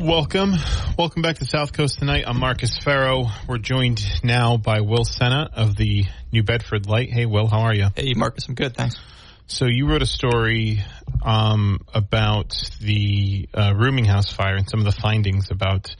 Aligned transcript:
Welcome. 0.00 0.54
Welcome 0.96 1.20
back 1.20 1.36
to 1.40 1.44
South 1.44 1.74
Coast 1.74 1.98
tonight. 1.98 2.24
I'm 2.26 2.40
Marcus 2.40 2.78
Farrow. 2.78 3.26
We're 3.46 3.58
joined 3.58 4.02
now 4.24 4.56
by 4.56 4.80
Will 4.80 5.04
Sennott 5.04 5.52
of 5.52 5.76
the 5.76 6.06
New 6.32 6.42
Bedford 6.42 6.86
Light. 6.86 7.12
Hey, 7.12 7.26
Will, 7.26 7.46
how 7.46 7.60
are 7.60 7.74
you? 7.74 7.88
Hey, 7.94 8.14
Marcus, 8.16 8.48
I'm 8.48 8.54
good, 8.54 8.74
thanks. 8.74 8.98
So 9.46 9.66
you 9.66 9.86
wrote 9.86 10.00
a 10.00 10.06
story 10.06 10.82
um, 11.22 11.80
about 11.92 12.56
the 12.80 13.46
uh, 13.52 13.74
rooming 13.76 14.06
house 14.06 14.32
fire 14.32 14.56
and 14.56 14.66
some 14.66 14.80
of 14.80 14.86
the 14.86 14.98
findings 14.98 15.50
about 15.50 15.94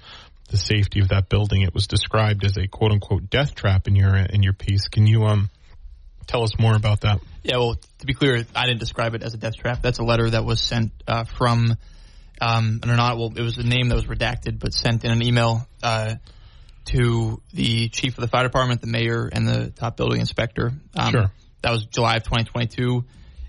the 0.48 0.56
safety 0.56 1.01
of 1.01 1.09
that 1.09 1.28
building. 1.28 1.60
It 1.60 1.74
was 1.74 1.87
described 1.87 2.42
as 2.46 2.56
a 2.56 2.68
quote 2.68 2.92
unquote 2.92 3.28
death 3.28 3.54
trap 3.54 3.87
in 3.87 3.96
your 3.96 4.16
in 4.16 4.42
your 4.42 4.54
piece. 4.54 4.88
Can 4.88 5.06
you 5.06 5.24
um, 5.24 5.51
tell 6.26 6.42
us 6.42 6.59
more 6.59 6.74
about 6.74 7.02
that? 7.02 7.20
Yeah, 7.42 7.59
well, 7.59 7.76
to 7.98 8.06
be 8.06 8.14
clear, 8.14 8.46
I 8.56 8.64
didn't 8.64 8.80
describe 8.80 9.14
it 9.14 9.23
as 9.23 9.34
a 9.34 9.37
death 9.37 9.56
trap. 9.56 9.82
That's 9.82 9.98
a 9.98 10.04
letter 10.04 10.30
that 10.30 10.46
was 10.46 10.62
sent 10.62 10.90
uh, 11.06 11.24
from 11.24 11.76
um, 12.40 12.80
or 12.84 12.96
not. 12.96 13.18
Well, 13.18 13.32
it 13.36 13.42
was 13.42 13.58
a 13.58 13.62
name 13.62 13.88
that 13.88 13.94
was 13.94 14.06
redacted, 14.06 14.58
but 14.58 14.72
sent 14.72 15.04
in 15.04 15.10
an 15.10 15.23
email 15.23 15.66
uh, 15.82 16.16
to 16.87 17.40
the 17.52 17.88
chief 17.88 18.16
of 18.16 18.23
the 18.23 18.28
fire 18.28 18.45
department, 18.45 18.80
the 18.80 18.87
mayor, 18.87 19.28
and 19.30 19.46
the 19.46 19.70
top 19.70 19.96
building 19.96 20.20
inspector. 20.20 20.73
Um, 20.96 21.12
Sure. 21.12 21.32
That 21.62 21.73
was 21.73 21.84
July 21.84 22.16
of 22.16 22.23
2022, 22.23 23.04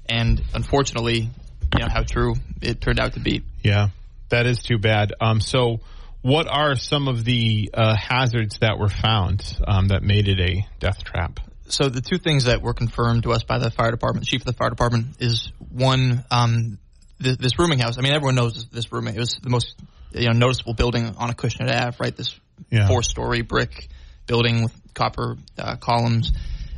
and 0.10 0.44
unfortunately, 0.54 1.30
you 1.74 1.80
know 1.80 1.88
how 1.88 2.04
true 2.04 2.36
it 2.62 2.82
turned 2.82 3.00
out 3.00 3.14
to 3.14 3.22
be. 3.22 3.44
Yeah, 3.64 3.88
that 4.30 4.46
is 4.46 4.62
too 4.64 4.78
bad. 4.80 5.14
Um, 5.22 5.40
so, 5.40 5.80
what 6.22 6.46
are 6.48 6.76
some 6.76 7.08
of 7.08 7.24
the 7.24 7.70
uh, 7.74 7.96
hazards 7.96 8.60
that 8.60 8.78
were 8.78 8.90
found 8.90 9.58
um, 9.66 9.88
that 9.88 10.04
made 10.04 10.28
it 10.28 10.42
a 10.42 10.68
death 10.80 11.06
trap? 11.06 11.40
So 11.72 11.88
the 11.88 12.02
two 12.02 12.18
things 12.18 12.44
that 12.46 12.62
were 12.62 12.74
confirmed 12.74 13.24
to 13.24 13.32
us 13.32 13.44
by 13.44 13.58
the 13.58 13.72
fire 13.72 13.92
department, 13.92 14.28
chief 14.28 14.42
of 14.42 14.46
the 14.46 14.54
fire 14.54 14.70
department, 14.70 15.22
is 15.22 15.54
one, 15.70 16.26
um, 16.30 16.80
th- 17.22 17.38
this 17.38 17.58
rooming 17.60 17.80
house. 17.80 17.98
I 17.98 18.02
mean, 18.02 18.14
everyone 18.14 18.36
knows 18.36 18.54
this, 18.54 18.66
this 18.66 18.92
rooming. 18.92 19.16
It 19.16 19.20
was 19.20 19.40
the 19.42 19.50
most 19.50 19.76
you 20.12 20.28
know 20.28 20.34
noticeable 20.34 20.74
building 20.74 21.16
on 21.18 21.30
a 21.30 21.34
Acushnet 21.34 21.70
Ave, 21.70 21.98
right? 22.00 22.16
This 22.16 22.36
Yeah. 22.70 22.88
four-story 22.88 23.42
brick 23.42 23.88
building 24.28 24.64
with 24.64 24.74
copper 24.94 25.38
uh, 25.58 25.76
columns. 25.78 26.32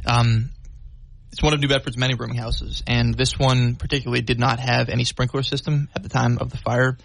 Um, 0.05 0.50
it's 1.31 1.41
one 1.41 1.53
of 1.53 1.59
New 1.59 1.67
Bedford's 1.67 1.97
many 1.97 2.13
rooming 2.13 2.38
houses, 2.38 2.83
and 2.88 3.16
this 3.16 3.38
one 3.39 3.75
particularly 3.75 4.22
did 4.22 4.39
not 4.39 4.59
have 4.59 4.89
any 4.89 5.03
sprinkler 5.03 5.41
system 5.44 5.89
at 5.95 6.03
the 6.03 6.09
time 6.09 6.38
of 6.39 6.52
the 6.52 6.57
fire. 6.57 6.97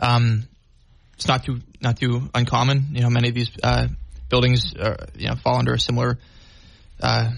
Um, 0.00 0.48
it's 1.14 1.28
not 1.28 1.44
too 1.44 1.60
not 1.80 1.96
too 1.98 2.28
uncommon. 2.34 2.88
You 2.92 3.02
know, 3.02 3.10
many 3.10 3.28
of 3.28 3.34
these 3.34 3.50
uh, 3.62 3.86
buildings 4.28 4.74
uh, 4.74 5.06
you 5.16 5.28
know 5.28 5.36
fall 5.36 5.58
under 5.58 5.74
a 5.74 5.78
similar 5.80 6.18
uh, 7.00 7.30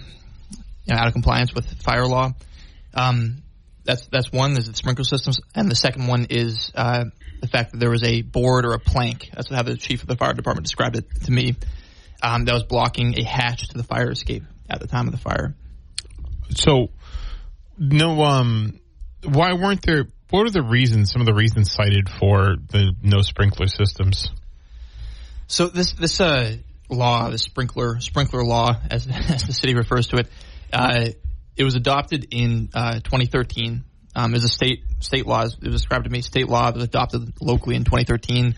you 0.87 0.95
know, 0.95 1.01
out 1.01 1.07
of 1.07 1.13
compliance 1.13 1.55
with 1.55 1.67
fire 1.83 2.07
law. 2.07 2.33
Um, 2.95 3.43
that's 3.85 4.07
that's 4.09 4.33
one. 4.33 4.55
There's 4.55 4.67
the 4.67 4.75
sprinkler 4.75 5.05
systems, 5.05 5.41
and 5.55 5.71
the 5.71 5.75
second 5.75 6.07
one 6.07 6.27
is 6.31 6.73
uh, 6.75 7.05
the 7.41 7.49
fact 7.49 7.73
that 7.73 7.79
there 7.79 7.91
was 7.91 8.03
a 8.03 8.23
board 8.23 8.65
or 8.65 8.73
a 8.73 8.79
plank. 8.79 9.31
That's 9.33 9.51
how 9.51 9.63
the 9.63 9.77
chief 9.77 10.03
of 10.03 10.09
the 10.09 10.17
fire 10.17 10.33
department 10.33 10.65
described 10.65 10.97
it 10.97 11.05
to 11.25 11.31
me. 11.31 11.57
Um, 12.23 12.47
that 12.47 12.55
was 12.55 12.65
blocking 12.65 13.19
a 13.19 13.25
hatch 13.25 13.69
to 13.69 13.77
the 13.77 13.85
fire 13.85 14.11
escape 14.11 14.45
at 14.71 14.81
the 14.81 14.87
time 14.87 15.07
of 15.07 15.13
the 15.13 15.19
fire. 15.19 15.55
So, 16.57 16.89
no, 17.79 18.23
um, 18.23 18.81
why 19.23 19.53
weren't 19.53 19.83
there? 19.83 20.07
What 20.31 20.47
are 20.47 20.51
the 20.51 20.63
reasons? 20.63 21.13
Some 21.13 21.21
of 21.21 21.27
the 21.27 21.35
reasons 21.35 21.71
cited 21.71 22.09
for 22.09 22.57
the 22.71 22.95
no 23.03 23.21
sprinkler 23.21 23.67
systems. 23.67 24.31
So 25.47 25.67
this 25.69 25.93
this 25.93 26.21
uh, 26.21 26.57
law, 26.89 27.29
the 27.31 27.39
sprinkler 27.39 28.01
sprinkler 28.01 28.45
law, 28.45 28.75
as 28.91 29.07
as 29.29 29.45
the 29.45 29.53
city 29.53 29.75
refers 29.75 30.09
to 30.09 30.17
it, 30.17 30.29
uh, 30.73 31.09
it 31.57 31.65
was 31.65 31.75
adopted 31.75 32.29
in 32.31 32.69
uh, 32.75 32.95
2013. 33.01 33.85
Um, 34.17 34.35
as 34.35 34.45
a 34.45 34.49
state 34.49 34.85
state 35.01 35.27
law, 35.27 35.43
it 35.43 35.47
was 35.63 35.73
described 35.73 36.05
to 36.05 36.11
me. 36.11 36.23
State 36.23 36.49
law 36.49 36.67
that 36.71 36.77
was 36.77 36.85
adopted 36.85 37.33
locally 37.41 37.75
in 37.75 37.83
2013, 37.85 38.55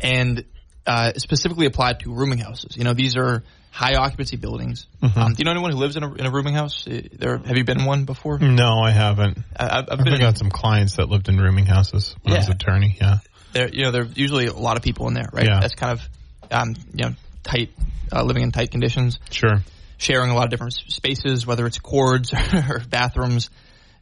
and 0.00 0.44
uh, 0.86 1.12
specifically 1.16 1.66
applied 1.66 2.00
to 2.00 2.12
rooming 2.14 2.38
houses. 2.38 2.76
You 2.76 2.84
know, 2.84 2.94
these 2.94 3.14
are 3.16 3.42
high 3.70 3.96
occupancy 3.96 4.36
buildings. 4.36 4.86
Um, 5.02 5.32
do 5.32 5.38
you 5.38 5.44
know 5.44 5.50
anyone 5.50 5.72
who 5.72 5.76
lives 5.78 5.96
in 5.96 6.04
a, 6.04 6.14
in 6.14 6.24
a 6.26 6.30
rooming 6.30 6.54
house? 6.54 6.86
Uh, 6.86 7.02
There, 7.12 7.36
have 7.38 7.56
you 7.56 7.64
been 7.64 7.80
in 7.80 7.84
one 7.86 8.04
before? 8.04 8.38
No, 8.38 8.78
I 8.80 8.92
haven't. 8.92 9.38
I, 9.56 9.64
I've, 9.78 9.88
I've 9.90 9.98
I've 9.98 10.04
been 10.04 10.18
got 10.20 10.38
some 10.38 10.50
clients 10.50 10.96
that 10.96 11.08
lived 11.10 11.28
in 11.28 11.36
rooming 11.36 11.66
houses 11.66 12.14
when 12.22 12.32
I 12.34 12.38
was 12.38 12.48
Yeah. 12.48 12.54
attorney. 12.54 12.96
Yeah, 12.98 13.18
there. 13.52 13.68
You 13.68 13.82
know, 13.84 13.90
there's 13.90 14.16
usually 14.16 14.46
a 14.46 14.52
lot 14.54 14.76
of 14.78 14.82
people 14.82 15.06
in 15.08 15.14
there, 15.14 15.28
right? 15.32 15.46
Yeah. 15.46 15.60
That's 15.60 15.74
kind 15.74 15.92
of 15.92 16.08
um, 16.50 16.74
you 16.94 17.08
know 17.08 17.14
tight, 17.42 17.70
uh, 18.10 18.22
living 18.22 18.42
in 18.42 18.52
tight 18.52 18.70
conditions. 18.70 19.18
sure. 19.30 19.62
Sharing 19.96 20.30
a 20.30 20.34
lot 20.34 20.44
of 20.44 20.50
different 20.50 20.74
spaces, 20.74 21.46
whether 21.46 21.66
it's 21.66 21.78
cords 21.78 22.32
or 22.68 22.82
bathrooms. 22.88 23.50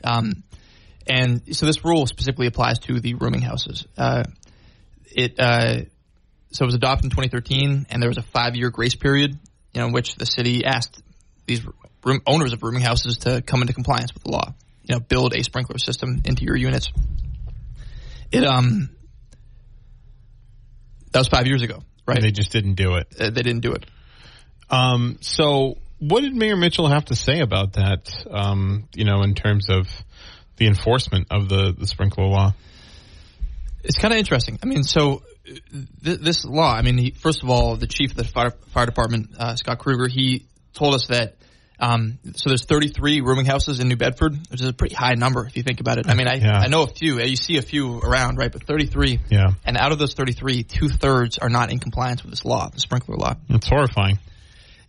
Um, 0.05 0.43
and 1.07 1.55
so 1.55 1.67
this 1.67 1.85
rule 1.85 2.07
specifically 2.07 2.47
applies 2.47 2.79
to 2.81 3.01
the 3.01 3.15
rooming 3.15 3.43
houses. 3.43 3.87
Uh, 3.97 4.25
it 5.07 5.39
uh, 5.39 5.83
so 6.51 6.65
it 6.65 6.67
was 6.67 6.75
adopted 6.75 7.07
in 7.07 7.11
2013, 7.11 7.87
and 7.91 8.03
there 8.03 8.09
was 8.09 8.19
a 8.19 8.23
five-year 8.23 8.71
grace 8.71 8.95
period, 8.95 9.39
you 9.73 9.81
know, 9.81 9.87
in 9.87 9.93
which 9.93 10.17
the 10.17 10.27
city 10.27 10.65
asked 10.65 11.03
these 11.47 11.63
room, 12.05 12.21
owners 12.27 12.53
of 12.53 12.63
rooming 12.63 12.83
houses 12.83 13.19
to 13.19 13.43
come 13.43 13.63
into 13.63 13.73
compliance 13.73 14.13
with 14.15 14.23
the 14.23 14.31
law. 14.31 14.55
You 14.85 14.97
know, 14.97 15.01
build 15.01 15.35
a 15.35 15.43
sprinkler 15.43 15.79
system 15.79 16.23
into 16.25 16.45
your 16.45 16.57
units. 16.57 16.93
It 18.31 18.45
um 18.45 18.91
that 21.13 21.19
was 21.19 21.29
five 21.29 21.47
years 21.47 21.63
ago, 21.63 21.83
right? 22.07 22.17
And 22.17 22.25
they 22.25 22.33
just 22.33 22.53
didn't 22.53 22.75
do 22.75 22.95
it. 22.95 23.07
Uh, 23.19 23.31
they 23.31 23.43
didn't 23.43 23.61
do 23.61 23.73
it. 23.73 23.85
Um, 24.73 25.19
so, 25.21 25.79
what 25.99 26.23
did 26.23 26.35
Mayor 26.35 26.57
Mitchell 26.57 26.89
have 26.89 27.05
to 27.07 27.15
say 27.15 27.41
about 27.41 27.75
that? 27.75 28.09
Um, 28.31 28.89
you 28.95 29.05
know, 29.05 29.23
in 29.23 29.35
terms 29.35 29.69
of 29.69 29.87
the 30.57 30.67
enforcement 30.67 31.29
of 31.31 31.49
the 31.49 31.75
the 31.79 31.87
sprinkler 31.87 32.27
law. 32.27 32.55
It's 33.85 33.99
kind 33.99 34.13
of 34.15 34.19
interesting. 34.19 34.59
I 34.63 34.67
mean, 34.67 34.85
so 34.85 35.23
uh, 35.49 35.55
th- 36.05 36.21
this 36.21 36.45
law. 36.45 36.73
I 36.73 36.83
mean, 36.83 36.99
he, 36.99 37.11
first 37.11 37.43
of 37.43 37.51
all, 37.51 37.77
the 37.77 37.87
chief 37.89 38.13
of 38.13 38.17
the 38.17 38.25
fire, 38.25 38.53
fire 38.73 38.87
department, 38.87 39.31
uh, 39.39 39.57
Scott 39.57 39.79
Kruger, 39.79 40.09
he 40.09 40.47
told 40.73 40.95
us 40.95 41.07
that. 41.09 41.37
Um, 41.81 42.21
so 42.37 42.49
there's 42.49 42.65
33 42.65 43.23
rooming 43.23 43.45
houses 43.45 43.81
in 43.81 43.89
New 43.89 43.97
Bedford, 43.97 44.35
which 44.53 44.61
is 44.61 44.69
a 44.69 44.73
pretty 44.73 44.95
high 44.95 45.15
number 45.15 45.45
if 45.47 45.57
you 45.57 45.65
think 45.65 45.81
about 45.81 45.99
it. 45.99 46.09
I 46.09 46.15
mean, 46.15 46.29
I, 46.29 46.35
Yeah. 46.35 46.61
I 46.61 46.69
know 46.69 46.85
a 46.85 46.87
few. 46.87 47.19
You 47.19 47.35
see 47.35 47.57
a 47.57 47.63
few 47.63 47.99
around, 47.99 48.39
right? 48.39 48.53
But 48.53 48.63
33. 48.69 49.19
Yeah, 49.31 49.55
And 49.65 49.77
out 49.77 49.91
of 49.91 49.99
those 49.99 50.15
33, 50.15 50.63
two 50.63 50.89
thirds 50.89 51.39
are 51.39 51.49
not 51.49 51.73
in 51.73 51.81
compliance 51.81 52.23
with 52.23 52.31
this 52.31 52.45
law, 52.45 52.69
the 52.69 52.79
sprinkler 52.79 53.17
law. 53.17 53.35
it's 53.49 53.69
horrifying. 53.69 54.21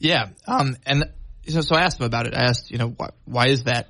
Yeah. 0.04 0.26
Um, 0.46 0.76
and 0.86 1.06
so, 1.48 1.62
so 1.62 1.76
I 1.76 1.82
asked 1.82 1.98
them 1.98 2.06
about 2.06 2.28
it. 2.28 2.36
I 2.36 2.44
asked, 2.44 2.70
you 2.70 2.78
know, 2.78 2.90
why, 2.90 3.10
why 3.24 3.48
is 3.48 3.64
that? 3.64 3.88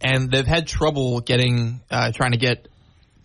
And 0.00 0.30
they've 0.30 0.46
had 0.46 0.66
trouble 0.66 1.20
getting, 1.20 1.80
uh, 1.90 2.12
trying 2.12 2.32
to 2.32 2.38
get 2.38 2.68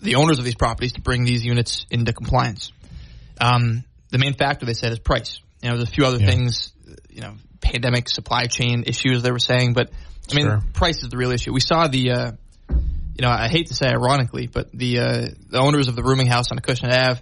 the 0.01 0.15
owners 0.15 0.37
of 0.37 0.43
these 0.43 0.55
properties 0.55 0.93
to 0.93 1.01
bring 1.01 1.23
these 1.23 1.45
units 1.45 1.85
into 1.89 2.11
compliance. 2.11 2.73
Um, 3.39 3.85
the 4.11 4.17
main 4.17 4.33
factor 4.33 4.65
they 4.65 4.73
said 4.73 4.91
is 4.91 4.99
price. 4.99 5.39
You 5.63 5.69
know, 5.69 5.77
there's 5.77 5.87
a 5.87 5.91
few 5.91 6.05
other 6.05 6.19
Yeah. 6.19 6.29
things, 6.29 6.73
you 7.09 7.21
know, 7.21 7.35
pandemic 7.61 8.09
supply 8.09 8.47
chain 8.47 8.83
issues 8.85 9.23
they 9.23 9.31
were 9.31 9.39
saying, 9.39 9.73
but 9.73 9.89
I 10.29 10.35
mean, 10.35 10.45
Sure. 10.45 10.63
price 10.73 11.01
is 11.03 11.09
the 11.09 11.17
real 11.17 11.31
issue. 11.31 11.53
We 11.53 11.61
saw 11.61 11.87
the, 11.87 12.11
uh, 12.11 12.31
you 12.69 13.21
know, 13.21 13.29
I 13.29 13.47
hate 13.47 13.67
to 13.67 13.75
say 13.75 13.87
ironically, 13.87 14.47
but 14.47 14.71
the 14.73 14.99
uh, 14.99 15.27
the 15.49 15.59
owners 15.59 15.87
of 15.87 15.95
the 15.95 16.03
rooming 16.03 16.27
house 16.27 16.51
on 16.51 16.57
Acushnet 16.57 16.91
Ave, 16.91 17.21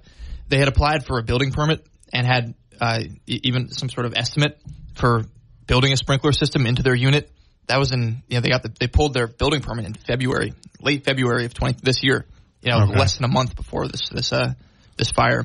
they 0.50 0.58
had 0.58 0.68
applied 0.68 1.06
for 1.06 1.20
a 1.20 1.24
building 1.24 1.52
permit 1.52 1.86
and 2.12 2.26
had 2.26 2.56
uh, 2.82 3.04
even 3.28 3.70
some 3.70 3.90
sort 3.90 4.08
of 4.08 4.14
estimate 4.16 4.60
for 4.96 5.24
building 5.68 5.92
a 5.94 5.98
sprinkler 5.98 6.32
system 6.32 6.66
into 6.66 6.84
their 6.84 6.96
unit. 6.96 7.30
That 7.68 7.78
was 7.80 7.92
in, 7.94 8.24
you 8.28 8.36
know, 8.38 8.42
they 8.42 8.50
got 8.50 8.64
the, 8.64 8.74
they 8.80 8.88
pulled 8.88 9.14
their 9.14 9.28
building 9.28 9.62
permit 9.62 9.86
in 9.86 9.94
February, 9.94 10.54
late 10.82 11.06
February 11.06 11.46
of 11.46 11.54
twenty 11.54 11.78
this 11.82 12.04
year. 12.04 12.26
You 12.62 12.72
know, 12.72 12.84
Okay. 12.84 13.00
less 13.00 13.16
than 13.16 13.26
a 13.26 13.30
month 13.30 13.56
before 13.56 13.88
this 13.88 14.10
this 14.12 14.32
uh 14.34 14.54
this 14.98 15.12
fire. 15.12 15.44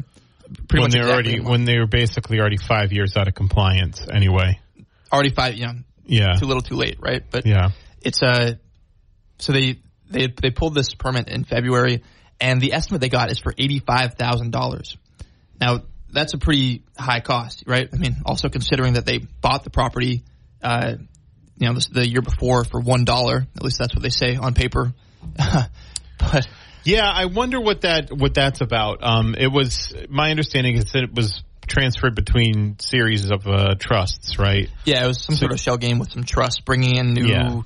Pretty 0.67 0.67
when 0.71 0.83
much 0.83 0.93
they're 0.93 1.03
exactly 1.03 1.35
already 1.35 1.41
when 1.51 1.65
they 1.65 1.79
were 1.79 1.87
basically 1.87 2.41
already 2.41 2.57
five 2.57 2.93
years 2.93 3.17
out 3.17 3.29
of 3.29 3.35
compliance 3.35 4.01
anyway. 4.13 4.59
already 5.13 5.31
five, 5.31 5.55
you 5.57 5.67
know, 5.67 5.73
Yeah, 6.07 6.33
too 6.39 6.47
little, 6.47 6.63
too 6.63 6.75
late, 6.77 6.97
right? 7.01 7.23
But 7.31 7.47
yeah. 7.47 7.69
it's 8.03 8.23
uh 8.23 8.55
so 9.39 9.53
they 9.53 9.79
they 10.11 10.29
they 10.29 10.51
pulled 10.51 10.75
this 10.75 10.95
permit 10.95 11.29
in 11.29 11.45
February, 11.45 12.03
and 12.41 12.61
the 12.61 12.73
estimate 12.73 13.01
they 13.01 13.09
got 13.11 13.31
is 13.31 13.39
for 13.39 13.55
eighty 13.59 13.79
five 13.79 14.15
thousand 14.15 14.51
dollars. 14.53 14.97
Now 15.61 15.83
that's 16.13 16.35
a 16.35 16.39
pretty 16.39 16.83
high 16.97 17.21
cost, 17.21 17.65
right? 17.67 17.89
I 17.93 17.97
mean, 17.97 18.17
also 18.25 18.49
considering 18.49 18.95
that 18.95 19.07
they 19.07 19.19
bought 19.19 19.65
the 19.65 19.71
property, 19.71 20.25
uh, 20.63 20.95
you 21.59 21.67
know, 21.67 21.75
this, 21.75 21.89
the 21.89 22.07
year 22.07 22.23
before 22.23 22.65
for 22.65 22.81
one 22.81 23.05
dollar. 23.05 23.47
At 23.57 23.63
least 23.63 23.79
that's 23.79 23.95
what 23.95 24.03
they 24.03 24.11
say 24.11 24.37
on 24.37 24.55
paper. 24.55 24.93
but 26.19 26.49
Yeah, 26.85 27.11
I 27.11 27.27
wonder 27.27 27.61
what 27.61 27.83
that 27.83 28.13
what 28.13 28.35
that's 28.35 28.61
about. 28.61 29.01
Um, 29.03 29.35
it 29.37 29.49
was 29.49 29.95
my 30.09 30.31
understanding 30.31 30.77
is 30.77 30.93
that 30.93 31.05
it 31.05 31.15
was 31.15 31.43
transferred 31.67 32.15
between 32.15 32.79
series 32.79 33.31
of 33.31 33.47
uh, 33.47 33.75
trusts, 33.79 34.39
right? 34.39 34.71
Yeah, 34.87 35.05
it 35.05 35.09
was 35.09 35.23
some 35.23 35.37
sort 35.37 35.53
of 35.53 35.61
shell 35.61 35.77
game 35.77 35.99
with 35.99 36.11
some 36.11 36.25
trust, 36.25 36.65
bringing 36.65 36.97
in 36.97 37.13
new. 37.13 37.27
Yeah. 37.27 37.61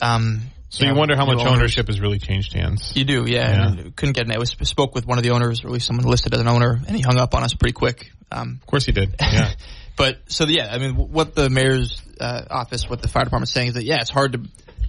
Um, 0.00 0.40
So 0.70 0.86
you 0.86 0.94
wonder 0.94 1.14
how 1.14 1.24
much 1.24 1.38
owners. 1.38 1.52
ownership 1.52 1.86
has 1.86 2.00
really 2.00 2.18
changed 2.18 2.52
hands. 2.52 2.92
You 2.96 3.04
do, 3.04 3.24
yeah. 3.26 3.74
Yeah. 3.74 3.82
Couldn't 3.94 4.14
get 4.14 4.28
it. 4.28 4.34
I 4.34 4.38
was 4.38 4.50
spoke 4.62 4.94
with 4.94 5.06
one 5.06 5.18
of 5.18 5.24
the 5.24 5.30
owners, 5.30 5.62
or 5.62 5.68
at 5.68 5.72
least 5.72 5.86
someone 5.86 6.04
listed 6.06 6.34
as 6.34 6.40
an 6.40 6.48
owner, 6.48 6.80
and 6.86 6.96
he 6.96 7.00
hung 7.02 7.16
up 7.16 7.34
on 7.34 7.44
us 7.44 7.54
pretty 7.54 7.74
quick. 7.74 8.10
Um, 8.32 8.58
Of 8.60 8.66
course, 8.66 8.84
he 8.84 8.92
did. 8.92 9.14
Yeah. 9.20 9.52
but 9.96 10.18
so 10.26 10.46
yeah, 10.46 10.68
I 10.72 10.78
mean, 10.78 10.94
what 10.96 11.34
the 11.36 11.48
mayor's 11.48 12.02
uh, 12.20 12.42
office, 12.50 12.88
what 12.90 13.02
the 13.02 13.08
fire 13.08 13.24
department's 13.24 13.52
saying 13.52 13.68
is 13.68 13.74
that 13.74 13.84
yeah, 13.84 13.98
it's 14.00 14.10
hard 14.10 14.32
to 14.32 14.40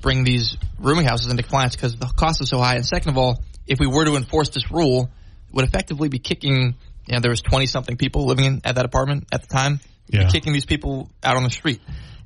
bring 0.01 0.23
these 0.23 0.57
rooming 0.79 1.05
houses 1.05 1.29
into 1.29 1.43
compliance 1.43 1.75
because 1.75 1.95
the 1.97 2.05
cost 2.07 2.41
is 2.41 2.49
so 2.49 2.57
high. 2.59 2.75
And 2.75 2.85
second 2.85 3.09
of 3.09 3.17
all, 3.17 3.43
if 3.67 3.79
we 3.79 3.85
were 3.87 4.05
to 4.05 4.15
enforce 4.15 4.49
this 4.49 4.71
rule, 4.71 5.09
it 5.49 5.53
would 5.53 5.65
effectively 5.65 6.09
be 6.09 6.19
kicking. 6.19 6.75
You 7.07 7.13
know, 7.13 7.19
there 7.19 7.29
was 7.31 7.41
twenty 7.41 7.67
something 7.67 7.97
people 7.97 8.25
living 8.25 8.45
in, 8.45 8.61
at 8.63 8.75
that 8.75 8.85
apartment 8.85 9.27
at 9.31 9.41
the 9.41 9.47
time. 9.47 9.79
Yeah. 10.07 10.29
kicking 10.29 10.53
these 10.53 10.65
people 10.65 11.09
out 11.23 11.35
on 11.35 11.41
the 11.43 11.49
street, 11.49 11.81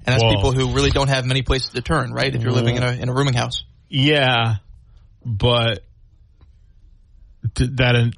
and 0.05 0.13
that's 0.13 0.23
Well- 0.23 0.33
people 0.35 0.51
who 0.51 0.73
really 0.73 0.91
don't 0.91 1.09
have 1.09 1.25
many 1.25 1.41
places 1.41 1.69
to 1.71 1.81
turn. 1.81 2.11
Right, 2.11 2.33
if 2.33 2.41
you're 2.41 2.51
living 2.51 2.75
in 2.77 2.83
a 2.83 2.91
in 2.91 3.09
a 3.09 3.13
rooming 3.13 3.33
house. 3.35 3.63
Yeah, 3.89 4.55
but 5.25 5.83
that. 7.55 8.13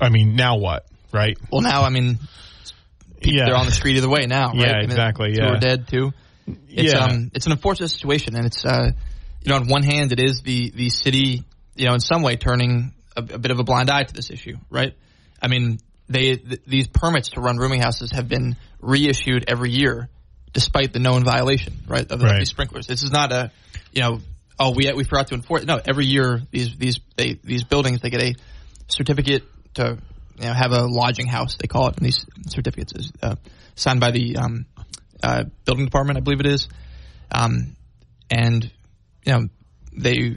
I 0.00 0.08
mean, 0.08 0.34
now 0.36 0.56
what? 0.58 0.86
Right? 1.12 1.38
Well, 1.50 1.60
now 1.60 1.82
I 1.84 1.90
mean, 1.90 2.18
Yeah. 3.22 3.44
they're 3.46 3.56
on 3.56 3.66
the 3.66 3.72
street 3.72 3.96
either 3.96 4.08
way 4.08 4.26
now. 4.26 4.48
Right? 4.52 4.58
Yeah, 4.60 4.72
I 4.72 4.80
mean, 4.80 4.90
exactly, 4.90 5.32
Two 5.34 5.42
yeah. 5.42 5.50
are 5.50 5.60
dead 5.60 5.88
too. 5.88 6.12
It's 6.68 6.92
Yeah. 6.92 6.98
um, 7.04 7.30
it's 7.34 7.46
an 7.46 7.52
unfortunate 7.52 7.88
situation, 7.88 8.34
and 8.36 8.46
it's 8.46 8.64
uh, 8.64 8.90
you 9.42 9.48
know, 9.50 9.56
on 9.56 9.68
one 9.68 9.82
hand, 9.82 10.12
it 10.12 10.20
is 10.20 10.42
the 10.42 10.70
the 10.70 10.90
city, 10.90 11.44
you 11.76 11.86
know, 11.86 11.94
in 11.94 12.00
some 12.00 12.22
way 12.22 12.36
turning 12.36 12.92
a, 13.16 13.20
a 13.20 13.38
bit 13.38 13.50
of 13.50 13.58
a 13.60 13.64
blind 13.64 13.90
eye 13.90 14.02
to 14.02 14.12
this 14.14 14.30
issue, 14.30 14.56
right? 14.70 14.94
I 15.40 15.48
mean, 15.48 15.78
they 16.08 16.36
th- 16.36 16.60
these 16.66 16.88
permits 16.88 17.30
to 17.30 17.40
run 17.40 17.56
rooming 17.56 17.80
houses 17.80 18.10
have 18.12 18.28
been 18.28 18.56
reissued 18.80 19.44
every 19.48 19.70
year, 19.70 20.08
despite 20.54 20.92
the 20.92 20.98
known 21.00 21.24
violation, 21.24 21.74
right, 21.86 22.10
of, 22.10 22.18
the, 22.18 22.24
Right. 22.24 22.38
these 22.38 22.48
sprinklers. 22.48 22.86
This 22.86 23.02
is 23.02 23.10
not 23.10 23.30
a, 23.32 23.50
you 23.92 24.00
know, 24.00 24.20
oh, 24.58 24.70
we 24.70 24.90
we 24.92 25.04
forgot 25.04 25.26
to 25.28 25.34
enforce. 25.34 25.64
No, 25.66 25.78
every 25.84 26.06
year 26.06 26.40
these 26.50 26.76
these 26.76 27.00
they 27.16 27.34
these 27.44 27.64
buildings 27.64 28.00
they 28.00 28.10
get 28.10 28.22
a 28.22 28.34
certificate 28.88 29.42
to 29.74 29.98
you 30.38 30.44
know 30.46 30.52
have 30.52 30.72
a 30.72 30.86
lodging 30.86 31.26
house. 31.26 31.56
They 31.56 31.66
call 31.66 31.88
it 31.88 31.98
in 31.98 32.04
these 32.04 32.24
certificates 32.48 32.92
is 32.94 33.12
uh, 33.22 33.34
signed 33.74 34.00
by 34.00 34.12
the 34.12 34.36
um, 34.36 34.66
uh, 35.22 35.44
building 35.64 35.84
department, 35.84 36.18
I 36.18 36.20
believe 36.20 36.40
it 36.40 36.46
is, 36.46 36.68
um, 37.30 37.76
and 38.30 38.70
you 39.26 39.32
know 39.32 39.48
they 39.92 40.36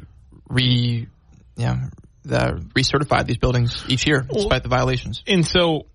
re 0.50 1.08
you 1.56 1.66
know 1.66 1.76
the 2.24 2.62
recertify 2.76 3.26
these 3.26 3.38
buildings 3.38 3.86
each 3.88 4.06
year 4.06 4.26
despite 4.30 4.64
the 4.64 4.70
violations. 4.70 5.24
and 5.28 5.46
so 5.46 5.86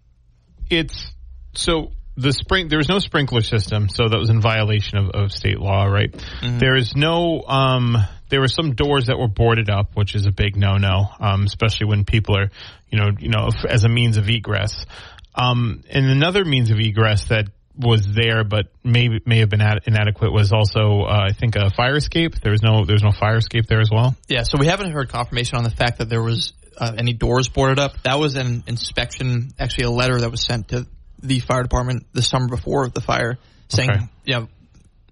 it's 0.70 1.12
so 1.54 1.92
the 2.16 2.32
spring 2.32 2.68
there 2.68 2.78
was 2.78 2.88
no 2.88 2.98
sprinkler 2.98 3.40
system 3.40 3.88
so 3.88 4.08
that 4.08 4.18
was 4.18 4.30
in 4.30 4.40
violation 4.40 4.98
of, 4.98 5.10
of 5.10 5.32
state 5.32 5.58
law 5.58 5.84
right? 5.84 6.14
There 6.42 6.76
is 6.76 6.94
no 6.94 7.42
um 7.42 7.96
there 8.28 8.40
were 8.40 8.48
some 8.48 8.74
doors 8.74 9.06
that 9.06 9.18
were 9.18 9.28
boarded 9.28 9.70
up 9.70 9.90
which 9.94 10.14
is 10.14 10.26
a 10.26 10.32
big 10.32 10.56
no 10.56 10.76
no 10.76 11.06
um 11.20 11.44
especially 11.44 11.86
when 11.86 12.04
people 12.04 12.36
are 12.36 12.50
you 12.90 12.98
know 12.98 13.10
you 13.18 13.28
know 13.28 13.48
as 13.68 13.84
a 13.84 13.88
means 13.88 14.18
of 14.18 14.28
egress. 14.28 14.84
Um 15.34 15.82
and 15.90 16.06
another 16.06 16.44
means 16.44 16.70
of 16.70 16.78
egress 16.78 17.28
that 17.28 17.48
was 17.74 18.06
there 18.14 18.44
but 18.44 18.66
maybe 18.84 19.20
may 19.24 19.38
have 19.38 19.48
been 19.48 19.62
ad- 19.62 19.80
inadequate 19.86 20.32
was 20.32 20.52
also 20.52 21.02
uh, 21.02 21.26
I 21.30 21.32
think 21.32 21.56
a 21.56 21.70
fire 21.70 21.96
escape. 21.96 22.34
There 22.40 22.52
was 22.52 22.62
no 22.62 22.84
there 22.84 22.94
was 22.94 23.02
no 23.02 23.12
fire 23.12 23.36
escape 23.36 23.66
there 23.66 23.80
as 23.80 23.90
well. 23.90 24.14
Yeah, 24.28 24.42
so 24.42 24.58
we 24.58 24.66
haven't 24.66 24.92
heard 24.92 25.08
confirmation 25.08 25.56
on 25.56 25.64
the 25.64 25.70
fact 25.70 25.98
that 25.98 26.10
there 26.10 26.22
was 26.22 26.52
uh, 26.76 26.92
any 26.96 27.14
doors 27.14 27.48
boarded 27.48 27.78
up. 27.78 28.00
That 28.02 28.18
was 28.18 28.36
an 28.36 28.64
inspection, 28.66 29.52
actually 29.58 29.84
a 29.84 29.90
letter 29.90 30.20
that 30.20 30.30
was 30.30 30.42
sent 30.42 30.68
to 30.68 30.86
the 31.22 31.40
fire 31.40 31.62
department 31.62 32.06
the 32.12 32.22
summer 32.22 32.48
before 32.48 32.88
the 32.88 33.00
fire, 33.00 33.38
saying, 33.68 33.90
Okay. 33.90 34.04
you 34.24 34.34
know, 34.34 34.48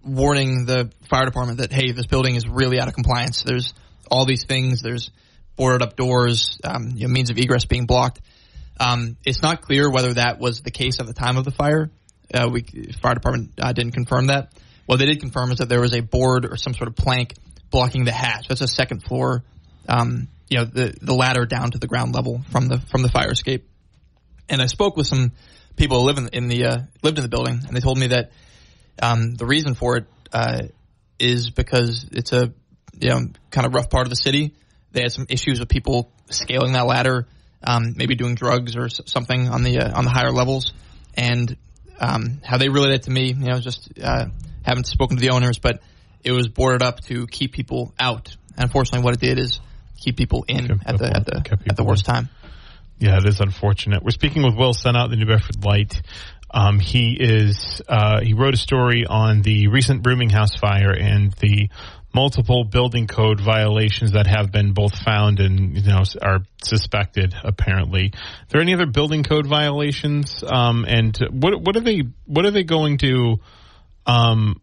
warning 0.05 0.65
the 0.67 0.91
fire 1.09 1.25
department 1.25 1.59
that 1.59 1.73
hey, 1.73 1.93
this 1.93 2.07
building 2.07 2.35
is 2.35 2.49
really 2.49 2.81
out 2.81 2.89
of 2.89 2.95
compliance. 2.95 3.43
There's 3.43 3.75
all 4.11 4.27
these 4.27 4.45
things. 4.45 4.83
There's 4.83 5.11
boarded 5.57 5.83
up 5.83 5.97
doors, 5.97 6.59
um, 6.65 6.93
you 6.97 7.07
know, 7.07 7.13
means 7.13 7.31
of 7.31 7.39
egress 7.39 7.65
being 7.65 7.87
blocked. 7.87 8.21
Um, 8.79 9.17
it's 9.27 9.43
not 9.43 9.61
clear 9.61 9.91
whether 9.91 10.15
that 10.15 10.41
was 10.41 10.63
the 10.63 10.71
case 10.71 11.01
at 11.01 11.07
the 11.07 11.13
time 11.13 11.37
of 11.37 11.45
the 11.45 11.51
fire. 11.51 11.91
Uh, 12.33 12.49
we 12.51 12.63
fire 13.03 13.15
department 13.15 13.53
uh, 13.61 13.73
didn't 13.73 13.93
confirm 13.93 14.29
that. 14.29 14.53
What 14.87 14.99
they 14.99 15.07
did 15.07 15.21
confirm 15.21 15.53
is 15.53 15.59
that 15.59 15.69
there 15.69 15.81
was 15.81 15.95
a 15.95 16.01
board 16.01 16.47
or 16.47 16.57
some 16.57 16.75
sort 16.75 16.89
of 16.89 16.97
plank 16.97 17.35
blocking 17.71 18.05
the 18.05 18.13
hatch. 18.13 18.49
That's 18.49 18.61
a 18.61 18.69
second 18.69 19.03
floor, 19.05 19.45
um, 19.89 20.29
you 20.49 20.59
know, 20.59 20.65
the 20.65 20.95
the 21.01 21.15
ladder 21.15 21.45
down 21.45 21.73
to 21.73 21.79
the 21.79 21.87
ground 21.87 22.15
level 22.15 22.41
from 22.51 22.67
the 22.69 22.81
from 22.81 23.03
the 23.03 23.09
fire 23.09 23.31
escape. 23.31 23.69
And 24.49 24.61
I 24.63 24.67
spoke 24.67 24.97
with 24.97 25.07
some 25.07 25.33
people 25.81 26.01
who 26.01 26.07
live 26.07 26.19
in, 26.19 26.29
in 26.29 26.49
the 26.49 26.67
uh, 26.67 26.79
lived 27.03 27.19
in 27.19 27.23
the 27.23 27.29
building, 27.29 27.59
and 27.67 27.75
they 27.75 27.81
told 27.81 27.99
me 27.99 28.09
that 28.09 28.31
um, 29.03 29.35
the 29.35 29.47
reason 29.47 29.75
for 29.75 29.97
it 29.97 30.05
uh, 30.33 30.63
is 31.19 31.51
because 31.51 32.07
it's 32.13 32.33
a 32.33 32.53
you 32.99 33.09
know 33.09 33.21
kind 33.51 33.67
of 33.67 33.75
rough 33.75 33.91
part 33.91 34.07
of 34.07 34.11
the 34.11 34.17
city. 34.17 34.55
They 34.93 35.03
had 35.03 35.13
some 35.13 35.27
issues 35.29 35.59
with 35.59 35.69
people 35.69 36.13
scaling 36.29 36.75
that 36.75 36.87
ladder, 36.87 37.27
um, 37.65 37.95
maybe 37.97 38.15
doing 38.15 38.35
drugs 38.35 38.77
or 38.77 38.89
something 38.89 39.49
on 39.49 39.63
the 39.63 39.79
uh, 39.79 39.99
on 39.99 40.05
the 40.05 40.11
higher 40.11 40.31
levels, 40.31 40.75
and 41.15 41.57
um, 41.99 42.41
how 42.45 42.59
they 42.59 42.69
related 42.69 42.97
it 42.97 43.03
to 43.05 43.11
me. 43.11 43.29
You 43.29 43.47
know, 43.47 43.61
just 43.61 43.91
uh, 44.03 44.27
haven't 44.63 44.87
spoken 44.87 45.17
to 45.17 45.21
the 45.21 45.31
owners, 45.31 45.59
but 45.59 45.81
it 46.23 46.33
was 46.33 46.49
boarded 46.49 46.83
up 46.83 47.01
to 47.07 47.27
keep 47.27 47.53
people 47.53 47.95
out. 47.99 48.37
And 48.55 48.65
unfortunately, 48.65 49.03
what 49.03 49.15
it 49.15 49.21
did 49.21 49.39
is 49.39 49.61
keep 49.97 50.19
people 50.19 50.45
in 50.47 50.69
Kept 50.69 50.87
at 50.87 50.99
the 50.99 51.17
at 51.17 51.25
the 51.25 51.59
at 51.71 51.77
the 51.77 51.85
worst 51.85 52.07
in. 52.07 52.15
time. 52.15 52.29
Yeah, 53.01 53.17
it 53.17 53.27
is 53.27 53.41
unfortunate. 53.41 54.03
We're 54.03 54.11
speaking 54.11 54.43
with 54.43 54.55
Will 54.57 54.75
Sennott, 54.75 55.09
the 55.09 55.17
New 55.17 55.25
Bedford 55.25 55.65
Light. 55.65 56.03
Um, 56.51 56.79
he 56.79 57.17
is 57.19 57.81
uh, 57.89 58.21
he 58.21 58.35
wrote 58.35 58.53
a 58.53 58.59
story 58.59 59.07
on 59.09 59.41
the 59.41 59.69
recent 59.69 60.07
rooming 60.07 60.29
house 60.29 60.55
fire 60.55 60.93
and 60.93 61.33
the 61.33 61.71
multiple 62.13 62.65
building 62.65 63.07
code 63.07 63.41
violations 63.41 64.13
that 64.13 64.27
have 64.27 64.53
been 64.53 64.75
both 64.75 64.95
found 64.95 65.41
and 65.41 65.79
you 65.79 65.91
know 65.91 66.03
are 66.21 66.41
suspected. 66.63 67.35
Apparently, 67.43 68.13
are 68.13 68.47
there 68.51 68.61
any 68.61 68.75
other 68.75 68.85
building 68.85 69.23
code 69.23 69.47
violations? 69.47 70.45
Um, 70.47 70.85
and 70.87 71.17
what 71.31 71.59
what 71.59 71.77
are 71.77 71.81
they 71.81 72.03
what 72.27 72.45
are 72.45 72.51
they 72.51 72.65
going 72.65 72.99
to? 72.99 73.39
Um, 74.05 74.61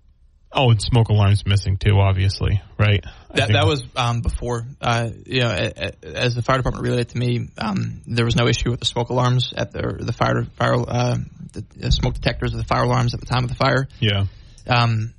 oh, 0.58 0.72
and 0.72 0.82
smoke 0.82 1.10
alarms 1.10 1.46
missing 1.46 1.78
too. 1.78 2.00
Obviously, 2.00 2.62
right? 2.78 3.04
That, 3.34 3.50
that 3.54 3.66
was 3.68 3.86
um, 3.96 4.22
before, 4.22 4.66
uh, 4.82 5.10
you 5.26 5.42
know, 5.42 5.52
a- 5.52 5.74
a- 6.04 6.18
as 6.18 6.36
the 6.36 6.42
fire 6.42 6.58
department 6.58 6.84
relayed 6.86 7.10
to 7.10 7.18
me, 7.18 7.48
um, 7.58 8.02
there 8.08 8.26
was 8.26 8.36
no 8.36 8.48
issue 8.48 8.72
with 8.72 8.80
the 8.80 8.86
smoke 8.86 9.10
alarms 9.10 9.54
at 9.56 9.72
the 9.72 9.98
the 10.00 10.14
fire 10.14 10.44
fire 10.58 10.76
uh, 10.76 11.18
the 11.54 11.92
smoke 11.92 12.16
detectors 12.16 12.54
of 12.54 12.58
the 12.60 12.66
fire 12.66 12.84
alarms 12.84 13.14
at 13.14 13.20
the 13.20 13.26
time 13.26 13.44
of 13.44 13.50
the 13.50 13.56
fire. 13.56 13.88
yeah. 14.00 14.26
Um, 14.68 15.14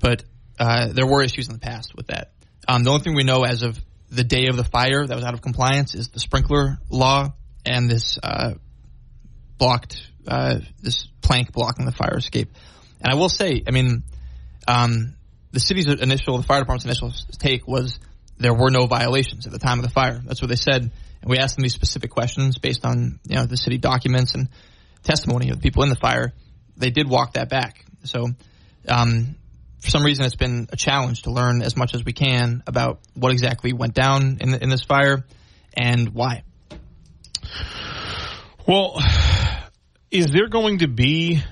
but 0.00 0.24
uh, 0.58 0.88
there 0.92 1.06
were 1.06 1.22
issues 1.22 1.48
in 1.48 1.54
the 1.54 1.60
past 1.60 1.94
with 1.94 2.06
that. 2.06 2.30
Um, 2.66 2.84
the 2.84 2.90
only 2.90 3.02
thing 3.02 3.14
we 3.14 3.24
know 3.24 3.44
as 3.44 3.62
of 3.62 3.78
the 4.10 4.24
day 4.24 4.46
of 4.46 4.56
the 4.56 4.64
fire 4.64 5.06
that 5.06 5.14
was 5.14 5.24
out 5.24 5.34
of 5.34 5.42
compliance 5.42 5.94
is 5.94 6.08
the 6.08 6.20
sprinkler 6.20 6.78
law 6.88 7.34
and 7.66 7.90
this 7.90 8.18
uh, 8.22 8.54
blocked 9.58 10.00
uh, 10.26 10.60
this 10.82 11.06
plank 11.20 11.52
blocking 11.52 11.84
the 11.86 11.92
fire 11.92 12.16
escape. 12.16 12.50
And 13.00 13.12
I 13.12 13.16
will 13.16 13.28
say, 13.28 13.62
I 13.66 13.70
mean, 13.70 14.02
um, 14.68 15.14
the 15.50 15.60
city's 15.60 15.86
initial, 15.86 16.36
the 16.36 16.44
fire 16.44 16.60
department's 16.60 16.84
initial 16.84 17.12
take 17.38 17.66
was 17.66 17.98
there 18.36 18.54
were 18.54 18.70
no 18.70 18.86
violations 18.86 19.46
at 19.46 19.52
the 19.52 19.58
time 19.58 19.78
of 19.78 19.84
the 19.84 19.90
fire. 19.90 20.20
That's 20.24 20.42
what 20.42 20.48
they 20.48 20.56
said. 20.56 20.82
And 20.82 21.30
we 21.30 21.38
asked 21.38 21.56
them 21.56 21.62
these 21.62 21.74
specific 21.74 22.10
questions 22.10 22.58
based 22.58 22.84
on 22.84 23.18
you 23.26 23.36
know 23.36 23.46
the 23.46 23.56
city 23.56 23.78
documents 23.78 24.34
and 24.34 24.48
testimony 25.02 25.48
of 25.48 25.56
the 25.56 25.62
people 25.62 25.82
in 25.82 25.88
the 25.88 25.96
fire. 25.96 26.34
They 26.76 26.90
did 26.90 27.08
walk 27.08 27.32
that 27.32 27.48
back. 27.48 27.84
So 28.04 28.26
um, 28.86 29.36
for 29.80 29.90
some 29.90 30.04
reason, 30.04 30.24
it's 30.24 30.36
been 30.36 30.68
a 30.70 30.76
challenge 30.76 31.22
to 31.22 31.30
learn 31.30 31.62
as 31.62 31.76
much 31.76 31.94
as 31.94 32.04
we 32.04 32.12
can 32.12 32.62
about 32.66 33.00
what 33.14 33.32
exactly 33.32 33.72
went 33.72 33.94
down 33.94 34.38
in, 34.40 34.50
the, 34.50 34.62
in 34.62 34.68
this 34.68 34.82
fire 34.82 35.24
and 35.74 36.10
why. 36.10 36.44
Well, 38.66 39.00
is 40.10 40.26
there 40.26 40.48
going 40.48 40.80
to 40.80 40.88
be 40.88 41.42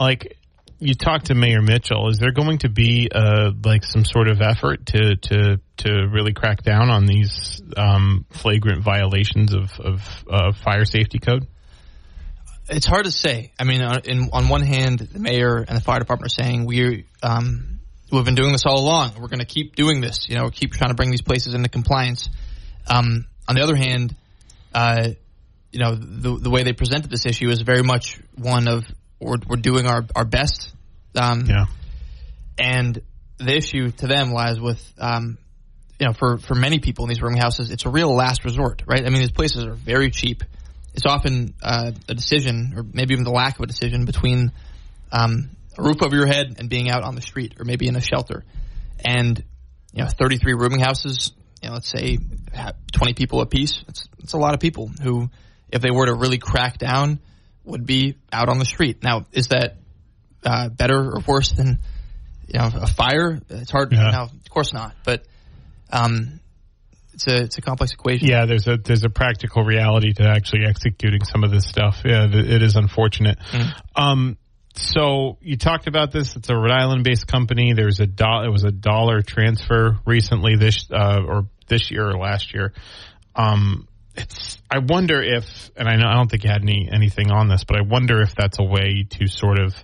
like 0.00 0.38
you 0.82 0.94
talked 0.94 1.26
to 1.26 1.34
Mayor 1.34 1.62
Mitchell? 1.62 2.08
Is 2.08 2.18
there 2.18 2.32
going 2.32 2.58
to 2.58 2.68
be 2.68 3.08
uh, 3.14 3.52
like 3.64 3.84
some 3.84 4.04
sort 4.04 4.28
of 4.28 4.40
effort 4.40 4.86
to 4.86 5.16
to 5.16 5.60
to 5.78 6.08
really 6.10 6.32
crack 6.32 6.62
down 6.62 6.90
on 6.90 7.06
these 7.06 7.62
um, 7.76 8.26
flagrant 8.30 8.82
violations 8.82 9.54
of 9.54 9.70
of 9.78 10.24
uh, 10.28 10.52
fire 10.52 10.84
safety 10.84 11.18
code? 11.18 11.46
It's 12.68 12.86
hard 12.86 13.04
to 13.04 13.10
say. 13.10 13.52
I 13.58 13.64
mean, 13.64 13.82
on, 13.82 14.00
in, 14.04 14.30
on 14.32 14.48
one 14.48 14.62
hand, 14.62 15.00
the 15.00 15.18
mayor 15.18 15.58
and 15.58 15.76
the 15.76 15.80
fire 15.80 15.98
department 15.98 16.32
are 16.32 16.42
saying 16.42 16.64
we 16.64 17.06
um, 17.22 17.80
we've 18.10 18.24
been 18.24 18.34
doing 18.34 18.52
this 18.52 18.66
all 18.66 18.80
along. 18.80 19.12
We're 19.20 19.28
going 19.28 19.40
to 19.40 19.46
keep 19.46 19.76
doing 19.76 20.00
this. 20.00 20.28
You 20.28 20.36
know, 20.36 20.50
keep 20.50 20.72
trying 20.72 20.90
to 20.90 20.96
bring 20.96 21.10
these 21.10 21.22
places 21.22 21.54
into 21.54 21.68
compliance. 21.68 22.28
Um, 22.88 23.26
on 23.48 23.54
the 23.54 23.62
other 23.62 23.76
hand, 23.76 24.16
uh, 24.74 25.10
you 25.70 25.78
know, 25.78 25.94
the 25.94 26.38
the 26.38 26.50
way 26.50 26.64
they 26.64 26.72
presented 26.72 27.10
this 27.10 27.24
issue 27.24 27.48
is 27.50 27.62
very 27.62 27.82
much 27.82 28.20
one 28.36 28.66
of 28.68 28.84
we're, 29.22 29.38
we're 29.48 29.56
doing 29.56 29.86
our 29.86 30.04
our 30.14 30.24
best. 30.24 30.72
Um, 31.14 31.46
Yeah, 31.46 31.66
and 32.58 33.00
the 33.38 33.56
issue 33.56 33.90
to 33.90 34.06
them 34.06 34.32
lies 34.32 34.60
with 34.60 34.80
um, 34.98 35.38
you 36.02 36.08
know, 36.08 36.14
for, 36.14 36.38
for 36.38 36.56
many 36.56 36.80
people 36.80 37.04
in 37.04 37.10
these 37.10 37.22
rooming 37.22 37.40
houses, 37.40 37.70
it's 37.70 37.86
a 37.86 37.88
real 37.88 38.12
last 38.12 38.44
resort, 38.44 38.82
right? 38.88 39.06
I 39.06 39.08
mean, 39.08 39.20
these 39.20 39.30
places 39.30 39.64
are 39.64 39.74
very 39.74 40.10
cheap. 40.10 40.42
It's 40.94 41.06
often 41.06 41.54
uh, 41.62 41.92
a 42.08 42.14
decision, 42.14 42.74
or 42.76 42.82
maybe 42.82 43.14
even 43.14 43.22
the 43.22 43.30
lack 43.30 43.56
of 43.56 43.62
a 43.62 43.66
decision, 43.68 44.04
between 44.04 44.50
um, 45.12 45.50
a 45.78 45.82
roof 45.82 46.02
over 46.02 46.16
your 46.16 46.26
head 46.26 46.56
and 46.58 46.68
being 46.68 46.90
out 46.90 47.04
on 47.04 47.14
the 47.14 47.20
street, 47.20 47.54
or 47.60 47.64
maybe 47.64 47.86
in 47.86 47.94
a 47.94 48.00
shelter. 48.00 48.42
And 49.04 49.44
you 49.92 50.02
know, 50.02 50.08
33 50.08 50.54
rooming 50.54 50.80
houses, 50.80 51.30
you 51.62 51.68
know, 51.68 51.74
let's 51.74 51.88
say 51.88 52.18
20 52.92 53.14
people 53.14 53.40
apiece. 53.40 53.84
It's 53.86 54.08
it's 54.18 54.32
a 54.32 54.38
lot 54.38 54.54
of 54.54 54.60
people 54.60 54.90
who, 55.02 55.30
if 55.70 55.82
they 55.82 55.92
were 55.92 56.06
to 56.06 56.14
really 56.14 56.38
crack 56.38 56.78
down, 56.78 57.20
would 57.64 57.86
be 57.86 58.16
out 58.32 58.48
on 58.48 58.58
the 58.58 58.64
street. 58.64 59.02
Now, 59.02 59.26
is 59.32 59.48
that 59.48 59.76
uh, 60.44 60.68
better 60.68 60.98
or 60.98 61.22
worse 61.26 61.52
than 61.52 61.78
you 62.48 62.58
know 62.58 62.70
a 62.74 62.86
fire? 62.86 63.40
It's 63.48 63.70
hard. 63.70 63.92
Yeah. 63.92 64.10
Now, 64.10 64.24
of 64.24 64.50
course 64.50 64.72
not, 64.72 64.94
but 65.04 65.24
um, 65.90 66.40
it's 67.14 67.26
a 67.26 67.42
it's 67.44 67.58
a 67.58 67.62
complex 67.62 67.92
equation. 67.92 68.28
Yeah, 68.28 68.46
there's 68.46 68.66
a 68.66 68.76
there's 68.76 69.04
a 69.04 69.10
practical 69.10 69.64
reality 69.64 70.12
to 70.14 70.24
actually 70.24 70.66
executing 70.66 71.24
some 71.24 71.44
of 71.44 71.50
this 71.50 71.66
stuff. 71.66 72.02
Yeah, 72.04 72.26
th- 72.26 72.46
it 72.46 72.62
is 72.62 72.76
unfortunate. 72.76 73.38
Um, 73.94 74.38
so 74.74 75.36
you 75.42 75.56
talked 75.56 75.86
about 75.86 76.12
this. 76.12 76.34
It's 76.34 76.48
a 76.48 76.54
Rhode 76.54 76.70
Island 76.70 77.04
based 77.04 77.26
company. 77.26 77.74
There's 77.74 78.00
a 78.00 78.06
do- 78.06 78.44
it 78.44 78.50
was 78.50 78.64
a 78.64 78.72
dollar 78.72 79.22
transfer 79.22 79.98
recently 80.06 80.56
this 80.56 80.86
uh, 80.90 81.20
or 81.26 81.46
this 81.68 81.90
year 81.90 82.08
or 82.08 82.18
last 82.18 82.54
year. 82.54 82.72
Um, 83.34 83.86
it's 84.16 84.58
I 84.70 84.78
wonder 84.78 85.20
if 85.20 85.70
and 85.76 85.88
I 85.88 85.96
know 85.96 86.06
I 86.06 86.14
don't 86.14 86.30
think 86.30 86.44
you 86.44 86.50
had 86.50 86.62
any 86.62 86.88
anything 86.90 87.30
on 87.30 87.48
this, 87.48 87.64
but 87.64 87.76
I 87.76 87.82
wonder 87.82 88.20
if 88.20 88.34
that's 88.34 88.58
a 88.58 88.64
way 88.64 89.06
to 89.10 89.26
sort 89.26 89.58
of 89.58 89.74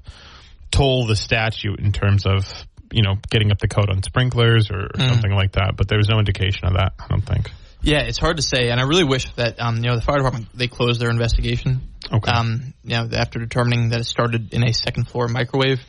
toll 0.71 1.07
the 1.07 1.17
statute 1.17 1.81
in 1.81 1.93
terms 1.93 2.27
of 2.27 2.47
you 2.93 3.03
know 3.03 3.15
getting 3.31 3.51
up 3.51 3.59
the 3.59 3.69
code 3.69 3.91
on 3.91 4.03
sprinklers 4.03 4.71
or, 4.71 4.89
or 4.95 5.01
something 5.01 5.33
like 5.33 5.53
that. 5.53 5.75
But 5.77 5.89
there 5.89 5.99
was 5.99 6.09
no 6.09 6.19
indication 6.19 6.67
of 6.67 6.75
that. 6.75 6.93
I 6.99 7.07
don't 7.09 7.23
think. 7.23 7.51
Yeah, 7.81 8.01
it's 8.01 8.19
hard 8.19 8.39
to 8.39 8.43
say, 8.43 8.71
and 8.71 8.81
I 8.81 8.85
really 8.85 9.05
wish 9.05 9.33
that 9.35 9.61
um, 9.61 9.77
you 9.77 9.83
know 9.83 9.97
the 9.97 10.03
fire 10.03 10.17
department 10.17 10.49
they 10.55 10.69
closed 10.69 11.01
their 11.01 11.11
investigation. 11.11 11.83
Okay. 12.13 12.31
Um, 12.31 12.75
you 12.83 12.97
know, 12.97 13.09
after 13.13 13.39
determining 13.39 13.91
that 13.91 14.01
it 14.01 14.05
started 14.05 14.53
in 14.53 14.65
a 14.65 14.73
second 14.73 15.09
floor 15.09 15.29
microwave. 15.29 15.81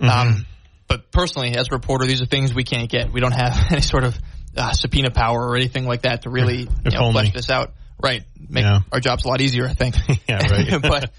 Mm-hmm. 0.00 0.08
Um, 0.08 0.46
but 0.88 1.10
personally, 1.10 1.56
as 1.56 1.68
a 1.70 1.74
reporter, 1.74 2.04
these 2.04 2.20
are 2.20 2.26
things 2.26 2.52
we 2.52 2.64
can't 2.64 2.90
get. 2.90 3.12
We 3.12 3.20
don't 3.20 3.32
have 3.32 3.56
any 3.70 3.80
sort 3.80 4.04
of 4.04 4.18
uh, 4.56 4.72
subpoena 4.72 5.10
power 5.10 5.48
or 5.48 5.56
anything 5.56 5.86
like 5.86 6.02
that 6.02 6.22
to 6.22 6.30
really 6.30 6.60
you 6.84 6.90
know, 6.90 7.12
flesh 7.12 7.32
this 7.32 7.50
out. 7.50 7.72
Right, 8.02 8.24
make 8.48 8.64
Yeah. 8.64 8.80
our 8.90 9.00
jobs 9.00 9.24
a 9.24 9.28
lot 9.28 9.40
easier, 9.40 9.66
I 9.66 9.74
think. 9.74 9.94
Yeah, 10.28 10.46
right. 10.48 10.82
but 10.82 11.10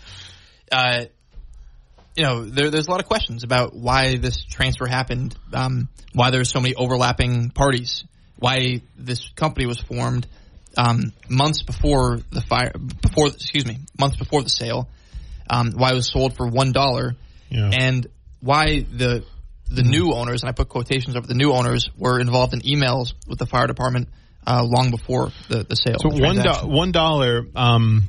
uh, 0.71 1.05
you 2.15 2.23
know, 2.23 2.43
there, 2.45 2.69
there's 2.69 2.87
a 2.87 2.91
lot 2.91 2.99
of 2.99 3.07
questions 3.07 3.43
about 3.43 3.73
why 3.75 4.17
this 4.17 4.43
transfer 4.43 4.85
happened, 4.85 5.35
um, 5.53 5.89
why 6.13 6.29
there's 6.29 6.49
so 6.49 6.59
many 6.59 6.75
overlapping 6.75 7.49
parties, 7.49 8.03
why 8.37 8.81
this 8.97 9.27
company 9.35 9.65
was 9.65 9.79
formed 9.79 10.27
um, 10.77 11.13
months 11.29 11.63
before 11.63 12.19
the 12.31 12.41
fire, 12.41 12.71
before 13.01 13.27
excuse 13.27 13.65
me, 13.65 13.77
months 13.97 14.17
before 14.17 14.43
the 14.43 14.49
sale, 14.49 14.89
um, 15.49 15.71
why 15.71 15.91
it 15.91 15.95
was 15.95 16.11
sold 16.11 16.35
for 16.35 16.47
one 16.47 16.71
dollar, 16.71 17.15
Yeah. 17.49 17.69
and 17.71 18.07
why 18.41 18.81
the 18.91 19.23
the 19.73 19.83
new 19.83 20.13
owners, 20.13 20.43
and 20.43 20.49
I 20.49 20.53
put 20.53 20.69
quotations 20.69 21.15
over 21.15 21.27
the 21.27 21.33
new 21.33 21.51
owners, 21.51 21.89
were 21.97 22.19
involved 22.19 22.53
in 22.53 22.61
emails 22.61 23.13
with 23.27 23.39
the 23.39 23.45
fire 23.45 23.67
department 23.67 24.09
uh, 24.45 24.63
long 24.63 24.91
before 24.91 25.31
the, 25.49 25.63
the 25.63 25.75
sale. 25.75 25.97
So 25.99 26.09
the 26.09 26.21
one 26.21 26.35
do- 26.41 26.67
one 26.67 26.91
dollar 26.91 27.45
um, 27.55 28.03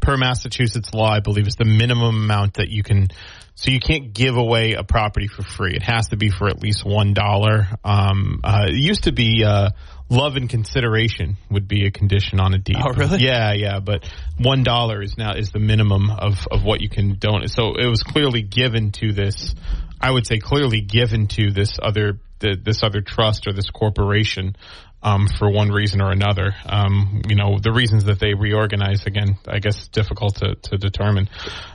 per 0.00 0.16
Massachusetts 0.16 0.92
law, 0.94 1.10
I 1.10 1.20
believe, 1.20 1.46
is 1.46 1.56
the 1.56 1.64
minimum 1.64 2.16
amount 2.16 2.54
that 2.54 2.68
you 2.68 2.82
can. 2.82 3.08
So 3.54 3.70
you 3.70 3.80
can't 3.80 4.14
give 4.14 4.36
away 4.36 4.72
a 4.72 4.84
property 4.84 5.26
for 5.26 5.42
free. 5.42 5.74
It 5.74 5.82
has 5.82 6.08
to 6.08 6.16
be 6.16 6.30
for 6.30 6.48
at 6.48 6.62
least 6.62 6.84
one 6.84 7.12
dollar. 7.12 7.66
Um, 7.84 8.40
uh, 8.42 8.66
it 8.68 8.74
used 8.74 9.04
to 9.04 9.12
be 9.12 9.44
uh, 9.44 9.70
love 10.08 10.36
and 10.36 10.48
consideration 10.48 11.36
would 11.50 11.68
be 11.68 11.86
a 11.86 11.90
condition 11.90 12.40
on 12.40 12.54
a 12.54 12.58
deed. 12.58 12.76
Oh, 12.78 12.92
really? 12.92 13.18
Yeah, 13.18 13.52
yeah. 13.52 13.80
But 13.80 14.04
one 14.38 14.62
dollar 14.62 15.02
is 15.02 15.18
now 15.18 15.34
is 15.34 15.50
the 15.50 15.58
minimum 15.58 16.10
of 16.10 16.46
of 16.50 16.64
what 16.64 16.80
you 16.80 16.88
can 16.88 17.16
donate. 17.18 17.50
So 17.50 17.74
it 17.74 17.86
was 17.86 18.02
clearly 18.02 18.42
given 18.42 18.92
to 18.92 19.12
this. 19.12 19.54
I 20.00 20.10
would 20.10 20.26
say 20.26 20.38
clearly 20.38 20.80
given 20.80 21.26
to 21.28 21.50
this 21.50 21.78
other 21.80 22.18
the, 22.38 22.56
this 22.62 22.82
other 22.82 23.02
trust 23.02 23.46
or 23.46 23.52
this 23.52 23.68
corporation 23.70 24.56
um, 25.02 25.28
for 25.38 25.50
one 25.50 25.68
reason 25.68 26.00
or 26.00 26.10
another. 26.10 26.54
Um, 26.66 27.22
you 27.28 27.36
know, 27.36 27.58
the 27.58 27.72
reasons 27.72 28.04
that 28.04 28.18
they 28.18 28.34
reorganize 28.34 29.04
again, 29.06 29.36
I 29.46 29.58
guess, 29.58 29.88
difficult 29.88 30.36
to, 30.36 30.54
to 30.54 30.76
determine. 30.76 31.28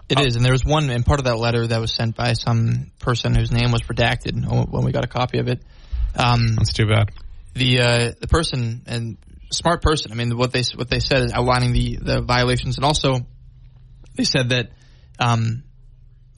It 0.09 0.19
is, 0.19 0.35
and 0.35 0.45
there 0.45 0.51
was 0.51 0.65
one, 0.65 0.89
and 0.89 1.05
part 1.05 1.19
of 1.19 1.25
that 1.25 1.37
letter 1.37 1.65
that 1.65 1.79
was 1.79 1.93
sent 1.93 2.15
by 2.15 2.33
some 2.33 2.91
person 2.99 3.35
whose 3.35 3.51
name 3.51 3.71
was 3.71 3.81
redacted 3.83 4.45
when 4.71 4.83
we 4.83 4.91
got 4.91 5.05
a 5.05 5.07
copy 5.07 5.39
of 5.39 5.47
it. 5.47 5.61
Um, 6.15 6.55
That's 6.55 6.73
too 6.73 6.87
bad. 6.87 7.11
the 7.53 7.81
uh, 7.81 8.11
the 8.19 8.27
person 8.27 8.83
and 8.85 9.17
smart 9.51 9.81
person. 9.81 10.11
I 10.11 10.15
mean, 10.15 10.37
what 10.37 10.51
they 10.51 10.63
what 10.75 10.89
they 10.89 10.99
said 10.99 11.23
is 11.23 11.33
outlining 11.33 11.73
the 11.73 11.97
the 12.01 12.21
violations, 12.21 12.77
and 12.77 12.85
also 12.85 13.25
they 14.15 14.23
said 14.23 14.49
that, 14.49 14.69
um, 15.19 15.63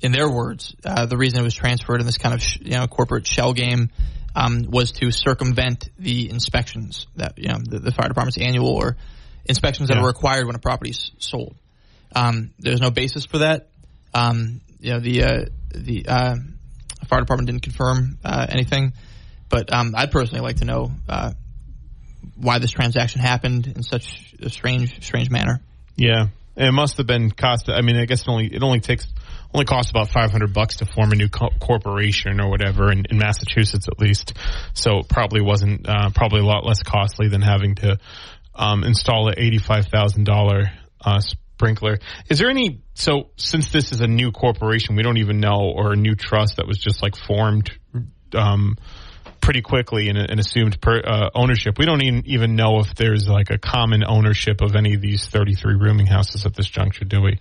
in 0.01 0.11
their 0.11 0.29
words, 0.29 0.75
uh, 0.85 1.05
the 1.05 1.17
reason 1.17 1.39
it 1.39 1.43
was 1.43 1.55
transferred 1.55 1.99
in 1.99 2.05
this 2.05 2.17
kind 2.17 2.35
of 2.35 2.41
sh- 2.41 2.59
you 2.61 2.71
know 2.71 2.87
corporate 2.87 3.25
shell 3.27 3.53
game 3.53 3.89
um, 4.35 4.65
was 4.69 4.91
to 4.93 5.11
circumvent 5.11 5.89
the 5.97 6.29
inspections 6.29 7.07
that 7.15 7.37
you 7.37 7.49
know 7.49 7.57
the, 7.63 7.79
the 7.79 7.91
fire 7.91 8.07
department's 8.07 8.37
annual 8.37 8.67
or 8.69 8.97
inspections 9.45 9.89
that 9.89 9.97
Yeah. 9.97 10.03
are 10.03 10.07
required 10.07 10.45
when 10.45 10.55
a 10.55 10.59
property's 10.59 11.11
sold. 11.19 11.55
Um, 12.15 12.51
there's 12.59 12.81
no 12.81 12.91
basis 12.91 13.25
for 13.25 13.39
that. 13.39 13.69
Um, 14.13 14.61
you 14.79 14.93
know 14.93 14.99
the 14.99 15.23
uh, 15.23 15.45
the 15.73 16.05
uh, 16.07 16.35
fire 17.07 17.19
department 17.19 17.47
didn't 17.47 17.63
confirm 17.63 18.17
uh, 18.23 18.45
anything, 18.49 18.93
but 19.49 19.73
um, 19.73 19.93
I'd 19.95 20.11
personally 20.11 20.41
like 20.41 20.57
to 20.57 20.65
know 20.65 20.91
uh, 21.09 21.31
why 22.35 22.59
this 22.59 22.71
transaction 22.71 23.21
happened 23.21 23.67
in 23.67 23.83
such 23.83 24.35
a 24.41 24.49
strange 24.49 25.03
strange 25.03 25.29
manner. 25.31 25.61
Yeah, 25.95 26.27
it 26.55 26.71
must 26.71 26.97
have 26.97 27.07
been 27.07 27.31
cost. 27.31 27.69
I 27.69 27.81
mean, 27.81 27.97
I 27.97 28.05
guess 28.05 28.21
it 28.21 28.29
only 28.29 28.47
it 28.53 28.61
only 28.61 28.79
takes 28.79 29.07
only 29.57 29.65
costs 29.65 29.89
about 29.89 30.09
five 30.09 30.31
hundred 30.31 30.53
bucks 30.53 30.77
to 30.77 30.85
form 30.85 31.11
a 31.11 31.15
new 31.15 31.29
co- 31.29 31.49
corporation 31.59 32.39
or 32.39 32.49
whatever 32.49 32.91
in, 32.91 33.05
in 33.09 33.17
Massachusetts 33.17 33.87
at 33.87 33.99
least. 33.99 34.33
So 34.73 34.99
it 34.99 35.09
probably 35.09 35.41
wasn't 35.41 35.89
uh, 35.89 36.11
probably 36.13 36.41
a 36.41 36.45
lot 36.45 36.63
less 36.63 36.83
costly 36.83 37.27
than 37.27 37.41
having 37.41 37.73
to 37.75 37.97
um, 38.53 38.83
install 38.83 39.29
a 39.29 39.33
eighty 39.35 39.57
five 39.57 39.87
thousand 39.87 40.25
dollar 40.25 40.71
uh, 41.03 41.19
sprinkler. 41.21 41.97
Is 42.29 42.37
there 42.37 42.51
any? 42.51 42.83
So 42.93 43.29
since 43.35 43.71
this 43.71 43.91
is 43.91 44.01
a 44.01 44.07
new 44.07 44.31
corporation, 44.31 44.95
we 44.95 45.01
don't 45.01 45.17
even 45.17 45.39
know, 45.39 45.73
or 45.75 45.93
a 45.93 45.95
new 45.95 46.13
trust 46.13 46.57
that 46.57 46.67
was 46.67 46.77
just 46.77 47.01
like 47.01 47.15
formed. 47.15 47.71
Um, 48.35 48.77
pretty 49.39 49.61
quickly 49.61 50.09
and, 50.09 50.17
and 50.17 50.41
assumed 50.41 50.81
per, 50.81 50.99
uh, 50.99 51.29
ownership. 51.33 51.79
We 51.79 51.85
don't 51.85 52.01
even, 52.01 52.23
even 52.25 52.55
know 52.57 52.79
if 52.79 52.95
there's 52.95 53.29
like 53.29 53.49
a 53.49 53.57
common 53.57 54.03
ownership 54.03 54.59
of 54.59 54.75
any 54.75 54.95
of 54.95 55.01
these 55.01 55.25
33 55.27 55.75
rooming 55.75 56.05
houses 56.05 56.45
at 56.45 56.53
this 56.53 56.67
juncture, 56.67 57.05
do 57.05 57.21
we? 57.21 57.39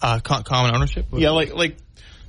Uh, 0.00 0.20
common 0.20 0.74
ownership. 0.74 1.06
Yeah, 1.12 1.30
like 1.30 1.54
like 1.54 1.76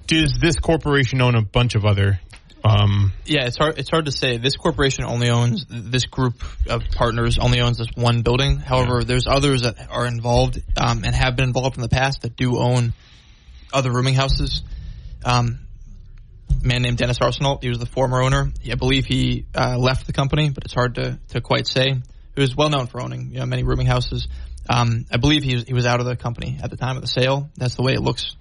does 0.07 0.37
this 0.39 0.57
corporation 0.59 1.21
own 1.21 1.35
a 1.35 1.41
bunch 1.41 1.75
of 1.75 1.85
other 1.85 2.19
um 2.63 3.13
Yeah, 3.25 3.45
it's 3.45 3.57
hard. 3.57 3.77
It's 3.77 3.89
hard 3.89 4.05
to 4.05 4.11
say. 4.11 4.37
This 4.37 4.55
corporation 4.55 5.03
only 5.03 5.29
owns 5.29 5.65
this 5.69 6.05
group 6.05 6.43
of 6.69 6.83
partners 6.91 7.37
only 7.37 7.59
owns 7.59 7.77
this 7.77 7.89
one 7.95 8.21
building. 8.21 8.57
However, 8.57 9.03
there's 9.03 9.27
others 9.27 9.63
that 9.63 9.75
are 9.89 10.07
involved 10.07 10.61
um, 10.77 11.03
and 11.03 11.13
have 11.15 11.35
been 11.35 11.45
involved 11.45 11.77
in 11.77 11.81
the 11.81 11.89
past 11.89 12.21
that 12.21 12.35
do 12.35 12.57
own 12.57 12.93
other 13.73 13.91
rooming 13.91 14.13
houses. 14.13 14.63
Um, 15.25 15.59
a 16.49 16.65
man 16.65 16.81
named 16.81 16.97
Dennis 16.97 17.19
Arsenal. 17.21 17.59
He 17.61 17.69
was 17.69 17.79
the 17.79 17.85
former 17.85 18.21
owner. 18.21 18.51
I 18.69 18.75
believe 18.75 19.05
he 19.05 19.45
uh, 19.55 19.77
left 19.77 20.07
the 20.07 20.13
company, 20.13 20.49
but 20.49 20.63
it's 20.65 20.73
hard 20.73 20.95
to, 20.95 21.19
to 21.29 21.41
quite 21.41 21.67
say. 21.67 22.01
He 22.35 22.41
was 22.41 22.55
well 22.55 22.69
known 22.69 22.87
for 22.87 23.01
owning 23.01 23.31
you 23.31 23.39
know, 23.39 23.45
many 23.45 23.63
rooming 23.63 23.87
houses. 23.87 24.27
Um, 24.69 25.05
I 25.11 25.17
believe 25.17 25.43
he 25.43 25.55
was, 25.55 25.63
he 25.65 25.73
was 25.73 25.85
out 25.85 25.99
of 25.99 26.05
the 26.05 26.15
company 26.15 26.59
at 26.61 26.69
the 26.69 26.77
time 26.77 26.95
of 26.95 27.01
the 27.01 27.07
sale. 27.07 27.49
That's 27.55 27.75
the 27.75 27.83
way 27.83 27.93
it 27.93 28.01
looks, 28.01 28.35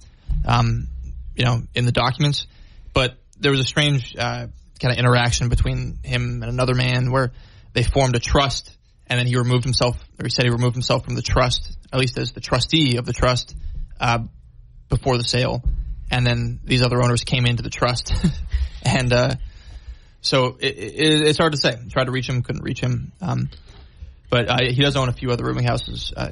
um, 0.45 0.89
you 1.35 1.45
know, 1.45 1.63
in 1.75 1.85
the 1.85 1.93
documents. 1.93 2.47
But 2.93 3.17
there 3.39 3.51
was 3.51 3.61
a 3.61 3.65
strange 3.65 4.17
uh, 4.17 4.49
kind 4.81 4.93
of 4.93 4.99
interaction 4.99 5.49
between 5.49 5.99
him 6.03 6.43
and 6.43 6.51
another 6.51 6.75
man 6.75 7.11
where 7.11 7.33
they 7.73 7.83
formed 7.83 8.17
a 8.17 8.21
trust, 8.21 8.77
and 9.07 9.19
then 9.19 9.27
he 9.27 9.37
removed 9.37 9.65
himself, 9.65 9.97
or 10.19 10.25
he 10.25 10.31
said 10.31 10.45
he 10.45 10.51
removed 10.51 10.75
himself 10.75 11.05
from 11.05 11.15
the 11.15 11.23
trust, 11.23 11.77
at 11.93 11.99
least 11.99 12.19
as 12.19 12.33
the 12.33 12.41
trustee 12.41 12.97
of 12.97 13.05
the 13.05 13.13
trust, 13.13 13.55
uh, 14.01 14.21
before 14.89 15.19
the 15.19 15.25
sale. 15.25 15.63
And 16.11 16.27
then 16.27 16.61
these 16.65 16.83
other 16.83 17.03
owners 17.03 17.25
came 17.25 17.47
into 17.47 17.63
the 17.63 17.71
trust, 17.71 18.13
and 18.83 19.13
uh, 19.13 19.35
so 20.21 20.57
it, 20.59 20.77
it, 20.77 21.29
it's 21.29 21.39
hard 21.39 21.53
to 21.53 21.59
say. 21.59 21.77
Tried 21.91 22.05
to 22.05 22.13
reach 22.13 22.29
him, 22.29 22.43
couldn't 22.43 22.63
reach 22.63 22.81
him. 22.81 23.13
Um, 23.21 23.51
but 24.31 24.49
uh, 24.49 24.59
he 24.63 24.83
does 24.83 24.97
own 24.97 25.09
a 25.09 25.13
few 25.13 25.31
other 25.31 25.45
rooming 25.45 25.65
houses 25.65 26.13
uh, 26.17 26.31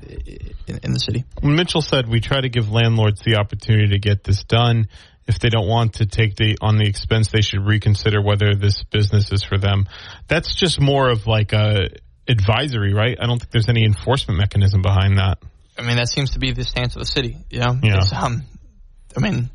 in, 0.66 0.80
in 0.82 0.92
the 0.92 0.98
city. 0.98 1.24
when 1.40 1.54
Mitchell 1.54 1.82
said 1.82 2.08
we 2.08 2.20
try 2.20 2.40
to 2.40 2.48
give 2.48 2.70
landlords 2.70 3.22
the 3.22 3.36
opportunity 3.36 3.88
to 3.88 3.98
get 3.98 4.24
this 4.24 4.44
done. 4.44 4.88
If 5.26 5.38
they 5.38 5.48
don't 5.48 5.66
want 5.66 5.94
to 5.94 6.06
take 6.06 6.36
the 6.36 6.58
on 6.60 6.76
the 6.76 6.86
expense, 6.86 7.28
they 7.28 7.40
should 7.40 7.66
reconsider 7.66 8.20
whether 8.20 8.54
this 8.54 8.84
business 8.84 9.32
is 9.32 9.42
for 9.42 9.56
them. 9.56 9.86
That's 10.28 10.54
just 10.54 10.80
more 10.80 11.08
of 11.08 11.26
like 11.26 11.54
a 11.54 11.88
advisory, 12.28 12.92
right? 12.92 13.16
I 13.18 13.26
don't 13.26 13.38
think 13.38 13.50
there's 13.50 13.70
any 13.70 13.84
enforcement 13.84 14.38
mechanism 14.38 14.82
behind 14.82 15.18
that. 15.18 15.38
I 15.78 15.82
mean, 15.82 15.96
that 15.96 16.08
seems 16.08 16.32
to 16.32 16.38
be 16.38 16.52
the 16.52 16.64
stance 16.64 16.94
of 16.94 17.00
the 17.00 17.06
city. 17.06 17.38
You 17.50 17.60
know, 17.60 17.78
Yeah. 17.82 18.00
Um, 18.14 18.42
I 19.16 19.20
mean, 19.20 19.50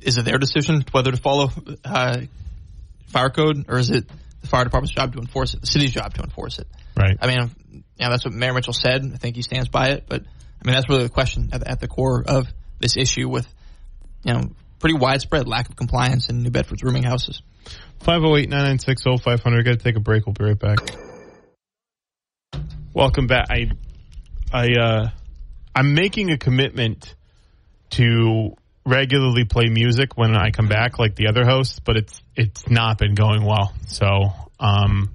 is 0.00 0.18
it 0.18 0.24
their 0.24 0.38
decision 0.38 0.84
whether 0.92 1.10
to 1.10 1.16
follow 1.16 1.50
uh, 1.84 2.20
fire 3.08 3.30
code, 3.30 3.64
or 3.68 3.78
is 3.78 3.90
it 3.90 4.04
the 4.46 4.50
the 4.50 4.56
fire 4.56 4.64
department's 4.64 4.94
job 4.94 5.12
to 5.12 5.18
enforce 5.18 5.54
it, 5.54 5.60
the 5.60 5.66
city's 5.66 5.92
job 5.92 6.14
to 6.14 6.22
enforce 6.22 6.58
it. 6.58 6.66
Right. 6.96 7.16
I 7.20 7.26
mean, 7.26 7.50
you 7.72 7.82
know, 8.00 8.10
that's 8.10 8.24
what 8.24 8.34
Mayor 8.34 8.54
Mitchell 8.54 8.72
said. 8.72 9.10
I 9.12 9.16
think 9.16 9.36
he 9.36 9.42
stands 9.42 9.68
by 9.68 9.90
it. 9.90 10.04
But 10.08 10.22
I 10.22 10.66
mean, 10.66 10.74
that's 10.74 10.88
really 10.88 11.04
the 11.04 11.10
question 11.10 11.50
at, 11.52 11.66
at 11.66 11.80
the 11.80 11.88
core 11.88 12.24
of 12.26 12.46
this 12.78 12.96
issue 12.96 13.28
with, 13.28 13.46
you 14.24 14.32
know, 14.32 14.50
pretty 14.78 14.96
widespread 14.96 15.48
lack 15.48 15.68
of 15.68 15.76
compliance 15.76 16.28
in 16.28 16.42
New 16.42 16.50
Bedford's 16.50 16.82
rooming 16.82 17.02
houses. 17.02 17.42
508 18.00 18.48
996 18.48 19.22
0500. 19.22 19.64
Got 19.64 19.70
to 19.72 19.76
take 19.78 19.96
a 19.96 20.00
break. 20.00 20.26
We'll 20.26 20.34
be 20.34 20.44
right 20.44 20.58
back. 20.58 20.78
Welcome 22.94 23.26
back. 23.26 23.48
I, 23.50 23.70
I, 24.52 24.72
uh, 24.72 25.08
I'm 25.74 25.94
making 25.94 26.30
a 26.30 26.38
commitment 26.38 27.14
to 27.90 28.54
regularly 28.86 29.44
play 29.44 29.68
music 29.68 30.16
when 30.16 30.34
I 30.36 30.50
come 30.50 30.68
back, 30.68 30.98
like 30.98 31.16
the 31.16 31.26
other 31.26 31.44
hosts, 31.44 31.80
but 31.80 31.96
it's 31.96 32.22
it's 32.36 32.68
not 32.70 32.98
been 32.98 33.14
going 33.14 33.44
well. 33.44 33.74
So 33.88 34.06
um, 34.60 35.10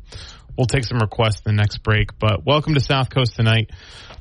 we'll 0.57 0.67
take 0.67 0.83
some 0.83 0.99
requests 0.99 1.41
in 1.45 1.55
the 1.55 1.59
next 1.61 1.79
break. 1.79 2.19
But 2.19 2.45
welcome 2.45 2.73
to 2.75 2.81
South 2.81 3.09
Coast 3.09 3.35
tonight. 3.35 3.71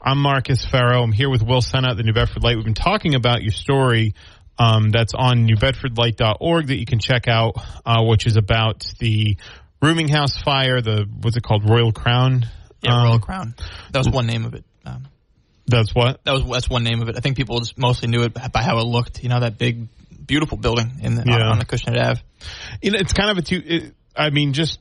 I'm 0.01 0.19
Marcus 0.19 0.65
Farrow. 0.65 1.03
I'm 1.03 1.13
here 1.13 1.29
with 1.29 1.43
Will 1.43 1.61
Sennott 1.61 1.91
at 1.91 1.97
the 1.97 2.05
New 2.05 2.13
Bedford 2.15 2.43
Light. 2.43 2.57
We've 2.57 2.65
been 2.65 2.75
talking 2.75 3.15
about 3.15 3.43
your 3.43 3.53
story 3.53 4.15
um, 4.59 4.91
that's 4.91 5.13
on 5.15 5.47
newbedfordlight.org 5.49 6.69
that 6.69 6.79
you 6.79 6.87
can 6.87 7.01
check 7.01 7.29
out, 7.29 7.55
uh, 7.85 8.03
which 8.05 8.27
is 8.27 8.37
about 8.37 8.85
the 8.99 9.37
rooming 9.83 10.09
house 10.09 10.41
fire. 10.41 10.81
The 10.81 11.07
what's 11.21 11.37
it 11.37 11.43
called? 11.43 11.69
Royal 11.69 11.93
Crown. 11.93 12.47
Yeah, 12.83 12.95
Um, 12.97 13.05
Royal 13.05 13.19
Crown. 13.19 13.55
That 13.91 13.99
was 13.99 14.09
one 14.09 14.27
name 14.27 14.45
of 14.45 14.55
it. 14.55 14.65
Um, 14.87 15.09
That's 15.67 15.95
what. 15.95 16.25
that 16.25 16.33
was 16.33 16.45
that's 16.45 16.69
one 16.69 16.83
name 16.85 17.03
of 17.03 17.09
it. 17.09 17.17
I 17.17 17.21
think 17.21 17.37
people 17.37 17.59
just 17.61 17.79
mostly 17.79 18.09
knew 18.09 18.23
it 18.25 18.35
by 18.35 18.63
how 18.63 18.79
it 18.79 18.87
looked. 18.87 19.23
You 19.23 19.29
know, 19.29 19.41
that 19.41 19.59
big, 19.59 19.89
beautiful 20.27 20.57
building 20.59 20.91
in 21.03 21.15
the, 21.15 21.23
on, 21.23 21.29
Yeah. 21.29 21.49
on 21.51 21.59
the 21.59 21.65
Cushnet 21.65 21.97
Ave. 21.99 22.21
You 22.83 22.93
know, 22.93 22.99
it's 22.99 23.13
kind 23.13 23.31
of 23.31 23.39
a 23.39 23.43
two. 23.43 23.63
It, 23.65 23.95
I 24.17 24.31
mean, 24.31 24.53
just 24.53 24.79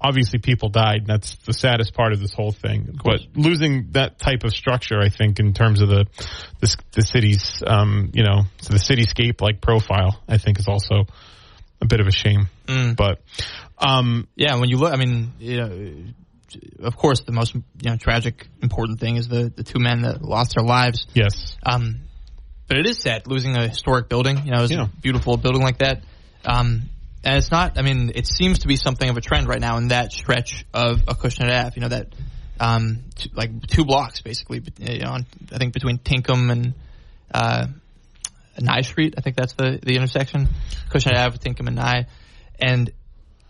obviously 0.00 0.38
people 0.38 0.68
died. 0.68 0.98
and 0.98 1.06
That's 1.06 1.36
the 1.46 1.52
saddest 1.54 1.94
part 1.94 2.12
of 2.12 2.20
this 2.20 2.34
whole 2.34 2.52
thing. 2.52 2.98
But 3.02 3.20
losing 3.34 3.92
that 3.92 4.18
type 4.18 4.44
of 4.44 4.52
structure, 4.52 5.00
I 5.00 5.08
think, 5.08 5.40
in 5.40 5.54
terms 5.54 5.80
of 5.80 5.88
the 5.88 6.06
the, 6.60 6.76
the 6.92 7.02
city's, 7.02 7.62
um, 7.66 8.10
you 8.12 8.22
know, 8.22 8.42
the 8.58 8.76
cityscape 8.78 9.40
like 9.40 9.60
profile, 9.60 10.20
I 10.28 10.36
think 10.38 10.58
is 10.58 10.68
also 10.68 11.06
a 11.80 11.86
bit 11.86 12.00
of 12.00 12.06
a 12.06 12.12
shame. 12.12 12.48
Mm. 12.66 12.96
But 12.96 13.22
um, 13.78 14.28
Yeah, 14.36 14.56
when 14.56 14.68
you 14.68 14.76
look, 14.78 14.92
I 14.92 14.96
mean, 14.96 15.32
you 15.38 15.56
know, 15.58 15.92
of 16.80 16.96
course, 16.96 17.20
the 17.22 17.32
most 17.32 17.54
you 17.54 17.62
know 17.84 17.96
tragic, 17.96 18.48
important 18.62 19.00
thing 19.00 19.16
is 19.16 19.28
the 19.28 19.52
the 19.54 19.62
two 19.64 19.78
men 19.78 20.02
that 20.02 20.22
lost 20.22 20.54
their 20.56 20.64
lives. 20.64 21.06
yes, 21.14 21.56
Um, 21.64 22.00
but 22.68 22.78
it 22.78 22.86
is 22.86 22.98
sad 22.98 23.26
losing 23.26 23.56
a 23.56 23.68
historic 23.68 24.08
building. 24.08 24.44
You 24.44 24.50
know, 24.52 24.62
it's 24.64 24.72
Yeah. 24.72 24.84
a 24.84 24.86
beautiful 24.86 25.36
building 25.36 25.62
like 25.62 25.78
that. 25.78 26.02
Um, 26.44 26.88
and 27.24 27.36
it's 27.36 27.50
not. 27.50 27.78
I 27.78 27.82
mean, 27.82 28.12
it 28.14 28.26
seems 28.26 28.60
to 28.60 28.68
be 28.68 28.76
something 28.76 29.08
of 29.08 29.16
a 29.16 29.20
trend 29.20 29.48
right 29.48 29.60
now 29.60 29.76
in 29.78 29.88
that 29.88 30.12
stretch 30.12 30.64
of 30.72 31.04
Acushnet 31.06 31.50
Ave. 31.50 31.72
You 31.74 31.82
know 31.82 31.88
that, 31.88 32.08
um, 32.60 33.04
t- 33.16 33.30
like 33.34 33.66
two 33.66 33.84
blocks 33.84 34.20
basically. 34.20 34.62
You 34.78 35.00
know, 35.00 35.10
on, 35.10 35.26
I 35.52 35.58
think 35.58 35.72
between 35.74 35.98
Tinkham 35.98 36.50
and 36.50 36.74
uh, 37.34 37.66
Nye 38.60 38.82
Street. 38.82 39.14
I 39.18 39.20
think 39.20 39.36
that's 39.36 39.54
the 39.54 39.78
the 39.82 39.96
intersection. 39.96 40.48
Acushnet 40.88 41.16
Ave, 41.16 41.38
Tinkham, 41.38 41.66
and 41.66 41.76
Nye. 41.76 42.06
And 42.60 42.90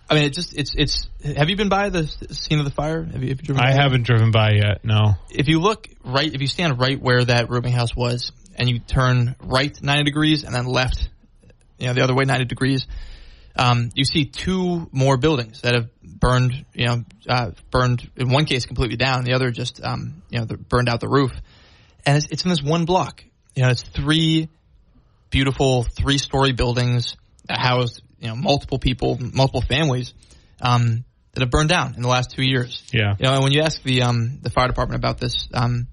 I 0.09 0.15
mean, 0.15 0.25
it 0.25 0.35
just 0.35 0.57
it's 0.57 0.75
it's. 0.77 1.09
Have 1.37 1.49
you 1.51 1.57
been 1.57 1.69
by 1.69 1.89
the 1.89 2.07
scene 2.07 2.61
of 2.61 2.65
the 2.65 2.71
fire? 2.71 3.03
Have 3.03 3.23
you, 3.23 3.31
have 3.31 3.41
you 3.41 3.47
driven 3.47 3.63
I 3.63 3.75
by? 3.75 3.83
haven't 3.83 4.05
driven 4.05 4.31
by 4.31 4.53
yet. 4.53 4.85
No. 4.85 5.15
if 5.31 5.49
you 5.49 5.61
look 5.61 5.89
right, 6.05 6.33
if 6.33 6.41
you 6.41 6.47
stand 6.47 6.79
right 6.79 7.01
where 7.01 7.25
that 7.25 7.51
rooming 7.51 7.73
house 7.73 7.97
was, 7.97 8.31
and 8.57 8.69
you 8.69 8.79
turn 8.79 9.37
right 9.41 9.77
90 9.81 10.05
degrees 10.05 10.45
and 10.45 10.55
then 10.55 10.67
left, 10.67 11.09
you 11.79 11.87
know, 11.87 11.95
the 11.95 12.03
other 12.03 12.15
way 12.15 12.25
90 12.25 12.47
degrees, 12.47 12.87
um, 13.57 13.91
you 13.95 14.05
see 14.05 14.25
two 14.25 14.89
more 14.93 15.17
buildings 15.17 15.63
that 15.63 15.75
have 15.75 15.89
burned, 16.03 16.65
you 16.75 16.87
know, 16.87 17.05
uh, 17.29 17.51
burned 17.71 18.11
in 18.17 18.31
one 18.31 18.45
case 18.45 18.67
completely 18.67 18.97
down, 18.97 19.25
the 19.25 19.35
other 19.35 19.51
just, 19.51 19.83
um, 19.83 20.23
you 20.31 20.39
know, 20.39 20.47
burned 20.47 20.89
out 20.89 21.01
the 21.01 21.09
roof. 21.09 21.33
And 22.05 22.17
it's, 22.17 22.27
it's 22.31 22.45
in 22.45 22.51
this 22.51 22.63
one 22.63 22.85
block. 22.85 23.25
You 23.55 23.63
know, 23.63 23.71
it's 23.71 23.83
three 23.83 24.49
beautiful 25.31 25.83
three-story 25.83 26.53
buildings 26.53 27.17
that 27.49 27.59
house, 27.59 28.01
you 28.27 28.33
know, 28.33 28.37
multiple 28.37 28.79
people, 28.79 29.19
multiple 29.21 29.63
families, 29.63 30.13
um, 30.61 31.05
that 31.33 31.43
have 31.43 31.51
burned 31.51 31.69
down 31.69 31.95
in 31.95 32.03
the 32.03 32.09
last 32.09 32.31
two 32.31 32.43
years. 32.43 32.83
Yeah. 32.93 33.15
You 33.19 33.27
know, 33.27 33.35
and 33.35 33.43
when 33.45 33.53
you 33.53 33.61
ask 33.63 33.83
the 33.83 34.03
um, 34.03 34.39
the 34.43 34.51
fire 34.51 34.67
department 34.69 34.99
about 34.99 35.19
this, 35.19 35.47
um, 35.55 35.87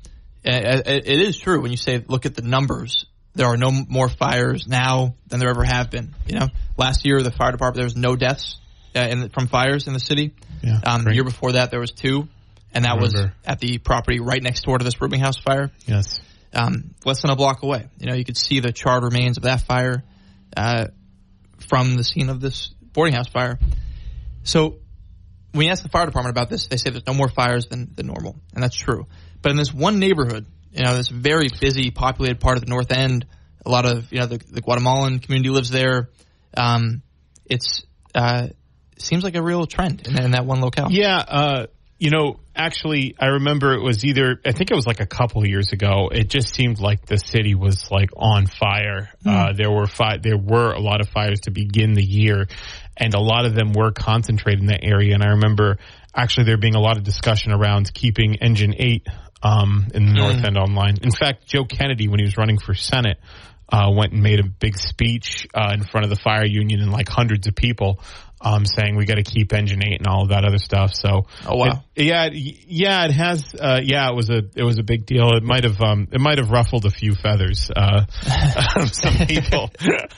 it, 0.44 0.88
it 0.88 1.20
is 1.20 1.38
true 1.38 1.62
when 1.62 1.72
you 1.72 1.78
say 1.78 2.04
look 2.08 2.26
at 2.26 2.36
the 2.36 2.42
numbers. 2.42 3.06
There 3.36 3.48
are 3.48 3.58
no 3.58 3.72
more 3.72 4.10
fires 4.10 4.68
now 4.68 5.16
than 5.28 5.40
there 5.40 5.50
ever 5.50 5.64
have 5.64 5.90
been. 5.90 6.14
You 6.28 6.40
know, 6.40 6.48
last 6.78 7.06
year 7.06 7.22
the 7.22 7.32
fire 7.32 7.52
department 7.52 7.76
there 7.76 7.86
was 7.86 7.96
no 7.96 8.16
deaths 8.16 8.58
uh, 8.96 9.00
in, 9.00 9.30
from 9.30 9.48
fires 9.48 9.88
in 9.88 9.94
the 9.94 10.00
city. 10.00 10.34
Yeah. 10.62 10.80
Um, 10.86 11.04
the 11.04 11.14
year 11.14 11.24
before 11.24 11.54
that 11.54 11.72
there 11.72 11.80
was 11.80 11.92
two, 11.92 12.28
and 12.74 12.86
that 12.86 13.00
was 13.00 13.14
at 13.46 13.60
the 13.60 13.80
property 13.80 14.20
right 14.20 14.42
next 14.42 14.64
door 14.64 14.78
to 14.78 14.84
this 14.86 15.02
rooming 15.02 15.20
house 15.20 15.38
fire, 15.38 15.72
Yes. 15.88 16.22
um, 16.54 16.94
less 17.06 17.22
than 17.22 17.32
a 17.32 17.36
block 17.36 17.64
away. 17.64 17.88
You 18.00 18.08
know, 18.08 18.14
you 18.16 18.24
could 18.24 18.38
see 18.38 18.60
the 18.62 18.72
charred 18.72 19.04
remains 19.04 19.38
of 19.38 19.44
that 19.44 19.62
fire 19.62 20.04
uh, 20.56 20.86
from 21.64 21.96
the 21.96 22.04
scene 22.04 22.30
of 22.30 22.40
this 22.40 22.74
boarding 22.94 23.16
house 23.16 23.28
fire. 23.28 23.60
So 24.44 24.80
when 25.52 25.66
you 25.66 25.72
ask 25.72 25.84
the 25.84 25.90
fire 25.90 26.06
department 26.06 26.36
about 26.36 26.50
this, 26.50 26.68
they 26.68 26.78
say 26.78 26.90
there's 26.90 27.08
no 27.08 27.14
more 27.14 27.30
fires 27.30 27.68
than, 27.68 27.92
than 27.96 28.08
normal, 28.08 28.36
and 28.54 28.64
that's 28.64 28.76
true. 28.76 29.08
But 29.42 29.52
in 29.52 29.58
this 29.58 29.74
one 29.74 30.00
neighborhood, 30.00 30.46
you 30.72 30.84
know, 30.84 30.96
this 30.96 31.10
very 31.10 31.48
busy, 31.62 31.92
populated 31.92 32.40
part 32.40 32.58
of 32.58 32.64
the 32.64 32.70
North 32.70 32.92
End, 32.92 33.26
a 33.66 33.70
lot 33.70 33.86
of 33.86 34.12
you 34.12 34.20
know 34.20 34.26
the, 34.26 34.38
the 34.38 34.62
Guatemalan 34.62 35.20
community 35.20 35.50
lives 35.50 35.70
there. 35.70 36.10
Um, 36.56 37.02
it's 37.46 37.84
uh, 38.16 38.48
seems 38.98 39.24
like 39.24 39.36
a 39.36 39.44
real 39.44 39.66
trend 39.66 40.08
in, 40.08 40.22
in 40.22 40.32
that 40.32 40.46
one 40.46 40.62
locale. 40.62 40.92
Yeah, 40.92 41.18
uh, 41.18 41.68
you 42.00 42.10
know, 42.10 42.40
actually, 42.56 43.16
I 43.20 43.28
remember 43.28 43.74
it 43.74 43.82
was 43.82 44.06
either, 44.06 44.40
I 44.46 44.52
think 44.52 44.72
it 44.72 44.76
was 44.76 44.86
like 44.86 45.00
a 45.00 45.06
couple 45.06 45.42
of 45.42 45.48
years 45.48 45.72
ago. 45.72 46.10
It 46.12 46.30
just 46.30 46.54
seemed 46.54 46.80
like 46.80 47.06
the 47.06 47.18
city 47.18 47.56
was 47.56 47.90
like 47.92 48.10
on 48.16 48.48
fire. 48.48 49.10
Uh, 49.26 49.54
there 49.54 49.72
were 49.72 49.88
fi- 49.88 50.18
there 50.18 50.38
were 50.38 50.72
a 50.72 50.80
lot 50.80 51.02
of 51.02 51.10
fires 51.10 51.42
to 51.42 51.52
begin 51.52 51.94
the 51.94 52.04
year, 52.04 52.48
and 52.98 53.14
a 53.14 53.20
lot 53.20 53.46
of 53.46 53.56
them 53.56 53.74
were 53.74 53.92
concentrated 53.92 54.62
in 54.62 54.68
that 54.68 54.84
area. 54.84 55.14
And 55.14 55.24
I 55.24 55.30
remember 55.30 55.78
actually 56.16 56.46
there 56.46 56.58
being 56.58 56.76
a 56.76 56.82
lot 56.82 56.98
of 56.98 57.04
discussion 57.04 57.52
around 57.52 57.94
keeping 57.94 58.36
Engine 58.36 58.76
Eight 58.78 59.08
um, 59.42 59.88
in 59.94 60.06
the 60.06 60.14
North 60.14 60.44
End 60.44 60.58
online. 60.58 60.98
In 61.02 61.12
fact, 61.12 61.48
Joe 61.48 61.66
Kennedy, 61.66 62.08
when 62.08 62.20
he 62.20 62.26
was 62.26 62.38
running 62.38 62.60
for 62.60 62.74
Senate. 62.74 63.18
Uh, 63.70 63.90
went 63.90 64.12
and 64.12 64.22
made 64.22 64.40
a 64.40 64.44
big 64.44 64.78
speech 64.78 65.48
uh, 65.56 65.72
in 65.74 65.84
front 65.84 66.04
of 66.04 66.10
the 66.12 66.16
fire 66.18 66.46
union 66.46 66.80
and 66.82 66.92
like 66.92 67.10
hundreds 67.10 67.48
of 67.48 67.56
people, 67.56 67.98
um, 68.44 68.66
saying 68.66 68.96
we 68.98 69.06
got 69.06 69.16
to 69.16 69.24
keep 69.24 69.54
Engine 69.54 69.82
Eight 69.84 70.00
and 70.00 70.08
all 70.08 70.24
of 70.24 70.30
that 70.30 70.44
other 70.46 70.58
stuff. 70.60 70.92
So, 70.94 71.28
Oh, 71.48 71.56
wow. 71.56 71.84
it- 71.96 72.06
yeah, 72.06 72.26
it- 72.26 72.34
yeah, 72.68 73.06
it 73.06 73.12
has. 73.12 73.56
Uh, 73.58 73.80
yeah, 73.84 74.10
it 74.10 74.16
was 74.16 74.30
a 74.30 74.42
it 74.56 74.64
was 74.64 74.78
a 74.80 74.84
big 74.84 75.06
deal. 75.06 75.30
It 75.36 75.44
might 75.44 75.64
have 75.64 75.80
um, 75.82 76.08
it 76.12 76.20
might 76.20 76.38
have 76.40 76.50
ruffled 76.52 76.86
a 76.86 76.92
few 76.92 77.16
feathers 77.16 77.72
uh, 77.76 78.06
some 78.92 79.16
people. 79.28 79.72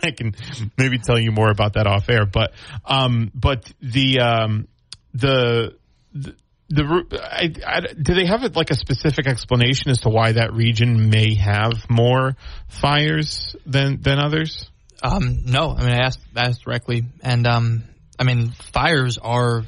I 0.03 0.11
can 0.11 0.35
maybe 0.77 0.97
tell 0.97 1.19
you 1.19 1.31
more 1.31 1.51
about 1.51 1.73
that 1.73 1.85
off 1.87 2.09
air, 2.09 2.25
but 2.25 2.51
um, 2.83 3.31
but 3.35 3.71
the 3.81 4.19
um, 4.19 4.67
the. 5.13 5.75
the 6.13 6.35
the 6.67 6.83
I, 7.21 7.53
I, 7.63 7.79
do 7.93 8.15
they 8.15 8.25
have 8.25 8.41
it 8.43 8.55
like 8.55 8.71
a 8.71 8.75
specific 8.75 9.27
explanation 9.27 9.91
as 9.91 10.01
to 10.01 10.09
why 10.09 10.31
that 10.31 10.51
region 10.53 11.11
may 11.11 11.35
have 11.35 11.73
more 11.91 12.35
fires 12.67 13.55
than 13.67 14.01
than 14.01 14.17
others? 14.17 14.67
Um, 15.03 15.43
no, 15.45 15.69
I 15.77 15.81
mean 15.83 15.91
I 15.93 15.99
asked 16.05 16.21
asked 16.35 16.63
directly, 16.63 17.03
and 17.21 17.45
um, 17.45 17.83
I 18.19 18.23
mean 18.23 18.51
fires 18.73 19.17
are, 19.17 19.63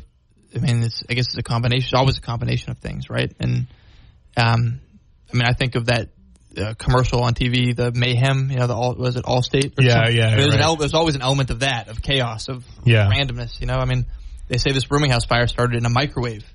I 0.55 0.59
mean 0.59 0.83
it's 0.83 1.03
I 1.09 1.13
guess 1.13 1.25
it's 1.27 1.37
a 1.37 1.43
combination, 1.43 1.85
it's 1.85 1.93
always 1.93 2.17
a 2.17 2.21
combination 2.21 2.71
of 2.71 2.77
things, 2.79 3.09
right? 3.09 3.31
And 3.39 3.67
um, 4.35 4.79
I 5.33 5.37
mean 5.37 5.45
I 5.47 5.53
think 5.53 5.75
of 5.75 5.85
that 5.87 6.09
uh, 6.57 6.73
commercial 6.75 7.21
on 7.23 7.33
TV, 7.35 7.75
the 7.75 7.91
mayhem, 7.91 8.49
you 8.49 8.57
know, 8.57 8.67
the 8.67 8.73
all 8.75 8.95
was 8.95 9.15
it 9.15 9.25
Allstate? 9.25 9.77
Or 9.77 9.83
Yeah, 9.83 9.93
something? 9.93 10.15
yeah, 10.15 10.35
There's, 10.35 10.49
right. 10.51 10.61
el- 10.61 10.75
there's 10.75 10.93
always 10.95 11.15
an 11.15 11.21
element 11.21 11.49
of 11.51 11.59
that, 11.59 11.87
of 11.87 12.01
chaos, 12.01 12.47
of 12.49 12.65
Yeah. 12.83 13.09
randomness. 13.11 13.59
You 13.61 13.67
know, 13.67 13.75
I 13.75 13.85
mean 13.85 14.05
they 14.47 14.57
say 14.57 14.71
this 14.71 14.89
rooming 14.89 15.11
house 15.11 15.25
fire 15.25 15.47
started 15.47 15.77
in 15.77 15.85
a 15.85 15.89
microwave. 15.89 16.45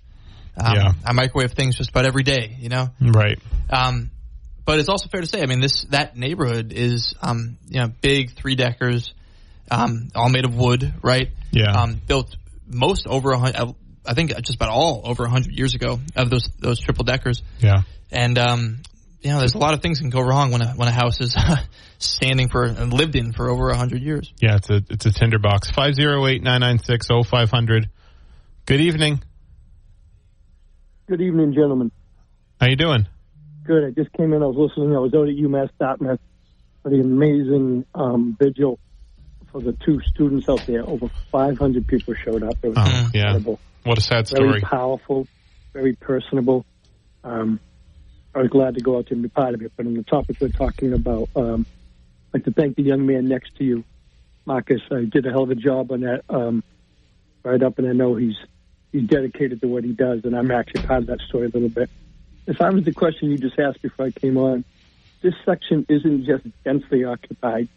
Um, 0.56 0.74
Yeah. 0.74 0.92
I 1.06 1.12
microwave 1.12 1.52
things 1.52 1.76
just 1.76 1.90
about 1.90 2.04
every 2.06 2.22
day. 2.24 2.56
You 2.58 2.68
know, 2.68 2.90
Right. 3.00 3.38
um, 3.70 4.10
but 4.64 4.78
it's 4.80 4.88
also 4.88 5.08
fair 5.08 5.20
to 5.20 5.26
say, 5.26 5.42
I 5.42 5.46
mean, 5.46 5.60
this 5.60 5.84
that 5.90 6.16
neighborhood 6.16 6.72
is, 6.72 7.14
um, 7.20 7.58
you 7.68 7.80
know, 7.80 7.88
big 8.00 8.30
three 8.32 8.54
deckers, 8.54 9.12
um, 9.70 10.08
all 10.14 10.28
made 10.28 10.44
of 10.44 10.54
wood, 10.54 10.94
right? 11.02 11.28
Yeah. 11.50 11.70
Um, 11.72 12.00
built 12.06 12.34
most 12.66 13.06
over 13.06 13.32
a 13.32 13.38
hundred, 13.38 13.74
I 14.06 14.14
think 14.14 14.30
just 14.36 14.56
about 14.56 14.70
all 14.70 15.02
over 15.04 15.24
a 15.24 15.30
hundred 15.30 15.52
years 15.56 15.74
ago 15.74 16.00
of 16.16 16.30
those 16.30 16.48
those 16.58 16.80
triple 16.80 17.04
deckers, 17.04 17.42
Yeah. 17.60 17.82
and 18.10 18.38
um, 18.38 18.82
you 19.20 19.30
know, 19.30 19.38
there's 19.38 19.54
a 19.54 19.58
lot 19.58 19.74
of 19.74 19.80
things 19.82 20.00
can 20.00 20.10
go 20.10 20.20
wrong 20.20 20.50
when 20.50 20.62
a 20.62 20.68
when 20.72 20.88
a 20.88 20.92
house 20.92 21.20
is 21.20 21.36
standing 21.98 22.48
for 22.48 22.64
and 22.64 22.92
lived 22.92 23.14
in 23.14 23.32
for 23.32 23.48
over 23.48 23.70
a 23.70 23.76
hundred 23.76 24.02
years. 24.02 24.32
Yeah, 24.40 24.56
it's 24.56 24.68
a 24.70 24.82
it's 24.90 25.06
a 25.06 25.12
tinderbox. 25.12 25.70
Five 25.70 25.94
zero 25.94 26.26
eight 26.26 26.42
nine 26.42 26.60
nine 26.60 26.78
six 26.78 27.06
oh 27.10 27.22
five 27.22 27.50
hundred. 27.50 27.88
Good 28.66 28.80
evening. 28.80 29.22
Good 31.08 31.20
evening, 31.20 31.52
gentlemen. 31.52 31.90
How 32.60 32.68
you 32.68 32.76
doing? 32.76 33.06
Good. 33.64 33.84
I 33.84 33.90
just 33.90 34.12
came 34.14 34.32
in. 34.32 34.42
I 34.42 34.46
was 34.46 34.56
listening. 34.56 34.94
I 34.96 34.98
was 34.98 35.12
out 35.14 35.28
at 35.28 35.34
UMass 35.34 35.68
Dartmouth 35.78 36.20
for 36.82 36.90
the 36.90 37.00
amazing 37.00 37.84
um, 37.94 38.36
vigil 38.40 38.78
for 39.52 39.60
the 39.60 39.72
two 39.84 40.00
students 40.08 40.48
out 40.48 40.64
there. 40.66 40.82
Over 40.88 41.08
500 41.30 41.86
people 41.86 42.14
showed 42.14 42.42
up. 42.42 42.56
It 42.62 42.68
was 42.68 42.78
Oh, 42.78 43.10
yeah. 43.14 43.20
incredible. 43.20 43.60
What 43.84 43.98
a 43.98 44.00
sad 44.00 44.26
story. 44.26 44.48
Very 44.48 44.60
powerful, 44.62 45.26
very 45.72 45.94
personable. 45.94 46.64
Um, 47.22 47.60
I 48.34 48.38
was 48.40 48.48
glad 48.48 48.74
to 48.76 48.80
go 48.80 48.96
out 48.96 49.06
there 49.08 49.14
and 49.16 49.22
be 49.22 49.28
part 49.28 49.54
of 49.54 49.62
it. 49.62 49.72
But 49.76 49.86
on 49.86 49.94
the 49.94 50.02
topic 50.02 50.36
we're 50.40 50.48
talking 50.48 50.92
about, 50.94 51.28
um, 51.36 51.66
I'd 52.32 52.38
like 52.38 52.44
to 52.44 52.52
thank 52.52 52.76
the 52.76 52.82
young 52.82 53.06
man 53.06 53.28
next 53.28 53.54
to 53.56 53.64
you, 53.64 53.84
Marcus. 54.46 54.80
I 54.90 55.04
did 55.04 55.26
a 55.26 55.30
hell 55.30 55.42
of 55.42 55.50
a 55.50 55.54
job 55.54 55.92
on 55.92 56.00
that 56.00 56.22
um, 56.30 56.64
right 57.44 57.62
up, 57.62 57.78
and 57.78 57.86
I 57.88 57.92
know 57.92 58.14
he's 58.14 58.36
he's 58.90 59.02
dedicated 59.06 59.60
to 59.60 59.68
what 59.68 59.84
he 59.84 59.92
does, 59.92 60.24
and 60.24 60.34
I'm 60.34 60.50
actually 60.50 60.82
part 60.86 61.00
of 61.00 61.06
that 61.08 61.20
story 61.20 61.46
a 61.46 61.50
little 61.50 61.68
bit. 61.68 61.90
As 62.46 62.56
far 62.56 62.74
as 62.76 62.84
the 62.84 62.92
question 62.92 63.30
you 63.30 63.38
just 63.38 63.58
asked 63.58 63.82
before 63.82 64.06
I 64.06 64.10
came 64.10 64.36
on, 64.36 64.64
this 65.22 65.34
section 65.44 65.86
isn't 65.88 66.24
just 66.24 66.44
densely 66.64 67.04
occupied. 67.04 67.68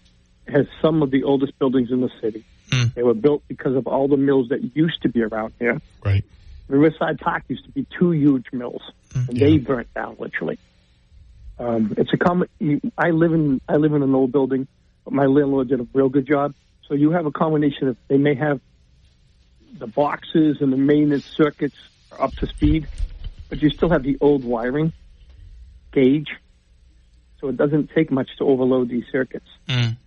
Has 0.48 0.68
some 0.82 1.02
of 1.02 1.12
the 1.12 1.24
oldest 1.24 1.58
buildings 1.58 1.92
in 1.92 2.02
the 2.02 2.12
city. 2.22 2.46
Hmm. 2.72 2.86
They 2.94 3.04
were 3.04 3.14
built 3.14 3.44
because 3.48 3.76
of 3.76 3.88
all 3.88 4.08
the 4.08 4.18
mills 4.18 4.50
that 4.50 4.76
used 4.76 5.02
to 5.02 5.10
be 5.10 5.24
around 5.24 5.54
here. 5.60 5.82
Right. 6.04 6.24
Riverside 6.68 7.20
Park 7.20 7.44
used 7.48 7.66
to 7.66 7.72
be 7.72 7.86
two 7.98 8.12
huge 8.12 8.46
mills, 8.52 8.82
and 9.14 9.38
they 9.38 9.58
burnt 9.58 9.94
down 9.94 10.18
literally. 10.20 10.58
Um, 11.60 11.94
it's 11.98 12.12
a 12.14 12.18
common. 12.18 12.50
I 12.98 13.12
live 13.12 13.34
in 13.34 13.62
I 13.68 13.76
live 13.76 13.94
in 13.94 14.04
an 14.04 14.14
old 14.14 14.32
building, 14.32 14.68
but 15.04 15.14
my 15.14 15.26
landlord 15.26 15.70
did 15.70 15.80
a 15.80 15.88
real 15.94 16.10
good 16.10 16.28
job. 16.28 16.54
So 16.88 16.94
you 16.94 17.12
have 17.12 17.26
a 17.26 17.32
combination 17.32 17.88
of 17.88 17.98
they 18.08 18.18
may 18.18 18.36
have 18.36 18.60
the 19.78 19.88
boxes 19.88 20.58
and 20.62 20.72
the 20.72 20.78
maintenance 20.78 21.26
circuits 21.26 21.76
are 22.12 22.24
up 22.24 22.34
to 22.36 22.48
speed, 22.48 22.88
but 23.50 23.62
you 23.62 23.70
still 23.70 23.90
have 23.90 24.04
the 24.04 24.18
old 24.22 24.44
wiring 24.44 24.94
gauge. 25.92 26.30
So 27.40 27.50
it 27.50 27.58
doesn't 27.58 27.92
take 27.92 28.12
much 28.12 28.30
to 28.38 28.46
overload 28.46 28.90
these 28.90 29.06
circuits. 29.12 29.48
Mm. 29.68 29.98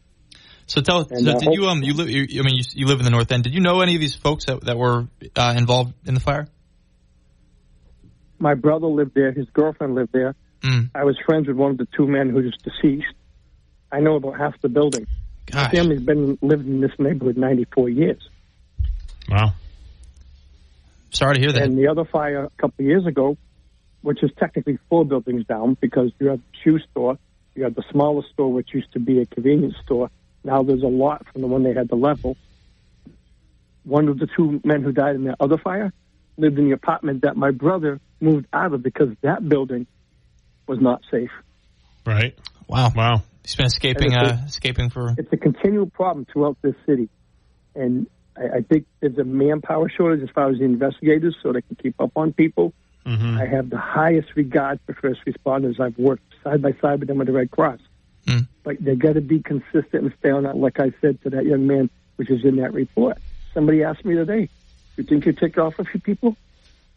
So 0.69 0.83
tell. 0.83 1.01
And, 1.11 1.25
so 1.25 1.33
uh, 1.33 1.39
did 1.39 1.55
you 1.55 1.67
um 1.67 1.83
you 1.83 1.95
live? 1.95 2.09
You, 2.09 2.41
I 2.41 2.45
mean, 2.45 2.57
you, 2.57 2.65
you 2.75 2.87
live 2.87 3.01
in 3.01 3.05
the 3.05 3.11
North 3.11 3.33
End. 3.33 3.43
Did 3.43 3.55
you 3.55 3.61
know 3.61 3.81
any 3.81 3.95
of 3.95 4.01
these 4.01 4.15
folks 4.15 4.45
that 4.45 4.65
that 4.65 4.79
were 4.79 5.09
uh, 5.35 5.55
involved 5.57 5.95
in 6.07 6.15
the 6.15 6.21
fire? 6.21 6.47
My 8.39 8.55
brother 8.55 8.87
lived 8.87 9.15
there. 9.15 9.33
His 9.33 9.49
girlfriend 9.53 9.95
lived 9.95 10.13
there. 10.13 10.37
Mm. 10.63 10.91
I 10.95 11.05
was 11.05 11.17
friends 11.27 11.49
with 11.49 11.57
one 11.57 11.73
of 11.73 11.79
the 11.79 11.89
two 11.97 12.07
men 12.07 12.31
who 12.31 12.41
who 12.41 12.49
is 12.49 12.55
deceased. 12.63 13.15
I 13.91 14.01
know 14.01 14.17
about 14.17 14.39
half 14.39 14.61
the 14.61 14.69
building. 14.69 15.07
My 15.53 15.63
Gosh. 15.63 15.73
family's 15.73 16.03
been 16.03 16.39
lived 16.43 16.67
in 16.67 16.81
this 16.81 16.93
neighborhood 16.99 17.39
94 17.39 17.89
years. 17.89 18.29
Wow. 19.29 19.55
Sorry 21.11 21.37
to 21.37 21.41
hear 21.41 21.53
that. 21.53 21.63
And 21.63 21.79
the 21.79 21.89
other 21.89 22.05
fire 22.05 22.45
a 22.45 22.51
couple 22.61 22.85
of 22.85 22.87
years 22.87 23.07
ago, 23.07 23.39
which 24.03 24.23
is 24.23 24.31
technically 24.39 24.79
four 24.91 25.07
buildings 25.07 25.47
down 25.47 25.77
because 25.81 26.13
you 26.21 26.29
have 26.29 26.39
the 26.39 26.59
shoe 26.63 26.79
store, 26.91 27.19
you 27.55 27.65
have 27.65 27.75
the 27.75 27.85
smaller 27.91 28.23
store 28.33 28.53
which 28.53 28.75
used 28.75 28.93
to 28.93 29.01
be 29.01 29.21
a 29.21 29.27
convenience 29.27 29.75
store. 29.85 30.11
Now 30.45 30.63
there's 30.63 30.83
a 30.83 30.87
lot 30.87 31.27
from 31.33 31.43
the 31.43 31.47
one 31.49 31.63
they 31.63 31.75
had 31.75 31.89
to 31.91 31.95
level. 31.97 32.37
One 33.85 34.09
of 34.09 34.19
the 34.19 34.29
two 34.37 34.61
men 34.65 34.83
who 34.83 34.93
died 34.93 35.17
in 35.17 35.25
that 35.25 35.37
other 35.41 35.59
fire 35.59 35.93
lived 36.37 36.59
in 36.59 36.67
the 36.67 36.73
apartment 36.73 37.23
that 37.23 37.37
my 37.37 37.51
brother 37.51 38.01
moved 38.21 38.47
out 38.53 38.73
of 38.73 38.83
because 38.83 39.09
that 39.23 39.49
building 39.49 39.87
was 40.67 40.79
not 40.81 41.01
safe. 41.11 41.31
Right. 42.07 42.39
wow. 42.69 42.91
Wow. 42.95 43.23
He's 43.43 43.57
been 43.57 43.67
escaping. 43.67 44.13
And 44.13 44.27
it's 44.31 44.43
Uh, 44.43 44.47
escaping 44.47 44.91
for. 44.91 45.15
it's 45.17 45.33
a 45.33 45.37
continual 45.37 45.87
problem 45.91 46.27
throughout 46.31 46.57
this 46.63 46.75
city. 46.87 47.09
And 47.75 48.07
I, 48.37 48.59
I 48.59 48.61
think 48.61 48.85
there's 49.01 49.17
a 49.19 49.25
manpower 49.25 49.89
shortage 49.89 50.23
as 50.23 50.31
far 50.35 50.51
as 50.51 50.59
the 50.59 50.65
investigators 50.65 51.37
so 51.43 51.53
they 51.53 51.63
can 51.63 51.77
keep 51.83 51.95
up 52.01 52.13
on 52.17 52.33
people. 52.33 52.73
hmm 53.07 53.39
I 53.39 53.47
have 53.47 53.71
the 53.71 53.79
highest 53.79 54.29
regard 54.37 54.81
for 54.87 54.95
first 54.95 55.21
responders. 55.27 55.81
I've 55.81 55.97
worked 55.99 56.23
side 56.45 56.61
by 56.63 56.73
side 56.81 57.01
with 57.01 57.09
them 57.09 57.21
at 57.21 57.27
the 57.27 57.33
Red 57.33 57.51
Cross. 57.51 57.81
Mm. 58.29 58.47
But 58.63 58.77
they 58.85 58.95
got 58.95 59.15
to 59.15 59.21
be 59.21 59.41
consistent 59.41 60.05
and 60.05 60.13
stay 60.19 60.31
on 60.31 60.43
that, 60.43 60.57
like 60.57 60.79
I 60.79 60.93
said 61.01 61.21
to 61.23 61.31
that 61.31 61.47
young 61.47 61.67
man, 61.67 61.89
which 62.17 62.31
is 62.31 62.45
in 62.45 62.57
that 62.57 62.75
report. 62.75 63.19
Somebody 63.55 63.83
asked 63.83 64.05
me 64.05 64.15
today, 64.15 64.49
you 64.97 65.05
think 65.05 65.25
you 65.27 65.33
ticked 65.33 65.59
off 65.59 65.79
a 65.79 65.85
few 65.85 66.01
people? 66.01 66.37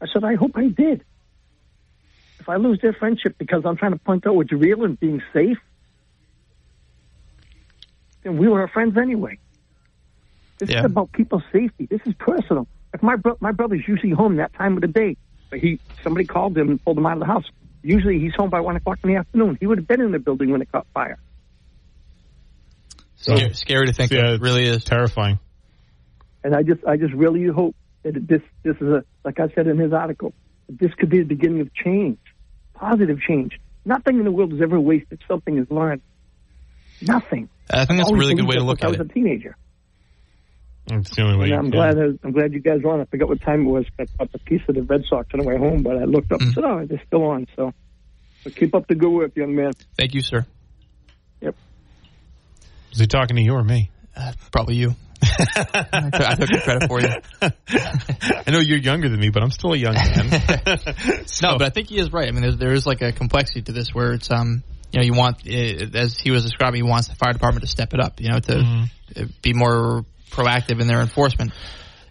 I 0.01 0.07
said, 0.11 0.23
I 0.23 0.35
hope 0.35 0.51
I 0.55 0.67
did. 0.67 1.03
If 2.39 2.49
I 2.49 2.57
lose 2.57 2.79
their 2.81 2.93
friendship 2.93 3.37
because 3.37 3.63
I'm 3.65 3.77
trying 3.77 3.93
to 3.93 3.99
point 3.99 4.27
out 4.27 4.35
what's 4.35 4.51
real 4.51 4.83
and 4.83 4.99
being 4.99 5.21
safe, 5.31 5.59
then 8.23 8.37
we 8.37 8.47
were 8.47 8.67
friends 8.67 8.97
anyway. 8.97 9.37
This 10.59 10.69
Yeah. 10.69 10.79
is 10.79 10.85
about 10.85 11.11
people's 11.11 11.43
safety. 11.51 11.85
This 11.85 12.01
is 12.05 12.13
personal. 12.15 12.67
Like 12.93 13.03
my 13.03 13.15
bro- 13.15 13.37
my 13.39 13.51
brother's 13.51 13.87
usually 13.87 14.11
home 14.11 14.35
that 14.35 14.53
time 14.53 14.75
of 14.75 14.81
the 14.81 14.87
day, 14.87 15.17
but 15.49 15.59
he 15.59 15.79
somebody 16.03 16.25
called 16.25 16.57
him 16.57 16.69
and 16.69 16.83
pulled 16.83 16.97
him 16.97 17.05
out 17.05 17.13
of 17.13 17.19
the 17.19 17.25
house. 17.25 17.45
Usually 17.83 18.19
he's 18.19 18.33
home 18.35 18.49
by 18.49 18.59
one 18.59 18.75
o'clock 18.75 18.99
in 19.03 19.11
the 19.11 19.15
afternoon. 19.17 19.57
He 19.59 19.67
would 19.67 19.79
have 19.79 19.87
been 19.87 20.01
in 20.01 20.11
the 20.11 20.19
building 20.19 20.51
when 20.51 20.61
it 20.61 20.71
caught 20.71 20.87
fire. 20.93 21.17
Scary, 23.15 23.53
scary 23.53 23.87
to 23.87 23.93
think. 23.93 24.11
Yeah, 24.11 24.29
of. 24.29 24.33
It 24.35 24.41
really 24.41 24.65
is. 24.65 24.83
Terrifying. 24.83 25.39
And 26.43 26.55
I 26.55 26.63
just 26.63 26.83
I 26.85 26.97
just 26.97 27.13
really 27.13 27.45
hope 27.47 27.75
that 28.03 28.27
this 28.27 28.41
this 28.63 28.75
is 28.77 28.87
a 28.87 29.03
like 29.23 29.39
I 29.39 29.47
said 29.53 29.67
in 29.67 29.77
his 29.77 29.93
article, 29.93 30.33
this 30.69 30.91
could 30.95 31.09
be 31.09 31.19
the 31.19 31.25
beginning 31.25 31.61
of 31.61 31.73
change, 31.73 32.17
positive 32.73 33.19
change. 33.21 33.59
Nothing 33.85 34.17
in 34.17 34.25
the 34.25 34.31
world 34.31 34.53
is 34.53 34.61
ever 34.61 34.79
wasted. 34.79 35.21
Something 35.27 35.57
is 35.57 35.69
learned. 35.69 36.01
Nothing. 37.01 37.49
I 37.69 37.85
think 37.85 37.99
that's 37.99 38.11
a 38.11 38.15
really 38.15 38.35
good 38.35 38.47
way 38.47 38.55
to 38.55 38.63
look 38.63 38.79
since 38.79 38.83
at 38.83 38.91
I 38.91 38.93
it. 38.93 38.99
was 38.99 39.09
a 39.09 39.13
teenager. 39.13 39.55
It's 40.87 41.15
the 41.15 41.21
only 41.23 41.37
way. 41.37 41.43
And 41.45 41.51
you 41.51 41.57
I'm 41.57 41.63
can. 41.63 41.71
glad 41.71 41.97
I, 41.97 42.27
I'm 42.27 42.31
glad 42.33 42.53
you 42.53 42.59
guys 42.59 42.79
were 42.83 42.91
on. 42.93 43.01
I 43.01 43.05
forgot 43.05 43.29
what 43.29 43.41
time 43.41 43.61
it 43.61 43.69
was. 43.69 43.85
I 43.99 44.05
caught 44.17 44.31
the 44.31 44.39
piece 44.39 44.61
of 44.67 44.75
the 44.75 44.81
Red 44.83 45.03
Sox 45.09 45.27
on 45.33 45.39
the 45.39 45.45
way 45.45 45.57
home, 45.57 45.83
but 45.83 45.97
I 45.97 46.03
looked 46.05 46.31
up 46.31 46.41
and 46.41 46.51
Mm. 46.51 46.55
said, 46.55 46.63
"Oh, 46.65 46.85
they're 46.85 47.01
still 47.07 47.23
on." 47.23 47.45
So, 47.55 47.71
so 48.43 48.49
keep 48.49 48.73
up 48.75 48.87
the 48.87 48.95
good 48.95 49.09
work, 49.11 49.31
young 49.35 49.55
man. 49.55 49.71
Thank 49.97 50.13
you, 50.15 50.21
sir. 50.21 50.45
Yep. 51.41 51.55
Was 52.89 52.99
he 52.99 53.07
talking 53.07 53.35
to 53.37 53.41
you 53.41 53.53
or 53.53 53.63
me? 53.63 53.89
Uh, 54.15 54.33
probably 54.51 54.75
you. 54.75 54.95
I, 55.23 55.45
took, 56.11 56.21
I 56.21 56.35
took 56.35 56.49
the 56.49 56.61
credit 56.63 56.87
for 56.89 56.99
you. 56.99 57.09
I 58.47 58.51
know 58.51 58.59
you're 58.59 58.79
younger 58.79 59.07
than 59.07 59.19
me, 59.19 59.29
but 59.29 59.43
I'm 59.43 59.51
still 59.51 59.73
a 59.73 59.77
young 59.77 59.93
man. 59.93 60.29
No, 61.43 61.57
but 61.57 61.63
I 61.63 61.69
think 61.69 61.87
he 61.89 61.99
is 61.99 62.11
right. 62.11 62.27
I 62.27 62.31
mean, 62.31 62.41
there's, 62.41 62.57
there 62.57 62.73
is 62.73 62.85
like 62.85 63.01
a 63.01 63.11
complexity 63.11 63.61
to 63.63 63.71
this 63.71 63.93
where 63.93 64.13
it's 64.13 64.29
um, 64.31 64.63
you 64.91 64.99
know, 64.99 65.05
you 65.05 65.13
want 65.13 65.37
uh, 65.47 65.97
as 65.97 66.17
he 66.17 66.31
was 66.31 66.43
describing, 66.43 66.83
he 66.83 66.89
wants 66.89 67.07
the 67.07 67.15
fire 67.15 67.33
department 67.33 67.61
to 67.63 67.67
step 67.67 67.93
it 67.93 67.99
up, 67.99 68.19
you 68.19 68.29
know, 68.29 68.39
to 68.39 68.53
Mm-hmm. 68.53 68.83
uh, 69.21 69.25
be 69.41 69.53
more 69.53 70.05
proactive 70.31 70.81
in 70.81 70.87
their 70.87 71.01
enforcement. 71.01 71.51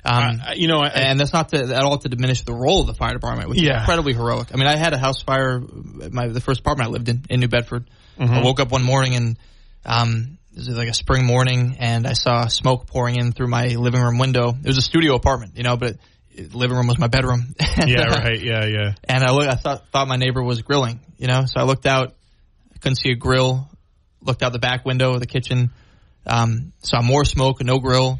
Um, 0.04 0.40
I- 0.46 0.54
you 0.54 0.68
know, 0.68 0.78
I, 0.78 0.88
and 0.88 1.20
that's 1.20 1.32
not 1.32 1.50
to, 1.50 1.58
at 1.58 1.82
all 1.82 1.98
to 1.98 2.08
diminish 2.08 2.42
the 2.42 2.54
role 2.54 2.80
of 2.80 2.86
the 2.86 2.94
fire 2.94 3.12
department, 3.12 3.48
which 3.50 3.60
is 3.60 3.68
incredibly 3.68 4.14
heroic. 4.14 4.48
I 4.52 4.56
mean, 4.56 4.66
I 4.66 4.76
had 4.76 4.92
a 4.92 4.98
house 4.98 5.22
fire, 5.22 5.60
my 5.60 6.28
the 6.28 6.40
first 6.40 6.60
apartment 6.60 6.88
I 6.88 6.92
lived 6.92 7.08
in 7.08 7.24
in 7.28 7.40
New 7.40 7.48
Bedford. 7.48 7.90
Mm-hmm. 8.18 8.34
I 8.34 8.42
woke 8.42 8.60
up 8.60 8.70
one 8.70 8.82
morning 8.82 9.14
and 9.14 9.38
um, 9.84 10.38
it 10.52 10.58
was 10.58 10.68
like 10.76 10.88
a 10.88 10.94
spring 10.94 11.24
morning, 11.24 11.76
and 11.78 12.06
I 12.06 12.12
saw 12.14 12.46
smoke 12.46 12.86
pouring 12.86 13.16
in 13.16 13.32
through 13.32 13.48
my 13.48 13.68
living 13.68 14.00
room 14.00 14.18
window. 14.18 14.50
It 14.50 14.66
was 14.66 14.78
a 14.78 14.82
studio 14.82 15.14
apartment, 15.14 15.56
you 15.56 15.62
know, 15.62 15.76
but 15.76 15.96
it, 16.32 16.54
living 16.54 16.76
room 16.76 16.86
was 16.86 16.98
my 16.98 17.06
bedroom. 17.06 17.54
And, 17.58 17.90
yeah, 17.90 18.00
uh, 18.00 18.20
right. 18.20 18.40
Yeah, 18.42 18.64
yeah. 18.66 18.94
and 19.04 19.22
I 19.22 19.32
look, 19.32 19.48
I 19.48 19.54
thought 19.54 19.88
thought 19.90 20.08
my 20.08 20.16
neighbor 20.16 20.42
was 20.42 20.62
grilling, 20.62 21.00
you 21.18 21.28
know. 21.28 21.44
So 21.46 21.60
I 21.60 21.64
looked 21.64 21.86
out, 21.86 22.14
couldn't 22.80 22.96
see 22.96 23.10
a 23.10 23.16
grill. 23.16 23.68
Looked 24.22 24.42
out 24.42 24.52
the 24.52 24.58
back 24.58 24.84
window 24.84 25.14
of 25.14 25.20
the 25.20 25.26
kitchen, 25.26 25.70
um, 26.26 26.72
saw 26.82 27.02
more 27.02 27.24
smoke, 27.24 27.60
and 27.60 27.66
no 27.66 27.78
grill, 27.78 28.18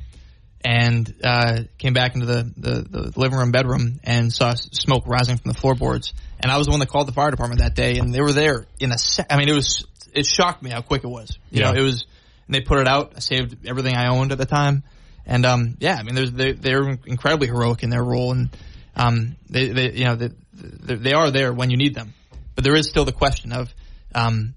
and 0.65 1.15
uh, 1.25 1.63
came 1.79 1.93
back 1.93 2.15
into 2.15 2.27
the, 2.27 2.53
the 2.57 2.73
the 2.83 3.13
living 3.17 3.39
room 3.39 3.51
bedroom 3.51 4.01
and 4.05 4.33
saw 4.33 4.55
smoke 4.55 5.05
rising 5.07 5.37
from 5.39 5.51
the 5.53 5.59
floorboards. 5.59 6.13
And 6.41 6.51
I 6.51 6.57
was 6.59 6.67
the 6.67 6.71
one 6.71 6.81
that 6.81 6.89
called 6.89 7.09
the 7.09 7.13
fire 7.13 7.31
department 7.31 7.61
that 7.61 7.75
day, 7.75 7.99
and 7.99 8.15
they 8.15 8.21
were 8.21 8.33
there 8.33 8.67
in 8.79 8.93
a 8.93 8.99
sec. 8.99 9.27
I 9.31 9.37
mean, 9.37 9.49
it 9.49 9.55
was 9.55 9.87
it 10.15 10.27
shocked 10.27 10.63
me 10.63 10.71
how 10.71 10.81
quick 10.83 11.05
it 11.05 11.09
was. 11.09 11.39
You 11.51 11.61
Yeah. 11.61 11.73
know, 11.73 11.79
it 11.81 11.83
was. 11.83 12.05
And 12.47 12.55
they 12.57 12.63
put 12.63 12.81
it 12.81 12.89
out. 12.89 13.13
I 13.17 13.21
saved 13.21 13.65
everything 13.65 13.95
I 13.95 14.09
owned 14.09 14.33
at 14.33 14.39
the 14.39 14.45
time, 14.47 14.83
and 15.25 15.47
um, 15.47 15.77
yeah, 15.79 15.95
I 15.97 16.03
mean, 16.03 16.17
there's 16.17 16.33
they, 16.33 16.51
they're 16.53 16.99
incredibly 17.07 17.47
heroic 17.47 17.85
in 17.85 17.91
their 17.91 18.03
role, 18.03 18.33
and 18.33 18.51
um, 18.97 19.37
they, 19.49 19.69
they 19.69 19.93
you 19.93 20.05
know 20.05 20.17
they 20.17 20.31
they 20.53 21.13
are 21.13 21.31
there 21.31 21.53
when 21.53 21.71
you 21.71 21.77
need 21.77 21.95
them. 21.95 22.13
But 22.57 22.65
there 22.65 22.75
is 22.75 22.89
still 22.89 23.05
the 23.05 23.13
question 23.13 23.53
of, 23.53 23.73
um, 24.17 24.55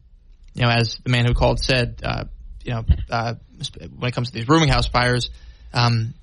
you 0.56 0.63
know, 0.63 0.69
as 0.69 0.97
the 1.03 1.12
man 1.12 1.25
who 1.25 1.36
called 1.36 1.60
said, 1.60 2.01
uh, 2.03 2.23
you 2.63 2.73
know, 2.73 2.86
uh, 3.10 3.36
when 3.97 4.10
it 4.10 4.13
comes 4.13 4.32
to 4.32 4.34
these 4.34 4.47
rooming 4.47 4.69
house 4.69 4.88
fires, 4.88 5.30
um, 5.73 6.13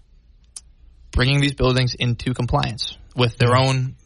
bringing 1.13 1.41
these 1.41 1.55
buildings 1.55 1.95
into 1.95 2.35
compliance 2.35 2.97
with 3.17 3.37
their 3.39 3.57
own 3.57 3.97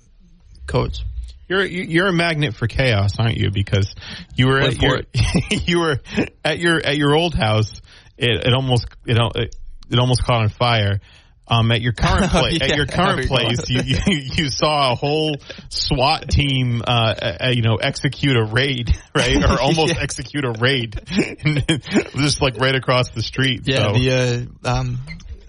codes. 0.66 1.04
You're 1.48 1.64
you're 1.64 2.06
a 2.06 2.12
magnet 2.12 2.54
for 2.54 2.66
chaos, 2.66 3.18
aren't 3.18 3.36
you? 3.36 3.50
Because 3.50 3.94
you 4.34 4.46
were 4.46 4.60
at 4.60 4.80
your 4.80 5.02
you 5.50 5.78
were 5.78 6.00
at 6.42 6.58
your 6.58 6.84
at 6.84 6.96
your 6.96 7.14
old 7.14 7.34
house. 7.34 7.82
It, 8.16 8.46
it 8.46 8.54
almost 8.54 8.86
it, 9.04 9.18
al- 9.18 9.32
it 9.34 9.54
it 9.90 9.98
almost 9.98 10.24
caught 10.24 10.42
on 10.42 10.48
fire. 10.48 11.00
Um, 11.46 11.70
at 11.72 11.82
your 11.82 11.92
current 11.92 12.30
place, 12.30 12.58
Yeah, 12.58 12.66
at 12.66 12.76
your 12.76 12.86
current 12.86 13.28
place, 13.28 13.68
you, 13.68 13.82
you 13.84 13.98
you 14.06 14.48
saw 14.48 14.92
a 14.92 14.94
whole 14.94 15.36
SWAT 15.68 16.28
team, 16.30 16.82
uh, 16.86 17.14
uh, 17.40 17.48
you 17.50 17.60
know, 17.62 17.76
execute 17.76 18.36
a 18.36 18.44
raid, 18.44 18.96
right, 19.14 19.44
or 19.44 19.60
almost 19.60 19.94
Yeah. 19.94 20.02
execute 20.02 20.44
a 20.44 20.52
raid, 20.52 20.98
just 22.16 22.40
like 22.40 22.56
right 22.56 22.74
across 22.74 23.10
the 23.10 23.22
street. 23.22 23.62
Yeah, 23.64 23.92
so. 23.92 23.98
the 23.98 24.48
uh, 24.64 24.68
um, 24.70 24.98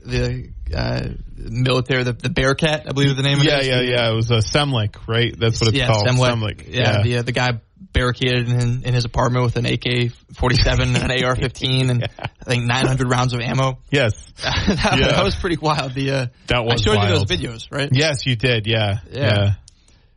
the 0.06 0.50
uh, 0.76 1.08
military, 1.38 2.04
the, 2.04 2.14
the 2.14 2.30
Bearcat, 2.30 2.88
I 2.88 2.92
believe 2.92 3.12
is 3.12 3.16
the 3.16 3.24
name 3.24 3.40
of 3.40 3.46
yeah, 3.46 3.60
it. 3.60 3.66
yeah, 3.66 3.82
yeah. 3.82 4.12
It 4.12 4.16
was 4.16 4.32
a 4.32 4.38
SEMLEC, 4.42 5.08
right? 5.08 5.34
That's 5.38 5.62
what 5.62 5.70
it's 5.70 5.78
yeah, 5.78 5.88
called. 5.88 6.08
SEMLEC. 6.08 6.30
SEMLEC. 6.30 6.74
Yeah, 6.74 7.02
the 7.04 7.18
uh, 7.18 7.22
the 7.22 7.32
guy 7.32 7.60
barricaded 7.96 8.48
in, 8.50 8.84
in 8.84 8.94
his 8.94 9.06
apartment 9.06 9.46
with 9.46 9.56
an 9.56 9.66
AK-47 9.66 10.80
and 10.82 10.98
an 10.98 11.24
AR-15 11.26 11.90
and 11.90 12.04
I 12.20 12.44
think 12.44 12.66
900 12.66 13.10
rounds 13.10 13.34
of 13.34 13.40
ammo. 13.40 13.80
Yes. 13.90 14.14
that, 14.44 14.98
Yeah. 15.00 15.08
that 15.08 15.24
was 15.24 15.36
pretty 15.36 15.58
wild. 15.58 15.94
The 15.96 16.12
uh, 16.12 16.26
That 16.48 16.64
was 16.66 16.82
I 16.82 16.84
showed 16.84 16.98
wild. 16.98 17.10
you 17.10 17.26
those 17.26 17.38
videos, 17.38 17.72
right? 17.72 17.90
Yes, 17.92 18.26
you 18.28 18.36
did. 18.36 18.68
Yeah. 18.68 19.00
Yeah. 19.10 19.54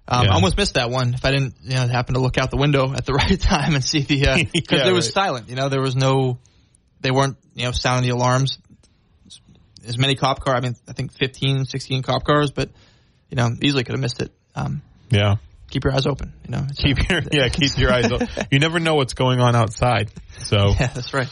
Um, 0.06 0.24
Yeah. 0.24 0.30
I 0.32 0.34
almost 0.34 0.56
missed 0.56 0.74
that 0.74 0.90
one 0.90 1.14
if 1.14 1.24
I 1.24 1.30
didn't, 1.30 1.54
you 1.62 1.76
know, 1.76 1.86
happen 1.88 2.14
to 2.14 2.20
look 2.20 2.36
out 2.36 2.50
the 2.50 2.56
window 2.58 2.92
at 2.92 3.06
the 3.06 3.12
right 3.14 3.40
time 3.40 3.74
and 3.74 3.82
see 3.84 4.00
the 4.00 4.48
because 4.52 4.80
Yeah, 4.80 4.88
it 4.88 4.92
was 4.92 5.06
right. 5.06 5.14
silent. 5.14 5.48
You 5.48 5.56
know, 5.56 5.68
there 5.70 5.80
was 5.80 5.96
no, 5.96 6.38
they 7.00 7.10
weren't, 7.10 7.36
you 7.54 7.64
know, 7.64 7.72
sounding 7.72 8.10
the 8.10 8.14
alarms. 8.14 8.58
As 9.86 9.96
many 9.96 10.16
cop 10.16 10.40
car, 10.40 10.54
I 10.54 10.60
mean, 10.60 10.74
I 10.86 10.92
think 10.92 11.12
15, 11.12 11.64
16 11.64 12.02
cop 12.02 12.24
cars, 12.24 12.50
but 12.50 12.68
you 13.30 13.36
know, 13.36 13.48
easily 13.62 13.84
could 13.84 13.92
have 13.92 14.00
missed 14.00 14.20
it. 14.20 14.32
Um, 14.54 14.82
Yeah. 15.10 15.36
Keep 15.70 15.84
your 15.84 15.94
eyes 15.94 16.06
open. 16.06 16.32
You 16.44 16.50
know, 16.52 16.66
Keep 16.76 17.08
your 17.08 17.20
yeah, 17.30 17.48
keep 17.48 17.76
your 17.76 17.92
eyes 17.92 18.10
open. 18.10 18.28
You 18.50 18.58
never 18.58 18.80
know 18.80 18.94
what's 18.94 19.12
going 19.14 19.40
on 19.40 19.54
outside. 19.54 20.10
So 20.38 20.56
yeah, 20.80 20.86
that's 20.86 21.12
right. 21.12 21.28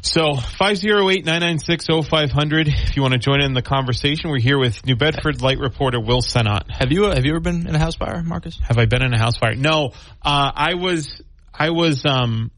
so 0.00 0.32
508-996-0500 0.32 2.68
if 2.68 2.96
you 2.96 3.02
want 3.02 3.12
to 3.12 3.18
join 3.18 3.42
in 3.42 3.52
the 3.52 3.60
conversation. 3.62 4.30
We're 4.30 4.40
here 4.40 4.58
with 4.58 4.86
New 4.86 4.96
Bedford 4.96 5.42
light 5.42 5.58
reporter 5.58 6.00
Will 6.00 6.22
Sennott. 6.22 6.70
Have 6.70 6.90
you 6.92 7.04
uh, 7.06 7.14
have 7.14 7.26
you 7.26 7.32
ever 7.32 7.40
been 7.40 7.66
in 7.66 7.74
a 7.74 7.78
house 7.78 7.96
fire, 7.96 8.22
Marcus? 8.22 8.58
Have 8.66 8.78
I 8.78 8.86
been 8.86 9.02
in 9.02 9.12
a 9.12 9.18
house 9.18 9.36
fire? 9.36 9.54
No. 9.54 9.90
Uh, 10.22 10.50
I 10.54 10.72
was, 10.74 11.20
I 11.52 11.68
was, 11.70 12.06
um, 12.06 12.50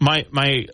my, 0.00 0.26
my, 0.30 0.66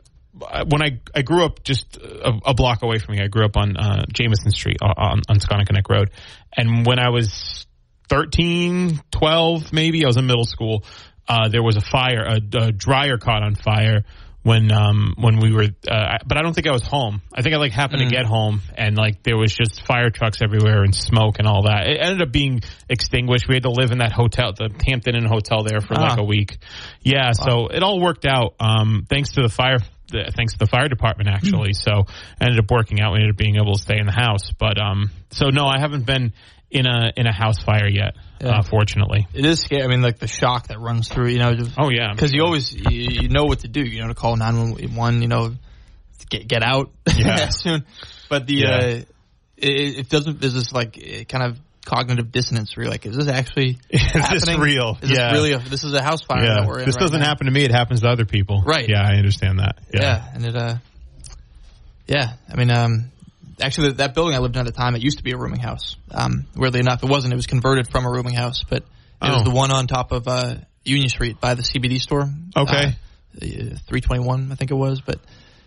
when 0.66 0.82
I, 0.82 1.00
I 1.14 1.22
grew 1.22 1.44
up 1.44 1.62
just 1.64 1.96
a, 1.96 2.32
a 2.46 2.54
block 2.54 2.82
away 2.82 2.98
from 2.98 3.14
here, 3.14 3.24
I 3.24 3.28
grew 3.28 3.44
up 3.44 3.56
on, 3.56 3.76
uh, 3.76 4.04
Jameson 4.12 4.50
Street 4.50 4.78
on, 4.82 5.22
on 5.28 5.38
Road. 5.88 6.10
And 6.56 6.84
when 6.86 6.98
I 6.98 7.10
was 7.10 7.66
13, 8.10 9.00
12, 9.12 9.72
maybe 9.72 10.04
I 10.04 10.06
was 10.08 10.16
in 10.16 10.26
middle 10.26 10.44
school, 10.44 10.84
uh, 11.28 11.48
there 11.48 11.62
was 11.62 11.76
a 11.76 11.80
fire, 11.80 12.24
a, 12.26 12.58
a 12.58 12.72
dryer 12.72 13.16
caught 13.18 13.42
on 13.42 13.54
fire 13.54 14.02
when 14.42 14.72
um 14.72 15.12
when 15.18 15.38
we 15.38 15.52
were 15.52 15.64
uh, 15.86 16.16
but 16.26 16.38
I 16.38 16.40
don't 16.42 16.54
think 16.54 16.66
I 16.66 16.72
was 16.72 16.82
home. 16.82 17.20
I 17.34 17.42
think 17.42 17.54
I 17.54 17.58
like 17.58 17.72
happened 17.72 18.00
to 18.00 18.08
get 18.08 18.24
home 18.24 18.62
and 18.74 18.96
like 18.96 19.22
there 19.22 19.36
was 19.36 19.52
just 19.52 19.84
fire 19.86 20.08
trucks 20.08 20.40
everywhere 20.40 20.82
and 20.82 20.94
smoke 20.94 21.38
and 21.38 21.46
all 21.46 21.64
that. 21.64 21.86
It 21.86 21.98
ended 22.00 22.22
up 22.22 22.32
being 22.32 22.62
extinguished. 22.88 23.46
We 23.48 23.54
had 23.56 23.64
to 23.64 23.70
live 23.70 23.90
in 23.90 23.98
that 23.98 24.12
hotel, 24.12 24.54
the 24.54 24.70
Hampton 24.86 25.14
Inn 25.14 25.26
hotel 25.26 25.62
there 25.62 25.82
for 25.82 25.94
like 25.94 26.18
Ah. 26.18 26.22
a 26.22 26.24
week. 26.24 26.56
Yeah, 27.02 27.32
so 27.32 27.66
it 27.66 27.82
all 27.82 28.00
worked 28.00 28.24
out 28.24 28.54
um 28.60 29.04
thanks 29.10 29.32
to 29.32 29.42
the 29.42 29.50
fire 29.50 29.76
thanks 30.34 30.54
to 30.54 30.58
the 30.58 30.66
fire 30.66 30.88
department 30.88 31.28
actually. 31.28 31.74
So 31.74 32.06
ended 32.40 32.58
up 32.60 32.70
working 32.70 32.98
out. 33.02 33.12
We 33.12 33.18
ended 33.18 33.32
up 33.32 33.36
being 33.36 33.56
able 33.56 33.74
to 33.74 33.82
stay 33.82 33.98
in 33.98 34.06
the 34.06 34.12
house. 34.12 34.52
But 34.58 34.80
um 34.80 35.10
so 35.32 35.50
no, 35.50 35.66
I 35.66 35.78
haven't 35.80 36.06
been 36.06 36.32
in 36.70 36.86
a 36.86 37.12
in 37.16 37.26
a 37.26 37.32
house 37.32 37.62
fire 37.62 37.88
yet. 37.88 38.14
Yeah. 38.40 38.58
Uh, 38.58 38.62
fortunately. 38.62 39.26
It 39.34 39.44
is 39.44 39.60
scary. 39.60 39.82
I 39.82 39.86
mean, 39.88 40.00
like 40.02 40.18
the 40.18 40.26
shock 40.26 40.68
that 40.68 40.78
runs 40.80 41.08
through. 41.08 41.28
You 41.28 41.38
know, 41.40 41.54
just 41.54 41.72
Oh 41.78 41.90
yeah. 41.90 42.12
because 42.14 42.32
you 42.32 42.42
always 42.42 42.72
you, 42.74 42.82
you 43.22 43.28
know 43.28 43.44
what 43.44 43.60
to 43.60 43.68
do. 43.68 43.82
You 43.82 44.00
know 44.02 44.08
to 44.08 44.14
call 44.14 44.36
nine 44.36 44.56
one 44.72 44.94
one. 44.94 45.20
You 45.22 45.28
know, 45.28 45.54
get 46.30 46.46
get 46.48 46.62
out 46.62 46.90
Yeah. 47.16 47.48
soon. 47.50 47.84
But 48.28 48.46
the 48.46 48.54
Yeah. 48.54 48.68
uh, 48.68 49.02
it, 49.56 49.98
it 49.98 50.08
doesn't. 50.08 50.40
There's 50.40 50.54
this 50.54 50.72
like 50.72 50.96
eh, 51.02 51.24
kind 51.24 51.44
of 51.44 51.58
cognitive 51.84 52.30
dissonance 52.30 52.76
where 52.76 52.84
you're 52.84 52.90
like, 52.92 53.04
is 53.04 53.16
this 53.16 53.26
actually 53.28 53.78
Is 53.90 54.00
this 54.12 54.12
happening? 54.12 54.60
real? 54.60 54.96
Is 55.02 55.08
this 55.10 55.18
Yeah. 55.18 55.32
really? 55.32 55.52
A, 55.52 55.58
this 55.58 55.82
is 55.84 55.92
a 55.92 56.02
house 56.02 56.22
fire 56.22 56.44
yeah. 56.44 56.54
that 56.60 56.66
we're 56.66 56.78
in. 56.80 56.86
This 56.86 56.94
right 56.96 57.02
doesn't 57.02 57.20
now. 57.20 57.26
happen 57.26 57.46
to 57.46 57.52
me. 57.52 57.64
It 57.64 57.72
happens 57.72 58.00
to 58.02 58.08
other 58.08 58.24
people. 58.24 58.62
Right. 58.64 58.88
Yeah, 58.88 59.02
I 59.02 59.16
understand 59.16 59.58
that. 59.58 59.78
Yeah. 59.92 60.24
and 60.34 60.46
it. 60.46 60.56
uh 60.56 60.76
Yeah, 62.06 62.34
I 62.50 62.56
mean, 62.56 62.70
um 62.70 63.10
actually 63.60 63.88
that, 63.88 63.96
that 63.98 64.14
building 64.14 64.34
I 64.34 64.38
lived 64.38 64.56
in 64.56 64.60
at 64.60 64.66
the 64.66 64.72
time, 64.72 64.94
it 64.96 65.02
used 65.02 65.18
to 65.18 65.24
be 65.24 65.32
a 65.32 65.36
rooming 65.36 65.60
house. 65.60 65.96
Um, 66.10 66.46
weirdly 66.56 66.80
enough, 66.80 67.02
it 67.02 67.08
wasn't. 67.08 67.32
It 67.32 67.36
was 67.36 67.46
converted 67.46 67.88
from 67.90 68.04
a 68.06 68.10
rooming 68.10 68.34
house, 68.34 68.64
but 68.68 68.78
it 69.22 69.28
was 69.28 69.42
Oh. 69.42 69.44
the 69.44 69.50
one 69.50 69.70
on 69.70 69.86
top 69.86 70.12
of 70.12 70.26
uh 70.28 70.54
Union 70.84 71.08
Street 71.10 71.40
by 71.40 71.54
the 71.54 71.62
CBD 71.62 71.98
store. 72.00 72.28
Okay. 72.56 72.94
Uh, 73.36 73.40
321, 73.40 74.50
I 74.50 74.54
think 74.56 74.70
it 74.70 74.74
was, 74.74 75.00
but 75.02 75.16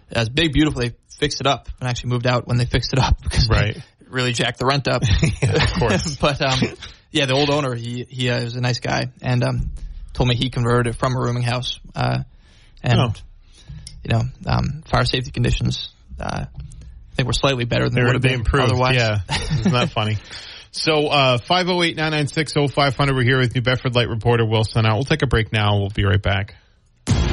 it 0.10 0.17
was 0.17 0.29
big, 0.29 0.51
beautiful. 0.53 0.82
They 0.82 0.93
fixed 1.17 1.39
it 1.39 1.47
up 1.47 1.69
and 1.79 1.88
actually 1.88 2.10
moved 2.10 2.27
out 2.27 2.47
when 2.47 2.58
they 2.58 2.65
fixed 2.65 2.93
it 2.93 2.99
up 2.99 3.19
because 3.23 3.47
they 3.47 3.56
Right. 3.56 3.77
really 4.10 4.34
jacked 4.34 4.60
the 4.60 4.65
rent 4.65 4.88
up. 4.88 5.03
Yeah, 5.41 5.63
of 5.63 5.73
course. 5.79 6.15
but 6.21 6.41
um, 6.41 6.60
yeah, 7.12 7.25
the 7.25 7.34
old 7.34 7.49
owner, 7.49 7.73
he 7.75 8.06
he 8.10 8.29
uh, 8.29 8.43
was 8.43 8.56
a 8.56 8.62
nice 8.62 8.79
guy 8.79 9.12
and 9.21 9.43
um, 9.43 9.71
told 10.13 10.27
me 10.27 10.36
he 10.36 10.49
converted 10.49 10.93
it 10.95 10.99
from 10.99 11.15
a 11.15 11.19
rooming 11.19 11.43
house. 11.43 11.79
Uh, 11.95 12.23
and 12.82 12.99
Oh. 12.99 13.13
you 14.03 14.13
know, 14.13 14.23
um, 14.47 14.84
fire 14.88 15.06
safety 15.06 15.32
conditions. 15.32 15.89
Uh, 16.19 16.45
I 17.13 17.15
think 17.15 17.28
were 17.28 17.34
slightly 17.34 17.65
better 17.65 17.86
than 17.86 17.93
they 17.93 18.02
They, 18.02 18.06
would 18.06 18.15
have 18.15 18.21
been 18.23 18.34
improved. 18.34 18.71
otherwise. 18.71 18.95
Yeah. 18.95 19.19
Isn't 19.60 19.71
that 19.71 19.91
funny? 19.91 20.17
So, 20.71 21.08
uh, 21.08 21.38
508-996-0500. 21.38 23.15
We're 23.15 23.21
here 23.23 23.38
with 23.38 23.54
New 23.54 23.62
Bedford 23.62 23.93
Light 23.95 24.10
reporter 24.10 24.45
Wilson. 24.45 24.88
Out. 24.88 24.95
We'll 24.95 25.04
take 25.04 25.21
a 25.21 25.28
break 25.28 25.54
now. 25.54 25.78
We'll 25.78 25.89
be 25.89 26.04
right 26.04 26.21
back. 26.21 26.56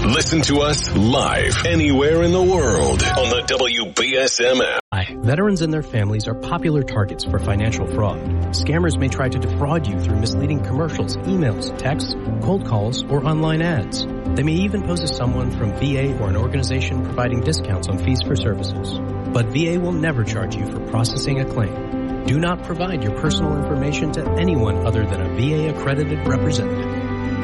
Listen 0.07 0.41
to 0.41 0.61
us 0.61 0.97
live 0.97 1.67
anywhere 1.67 2.23
in 2.23 2.33
the 2.33 2.43
world 2.43 3.03
on 3.03 3.29
the 3.29 3.43
WBSM 3.47 4.61
app. 4.63 4.81
Hi. 4.95 5.15
Veterans 5.21 5.61
and 5.61 5.71
their 5.71 5.83
families 5.83 6.27
are 6.27 6.35
popular 6.35 6.83
targets 6.83 7.23
for 7.23 7.39
financial 7.39 7.87
fraud. 7.87 8.19
Scammers 8.55 8.99
may 8.99 9.09
try 9.09 9.29
to 9.29 9.39
defraud 9.39 9.87
you 9.87 10.01
through 10.01 10.19
misleading 10.19 10.65
commercials, 10.65 11.19
emails, 11.19 11.77
texts, 11.77 12.15
cold 12.41 12.67
calls, 12.67 13.05
or 13.05 13.27
online 13.27 13.61
ads. 13.61 14.07
They 14.35 14.43
may 14.43 14.55
even 14.55 14.85
pose 14.85 15.03
as 15.03 15.15
someone 15.15 15.51
from 15.51 15.75
VA 15.75 16.19
or 16.19 16.31
an 16.31 16.37
organization 16.37 17.05
providing 17.05 17.43
discounts 17.43 17.89
on 17.89 17.99
fees 17.99 18.23
for 18.23 18.37
services. 18.37 18.99
But 19.33 19.49
VA 19.49 19.79
will 19.79 19.93
never 19.93 20.25
charge 20.25 20.57
you 20.57 20.65
for 20.65 20.81
processing 20.87 21.41
a 21.41 21.45
claim. 21.45 22.25
Do 22.25 22.39
not 22.39 22.63
provide 22.63 23.03
your 23.03 23.19
personal 23.21 23.55
information 23.57 24.13
to 24.13 24.25
anyone 24.39 24.87
other 24.87 25.05
than 25.05 25.21
a 25.21 25.29
VA 25.35 25.77
accredited 25.77 26.27
representative. 26.27 26.80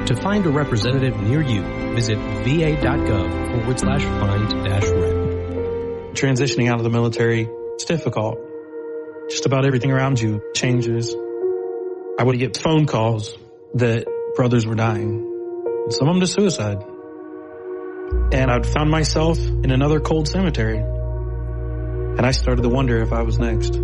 To 0.06 0.14
find 0.14 0.46
a 0.46 0.50
representative 0.50 1.20
near 1.20 1.42
you, 1.42 1.62
visit 1.96 2.16
va.gov 2.16 3.50
forward 3.50 3.80
slash 3.80 4.04
find 4.04 4.64
dash 4.64 4.84
rep. 4.84 6.14
transitioning 6.14 6.70
out 6.70 6.78
of 6.78 6.84
the 6.84 6.90
military, 6.90 7.48
it's 7.74 7.86
difficult. 7.86 8.38
Just 9.28 9.46
about 9.46 9.66
everything 9.66 9.90
around 9.90 10.20
you 10.20 10.40
changes. 10.54 11.12
I 12.20 12.22
would 12.22 12.38
get 12.38 12.56
phone 12.56 12.86
calls 12.86 13.36
that 13.74 14.06
brothers 14.36 14.64
were 14.64 14.76
dying, 14.76 15.24
some 15.90 16.06
of 16.06 16.14
them 16.14 16.20
to 16.20 16.28
suicide. 16.28 16.84
And 18.32 18.48
I'd 18.48 18.64
found 18.64 18.88
myself 18.88 19.40
in 19.40 19.72
another 19.72 19.98
cold 19.98 20.28
cemetery. 20.28 20.78
And 20.78 22.24
I 22.24 22.30
started 22.30 22.62
to 22.62 22.68
wonder 22.68 23.02
if 23.02 23.12
I 23.12 23.22
was 23.22 23.40
next. 23.40 23.74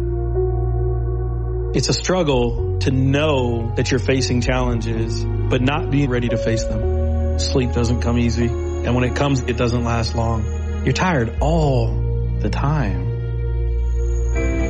It's 1.75 1.89
a 1.89 1.93
struggle 1.93 2.79
to 2.79 2.93
know 2.93 3.73
that 3.75 3.91
you're 3.91 3.99
facing 3.99 4.41
challenges, 4.41 5.25
but 5.53 5.61
not 5.61 5.91
being 5.91 6.09
ready 6.09 6.31
to 6.31 6.39
face 6.39 6.65
them. 6.65 7.39
Sleep 7.39 7.73
doesn't 7.73 8.01
come 8.01 8.19
easy. 8.19 8.47
And 8.47 8.95
when 8.95 9.05
it 9.05 9.15
comes, 9.15 9.43
it 9.43 9.59
doesn't 9.59 9.85
last 9.85 10.15
long. 10.15 10.43
You're 10.87 10.95
tired 10.95 11.37
all 11.41 11.89
the 12.39 12.49
time. 12.49 13.13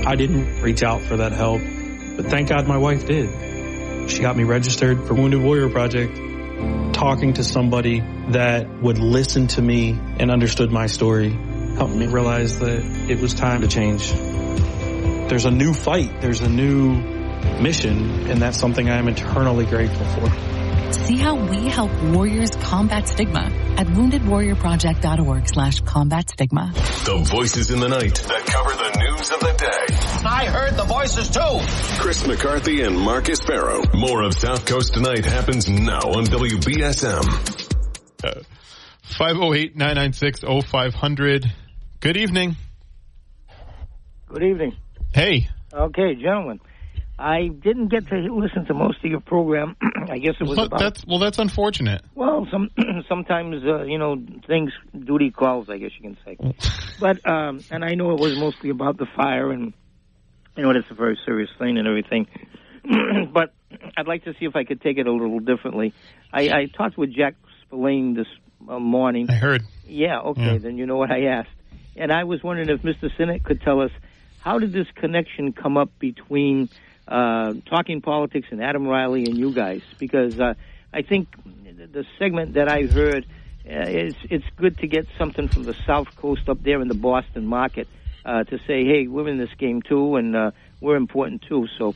I 0.04 0.16
didn't 0.16 0.60
reach 0.60 0.82
out 0.82 1.02
for 1.02 1.18
that 1.18 1.30
help, 1.30 1.60
but 2.16 2.26
thank 2.26 2.48
God 2.48 2.66
my 2.66 2.78
wife 2.78 3.06
did. 3.06 4.10
She 4.10 4.22
got 4.22 4.36
me 4.36 4.42
registered 4.42 5.06
for 5.06 5.14
Wounded 5.14 5.40
Warrior 5.40 5.68
Project, 5.68 6.16
talking 6.94 7.34
to 7.34 7.44
somebody 7.44 8.00
that 8.30 8.68
would 8.82 8.98
listen 8.98 9.46
to 9.46 9.62
me 9.62 9.96
and 10.18 10.32
understood 10.32 10.72
my 10.72 10.88
story 10.88 11.30
helped 11.76 11.94
me 11.94 12.08
realize 12.08 12.58
that 12.58 12.80
it 13.08 13.20
was 13.20 13.34
time 13.34 13.60
to 13.60 13.68
change. 13.68 14.10
There's 15.28 15.44
a 15.44 15.52
new 15.52 15.74
fight. 15.74 16.20
There's 16.20 16.40
a 16.40 16.48
new 16.48 16.96
mission, 17.60 18.28
and 18.28 18.42
that's 18.42 18.58
something 18.58 18.90
I 18.90 18.96
am 18.96 19.06
eternally 19.06 19.64
grateful 19.64 20.06
for. 20.06 20.61
See 20.92 21.16
how 21.16 21.34
we 21.34 21.68
help 21.68 21.90
warriors 22.14 22.50
combat 22.56 23.08
stigma 23.08 23.50
at 23.78 23.86
woundedwarriorproject.org 23.86 25.48
slash 25.48 25.80
combat 25.80 26.28
stigma. 26.30 26.70
The 26.74 27.18
voices 27.30 27.70
in 27.70 27.80
the 27.80 27.88
night 27.88 28.14
that 28.14 28.44
cover 28.46 28.70
the 28.70 28.98
news 29.00 29.30
of 29.30 29.40
the 29.40 29.52
day. 29.58 29.86
I 30.28 30.44
heard 30.46 30.76
the 30.76 30.84
voices 30.84 31.30
too. 31.30 31.60
Chris 32.02 32.26
McCarthy 32.26 32.82
and 32.82 32.98
Marcus 32.98 33.40
Farrow. 33.40 33.82
More 33.94 34.22
of 34.22 34.34
South 34.34 34.66
Coast 34.66 34.92
Tonight 34.94 35.24
happens 35.24 35.68
now 35.68 36.00
on 36.00 36.24
WBSM. 36.26 37.24
508-996-0500. 39.04 41.46
Good 42.00 42.16
evening. 42.16 42.56
Good 44.28 44.42
evening. 44.42 44.76
Hey. 45.12 45.48
Okay, 45.72 46.14
gentlemen. 46.14 46.60
I 47.18 47.48
didn't 47.48 47.88
get 47.88 48.08
to 48.08 48.16
listen 48.16 48.64
to 48.66 48.74
most 48.74 48.98
of 49.04 49.10
your 49.10 49.20
program. 49.20 49.76
I 50.10 50.18
guess 50.18 50.34
it 50.40 50.44
was 50.44 50.56
Well, 50.56 50.66
about 50.66 50.80
that's, 50.80 51.06
well, 51.06 51.18
that's 51.18 51.38
unfortunate. 51.38 52.02
well, 52.14 52.46
some 52.50 52.70
sometimes 53.08 53.62
uh, 53.64 53.82
you 53.82 53.98
know 53.98 54.16
things 54.46 54.72
duty 54.98 55.30
calls. 55.30 55.68
I 55.68 55.78
guess 55.78 55.90
you 56.00 56.14
can 56.14 56.18
say. 56.24 56.54
but 57.00 57.24
um, 57.28 57.60
and 57.70 57.84
I 57.84 57.94
know 57.94 58.12
it 58.12 58.20
was 58.20 58.36
mostly 58.38 58.70
about 58.70 58.96
the 58.98 59.06
fire, 59.16 59.50
and 59.50 59.72
you 60.56 60.62
know 60.62 60.70
it's 60.70 60.90
a 60.90 60.94
very 60.94 61.18
serious 61.24 61.50
thing 61.58 61.78
and 61.78 61.86
everything. 61.86 62.26
but 63.32 63.52
I'd 63.96 64.08
like 64.08 64.24
to 64.24 64.32
see 64.40 64.46
if 64.46 64.56
I 64.56 64.64
could 64.64 64.80
take 64.80 64.98
it 64.98 65.06
a 65.06 65.12
little 65.12 65.38
differently. 65.38 65.94
I, 66.32 66.48
I 66.50 66.66
talked 66.66 66.98
with 66.98 67.14
Jack 67.14 67.34
Spillane 67.62 68.14
this 68.14 68.26
uh, 68.68 68.78
morning. 68.80 69.28
I 69.30 69.34
heard. 69.34 69.62
Yeah, 69.86 70.18
okay, 70.20 70.52
Yeah. 70.54 70.58
then 70.58 70.78
you 70.78 70.86
know 70.86 70.96
what 70.96 71.10
I 71.10 71.24
asked. 71.26 71.50
And 71.94 72.10
I 72.10 72.24
was 72.24 72.42
wondering 72.42 72.70
if 72.70 72.80
Mr. 72.82 73.10
Sennott 73.16 73.44
could 73.44 73.60
tell 73.60 73.80
us 73.80 73.90
how 74.40 74.58
did 74.58 74.72
this 74.72 74.86
connection 74.96 75.52
come 75.52 75.76
up 75.76 75.90
between 75.98 76.68
uh, 77.08 77.54
Talking 77.66 78.00
Politics 78.00 78.48
and 78.50 78.62
Adam 78.62 78.86
Reilly 78.86 79.24
and 79.24 79.36
you 79.36 79.52
guys? 79.52 79.82
Because 79.98 80.38
uh, 80.38 80.54
I 80.92 81.02
think 81.02 81.28
the 81.92 82.04
segment 82.18 82.54
that 82.54 82.68
I 82.68 82.82
heard, 82.82 83.24
uh, 83.64 83.86
it's 83.86 84.18
it's 84.30 84.46
good 84.56 84.78
to 84.78 84.86
get 84.86 85.06
something 85.18 85.48
from 85.48 85.64
the 85.64 85.74
South 85.86 86.14
Coast 86.16 86.48
up 86.48 86.62
there 86.62 86.80
in 86.80 86.88
the 86.88 86.94
Boston 86.94 87.46
market 87.46 87.88
uh, 88.24 88.44
to 88.44 88.58
say, 88.66 88.84
hey, 88.84 89.06
we're 89.06 89.28
in 89.28 89.38
this 89.38 89.54
game 89.58 89.82
too, 89.82 90.16
and 90.16 90.36
uh, 90.36 90.50
we're 90.80 90.96
important 90.96 91.42
too. 91.42 91.68
So. 91.78 91.94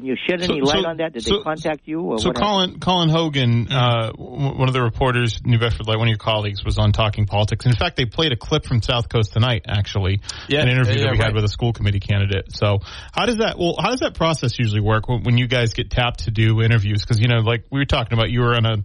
Can 0.00 0.08
you 0.08 0.16
shed 0.16 0.40
any 0.40 0.60
So- 0.60 0.64
light 0.66 0.82
so- 0.82 0.88
on 0.88 0.96
that? 0.96 1.12
Did 1.12 1.24
so- 1.24 1.36
they 1.36 1.42
contact 1.42 1.82
you? 1.84 2.00
Or 2.00 2.18
So 2.18 2.28
what 2.30 2.38
happened? 2.38 2.80
Colin 2.80 2.80
Colin 2.80 3.08
Hogan, 3.10 3.68
uh, 3.70 4.12
one 4.16 4.66
of 4.66 4.72
the 4.72 4.82
reporters, 4.82 5.40
New 5.44 5.58
Bedford 5.58 5.86
Light, 5.86 5.98
one 5.98 6.08
of 6.08 6.10
your 6.10 6.16
colleagues, 6.18 6.64
was 6.64 6.78
on 6.78 6.92
Talking 6.92 7.26
Politics. 7.26 7.66
In 7.66 7.74
fact, 7.74 7.96
they 7.96 8.06
played 8.06 8.32
a 8.32 8.36
clip 8.36 8.64
from 8.64 8.80
South 8.80 9.10
Coast 9.10 9.34
tonight, 9.34 9.66
actually, 9.68 10.20
Yeah, 10.48 10.62
an 10.62 10.68
interview 10.68 10.94
yeah, 10.94 10.98
yeah, 11.00 11.04
that 11.04 11.12
we 11.12 11.18
had 11.18 11.34
with 11.34 11.44
a 11.44 11.48
school 11.48 11.74
committee 11.74 12.00
candidate. 12.00 12.56
So 12.56 12.78
how 13.12 13.26
does 13.26 13.36
that? 13.36 13.58
Well, 13.58 13.76
how 13.78 13.90
does 13.90 14.00
that 14.00 14.14
process 14.14 14.58
usually 14.58 14.80
work 14.80 15.06
when, 15.06 15.22
when 15.22 15.36
you 15.36 15.46
guys 15.46 15.74
get 15.74 15.90
tapped 15.90 16.24
to 16.24 16.30
do 16.30 16.62
interviews? 16.62 17.02
Because 17.02 17.20
you 17.20 17.28
know, 17.28 17.40
like 17.40 17.64
we 17.70 17.78
were 17.78 17.84
talking 17.84 18.14
about, 18.14 18.30
you 18.30 18.40
were 18.40 18.54
on 18.54 18.64
a 18.64 18.76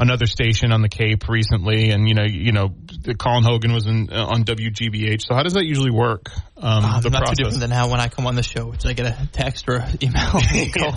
another 0.00 0.26
station 0.26 0.72
on 0.72 0.80
the 0.80 0.88
Cape 0.88 1.28
recently, 1.28 1.90
and 1.90 2.08
you 2.08 2.14
know, 2.14 2.24
you 2.24 2.52
know, 2.52 2.74
Colin 3.18 3.44
Hogan 3.44 3.72
was 3.72 3.86
in, 3.86 4.08
uh, 4.10 4.24
on 4.24 4.44
WGBH. 4.44 5.22
So 5.22 5.34
how 5.34 5.42
does 5.42 5.52
that 5.52 5.64
usually 5.66 5.90
work? 5.90 6.30
Um, 6.62 6.84
Um, 6.84 7.02
the 7.02 7.10
not 7.10 7.18
process. 7.24 7.36
too 7.38 7.44
different 7.44 7.60
than 7.60 7.70
how 7.72 7.90
when 7.90 7.98
I 8.00 8.08
come 8.08 8.26
on 8.26 8.36
the 8.36 8.42
show, 8.44 8.66
which 8.66 8.86
I 8.86 8.92
get 8.92 9.06
a 9.06 9.28
text 9.32 9.68
or 9.68 9.84
email. 10.00 10.30
On. 10.34 10.40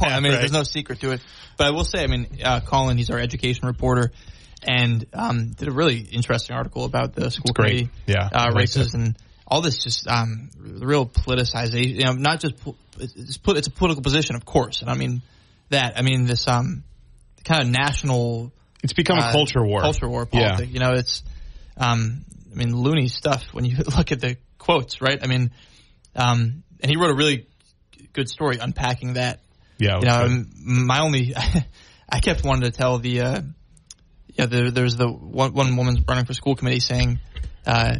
I 0.03 0.19
mean, 0.19 0.31
right. 0.31 0.39
there's 0.39 0.51
no 0.51 0.63
secret 0.63 0.99
to 1.01 1.11
it. 1.11 1.21
But 1.57 1.67
I 1.67 1.71
will 1.71 1.83
say, 1.83 2.03
I 2.03 2.07
mean, 2.07 2.27
uh, 2.43 2.59
Colin, 2.61 2.97
he's 2.97 3.09
our 3.09 3.17
education 3.19 3.65
reporter, 3.67 4.11
and 4.63 5.05
um, 5.13 5.51
did 5.51 5.67
a 5.67 5.71
really 5.71 5.99
interesting 5.99 6.55
article 6.55 6.85
about 6.85 7.15
the 7.15 7.31
school 7.31 7.53
committee 7.53 7.89
Yeah, 8.05 8.29
uh, 8.31 8.51
races 8.55 8.93
it. 8.93 8.93
and 8.93 9.17
all 9.47 9.61
this. 9.61 9.83
Just 9.83 10.07
um, 10.07 10.49
real 10.59 11.05
politicization. 11.07 11.95
You 11.95 12.05
know, 12.05 12.13
not 12.13 12.39
just 12.41 12.55
it's, 12.99 13.37
put, 13.37 13.57
it's 13.57 13.67
a 13.67 13.71
political 13.71 14.03
position, 14.03 14.35
of 14.35 14.45
course, 14.45 14.81
and 14.81 14.89
I 14.89 14.93
mean 14.95 15.21
that. 15.69 15.97
I 15.97 16.01
mean 16.03 16.25
this 16.25 16.47
um, 16.47 16.83
kind 17.43 17.61
of 17.63 17.69
national. 17.69 18.51
It's 18.83 18.93
become 18.93 19.17
a 19.17 19.21
uh, 19.21 19.31
culture 19.31 19.63
war. 19.65 19.81
Culture 19.81 20.07
war 20.07 20.27
Yeah. 20.31 20.49
politics. 20.49 20.71
You 20.73 20.79
know, 20.79 20.91
it's 20.93 21.23
um, 21.77 22.23
I 22.51 22.55
mean, 22.55 22.75
loony 22.75 23.07
stuff 23.07 23.43
when 23.53 23.65
you 23.65 23.77
look 23.97 24.11
at 24.11 24.19
the 24.21 24.37
quotes, 24.65 25.01
right? 25.01 25.19
I 25.21 25.27
mean, 25.27 25.51
um, 26.15 26.63
and 26.81 26.89
he 26.89 26.97
wrote 26.97 27.11
a 27.11 27.15
really 27.15 27.47
good 28.13 28.27
story 28.29 28.57
unpacking 28.59 29.13
that. 29.13 29.39
Yeah, 29.77 29.99
You 29.99 30.05
know, 30.05 30.27
good. 30.27 30.47
my 30.65 31.01
only, 31.01 31.33
I 32.09 32.19
kept 32.19 32.43
wanting 32.43 32.69
to 32.69 32.75
tell 32.75 32.97
the, 32.97 33.21
uh, 33.21 33.41
yeah, 34.27 34.45
there, 34.47 34.71
there's 34.71 34.95
the 34.95 35.07
one, 35.07 35.53
one 35.53 35.75
woman 35.75 36.03
running 36.07 36.25
for 36.25 36.33
school 36.33 36.55
committee 36.55 36.79
saying, 36.79 37.19
uh, 37.65 37.97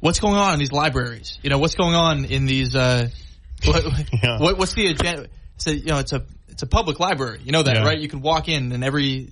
what's 0.00 0.20
going 0.20 0.36
on 0.36 0.52
in 0.54 0.58
these 0.58 0.72
libraries? 0.72 1.38
You 1.42 1.50
know, 1.50 1.58
what's 1.58 1.74
going 1.74 1.94
on 1.94 2.24
in 2.24 2.46
these, 2.46 2.74
uh, 2.74 3.08
what, 3.64 3.84
Yeah. 4.22 4.38
what, 4.40 4.58
what's 4.58 4.74
the 4.74 4.88
agenda? 4.88 5.28
So, 5.58 5.70
you 5.70 5.86
know, 5.86 5.98
it's 5.98 6.12
a, 6.12 6.24
it's 6.48 6.62
a 6.62 6.66
public 6.66 6.98
library. 7.00 7.40
You 7.44 7.52
know 7.52 7.62
that, 7.62 7.76
Yeah. 7.76 7.84
right? 7.84 7.98
You 7.98 8.08
can 8.08 8.20
walk 8.20 8.48
in 8.48 8.72
and 8.72 8.82
every 8.84 9.30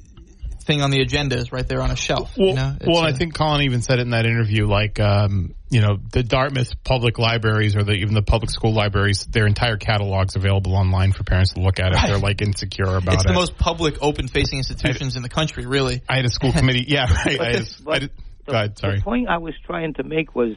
thing 0.64 0.81
on 0.81 0.90
the 0.90 1.00
agenda 1.03 1.37
is 1.37 1.53
right 1.53 1.66
there 1.68 1.83
on 1.83 1.90
a 1.90 1.96
shelf. 1.96 2.33
Well, 2.38 2.48
you 2.48 2.55
know? 2.55 2.77
Well, 2.87 3.03
I 3.05 3.12
think 3.12 3.35
Colin 3.35 3.62
even 3.62 3.83
said 3.83 3.98
it 3.98 4.03
in 4.03 4.11
that 4.11 4.24
interview. 4.27 4.66
Like, 4.66 4.98
um, 5.00 5.55
you 5.74 5.80
know, 5.80 5.98
the 6.12 6.22
Dartmouth 6.22 6.72
public 6.84 7.18
libraries 7.18 7.74
or 7.74 7.82
the, 7.82 7.94
even 7.94 8.14
the 8.14 8.22
public 8.22 8.48
school 8.50 8.72
libraries, 8.72 9.26
their 9.26 9.44
entire 9.48 9.76
catalog's 9.76 10.37
available 10.37 10.76
online 10.76 11.10
for 11.10 11.24
parents 11.24 11.54
to 11.54 11.60
look 11.60 11.80
at 11.80 11.88
if 11.90 11.94
Right. 11.96 12.06
they're 12.10 12.18
like 12.18 12.40
insecure 12.42 12.94
about 12.96 13.14
it's 13.14 13.24
it. 13.24 13.28
the 13.28 13.34
most 13.34 13.58
public, 13.58 13.96
open-facing 14.00 14.56
institutions 14.58 15.16
in 15.16 15.22
the 15.24 15.28
country, 15.28 15.66
really. 15.66 16.00
I 16.08 16.14
had 16.16 16.26
a 16.26 16.30
school 16.30 16.52
committee. 16.52 16.84
Yeah, 16.88 17.12
right. 17.12 17.40
I 17.40 17.44
had, 17.46 17.54
a- 17.62 17.82
But 17.82 17.94
I 17.94 17.98
did, 17.98 18.10
the, 18.46 18.52
go 18.52 18.56
ahead. 18.56 18.78
Sorry. 18.78 18.96
the 18.98 19.02
point 19.02 19.28
I 19.28 19.38
was 19.38 19.54
trying 19.66 19.94
to 19.94 20.04
make 20.04 20.37
was, 20.37 20.54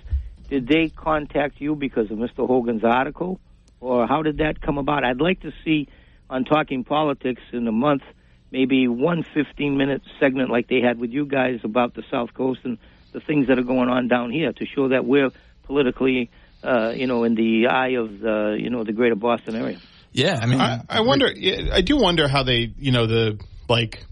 did 0.51 0.67
they 0.67 0.89
contact 0.95 1.59
you 1.59 1.73
because 1.75 2.11
of 2.11 2.19
Mr. 2.19 2.45
Hogan's 2.47 2.83
article, 2.83 3.39
or 3.79 4.05
how 4.05 4.21
did 4.21 4.37
that 4.37 4.61
come 4.61 4.77
about? 4.77 5.03
I'd 5.03 5.19
like 5.19 5.41
to 5.41 5.51
see 5.65 5.87
on 6.29 6.45
Talking 6.45 6.83
Politics 6.83 7.41
in 7.53 7.67
a 7.67 7.71
month, 7.71 8.03
maybe 8.51 8.87
one 8.87 9.23
15-minute 9.35 10.03
segment 10.19 10.51
like 10.51 10.67
they 10.67 10.81
had 10.81 10.99
with 10.99 11.09
you 11.09 11.25
guys 11.25 11.59
about 11.63 11.95
the 11.95 12.03
South 12.11 12.35
Coast 12.35 12.59
and 12.65 12.77
the 13.17 13.25
things 13.25 13.47
that 13.47 13.57
are 13.57 13.63
going 13.63 13.89
on 13.89 14.07
down 14.07 14.31
here 14.31 14.53
to 14.53 14.65
show 14.75 14.89
that 14.89 15.03
we're 15.03 15.31
politically, 15.63 16.29
uh, 16.63 16.91
you 16.95 17.07
know, 17.07 17.23
in 17.23 17.33
the 17.33 17.65
eye 17.67 17.95
of 17.99 18.19
the, 18.19 18.55
you 18.59 18.69
know, 18.69 18.83
the 18.83 18.93
greater 18.93 19.15
Boston 19.15 19.55
area. 19.55 19.79
Yeah, 20.11 20.37
I 20.39 20.45
mean, 20.45 20.61
I, 20.61 20.81
I 20.87 21.01
wonder. 21.01 21.27
I 21.27 21.81
do 21.81 21.97
wonder 21.97 22.27
how 22.27 22.43
they, 22.43 22.73
you 22.77 22.91
know, 22.91 23.07
the 23.07 23.39
like, 23.67 24.03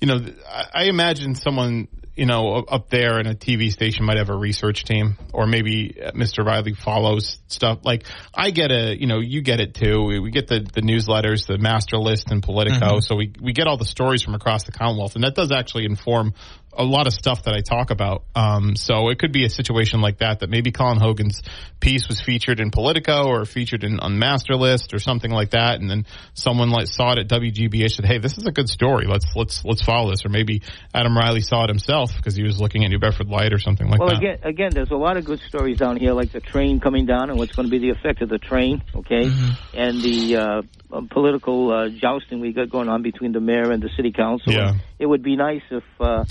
you 0.00 0.06
know, 0.06 0.18
I, 0.48 0.64
I 0.72 0.84
imagine 0.84 1.34
someone, 1.34 1.88
you 2.16 2.26
know, 2.26 2.54
up 2.54 2.90
there 2.90 3.20
in 3.20 3.26
a 3.26 3.34
TV 3.34 3.70
station 3.70 4.04
might 4.04 4.18
have 4.18 4.30
a 4.30 4.36
research 4.36 4.84
team, 4.84 5.16
or 5.32 5.46
maybe 5.46 5.96
Mr. 6.14 6.44
Reilly 6.44 6.74
follows 6.74 7.38
stuff. 7.48 7.80
Like, 7.84 8.04
I 8.34 8.50
get 8.50 8.70
a, 8.70 8.98
you 8.98 9.06
know, 9.06 9.18
you 9.20 9.42
get 9.42 9.60
it 9.60 9.74
too. 9.74 10.02
We, 10.04 10.18
we 10.20 10.30
get 10.30 10.46
the 10.46 10.60
the 10.60 10.80
newsletters, 10.80 11.46
the 11.46 11.58
master 11.58 11.98
list, 11.98 12.30
and 12.30 12.42
Politico, 12.42 13.00
so 13.00 13.16
we 13.16 13.32
we 13.40 13.52
get 13.52 13.66
all 13.66 13.76
the 13.76 13.84
stories 13.84 14.22
from 14.22 14.34
across 14.34 14.64
the 14.64 14.72
Commonwealth, 14.72 15.16
and 15.16 15.24
that 15.24 15.34
does 15.34 15.50
actually 15.52 15.84
inform 15.84 16.34
a 16.72 16.84
lot 16.84 17.06
of 17.06 17.12
stuff 17.12 17.44
that 17.44 17.54
I 17.54 17.60
talk 17.60 17.90
about. 17.90 18.24
Um, 18.34 18.76
so 18.76 19.08
it 19.08 19.18
could 19.18 19.32
be 19.32 19.44
a 19.44 19.50
situation 19.50 20.00
like 20.00 20.18
that, 20.18 20.40
that 20.40 20.50
maybe 20.50 20.70
Colin 20.70 20.98
Hogan's 20.98 21.42
piece 21.80 22.08
was 22.08 22.20
featured 22.20 22.60
in 22.60 22.70
Politico 22.70 23.26
or 23.26 23.44
featured 23.44 23.84
in 23.84 24.00
on 24.00 24.18
Master 24.18 24.54
List 24.54 24.94
or 24.94 24.98
something 24.98 25.30
like 25.30 25.50
that. 25.50 25.80
And 25.80 25.90
then 25.90 26.06
someone 26.34 26.70
like 26.70 26.86
saw 26.86 27.12
it 27.12 27.18
at 27.18 27.28
WGBH 27.28 27.90
said, 27.92 28.04
Hey, 28.04 28.18
this 28.18 28.38
is 28.38 28.46
a 28.46 28.52
good 28.52 28.68
story. 28.68 29.06
Let's, 29.06 29.26
let's, 29.34 29.64
let's 29.64 29.82
follow 29.82 30.10
this. 30.10 30.24
Or 30.24 30.28
maybe 30.28 30.62
Adam 30.94 31.16
Reilly 31.16 31.40
saw 31.40 31.64
it 31.64 31.68
himself 31.68 32.16
because 32.16 32.36
he 32.36 32.42
was 32.42 32.60
looking 32.60 32.84
at 32.84 32.90
New 32.90 32.98
Bedford 32.98 33.28
Light 33.28 33.52
or 33.52 33.58
something 33.58 33.88
like 33.88 34.00
well, 34.00 34.10
that. 34.10 34.18
again, 34.18 34.38
again, 34.42 34.70
there's 34.72 34.90
a 34.90 34.96
lot 34.96 35.16
of 35.16 35.24
good 35.24 35.40
stories 35.40 35.78
down 35.78 35.96
here, 35.96 36.12
like 36.12 36.32
the 36.32 36.40
train 36.40 36.80
coming 36.80 37.06
down 37.06 37.30
and 37.30 37.38
what's 37.38 37.54
going 37.54 37.66
to 37.66 37.70
be 37.70 37.78
the 37.78 37.90
effect 37.90 38.22
of 38.22 38.28
the 38.28 38.38
train, 38.38 38.82
okay, 38.94 39.30
and 39.74 40.00
the 40.00 40.36
uh, 40.36 40.62
uh, 40.92 41.02
political 41.10 41.70
uh, 41.70 41.88
jousting 41.88 42.40
we 42.40 42.52
got 42.52 42.70
going 42.70 42.88
on 42.88 43.02
between 43.02 43.32
the 43.32 43.40
mayor 43.40 43.70
and 43.70 43.82
the 43.82 43.90
city 43.96 44.12
council. 44.12 44.52
Yeah. 44.52 44.74
It 44.98 45.06
would 45.06 45.22
be 45.22 45.36
nice 45.36 45.62
if 45.70 45.84
uh, 46.00 46.24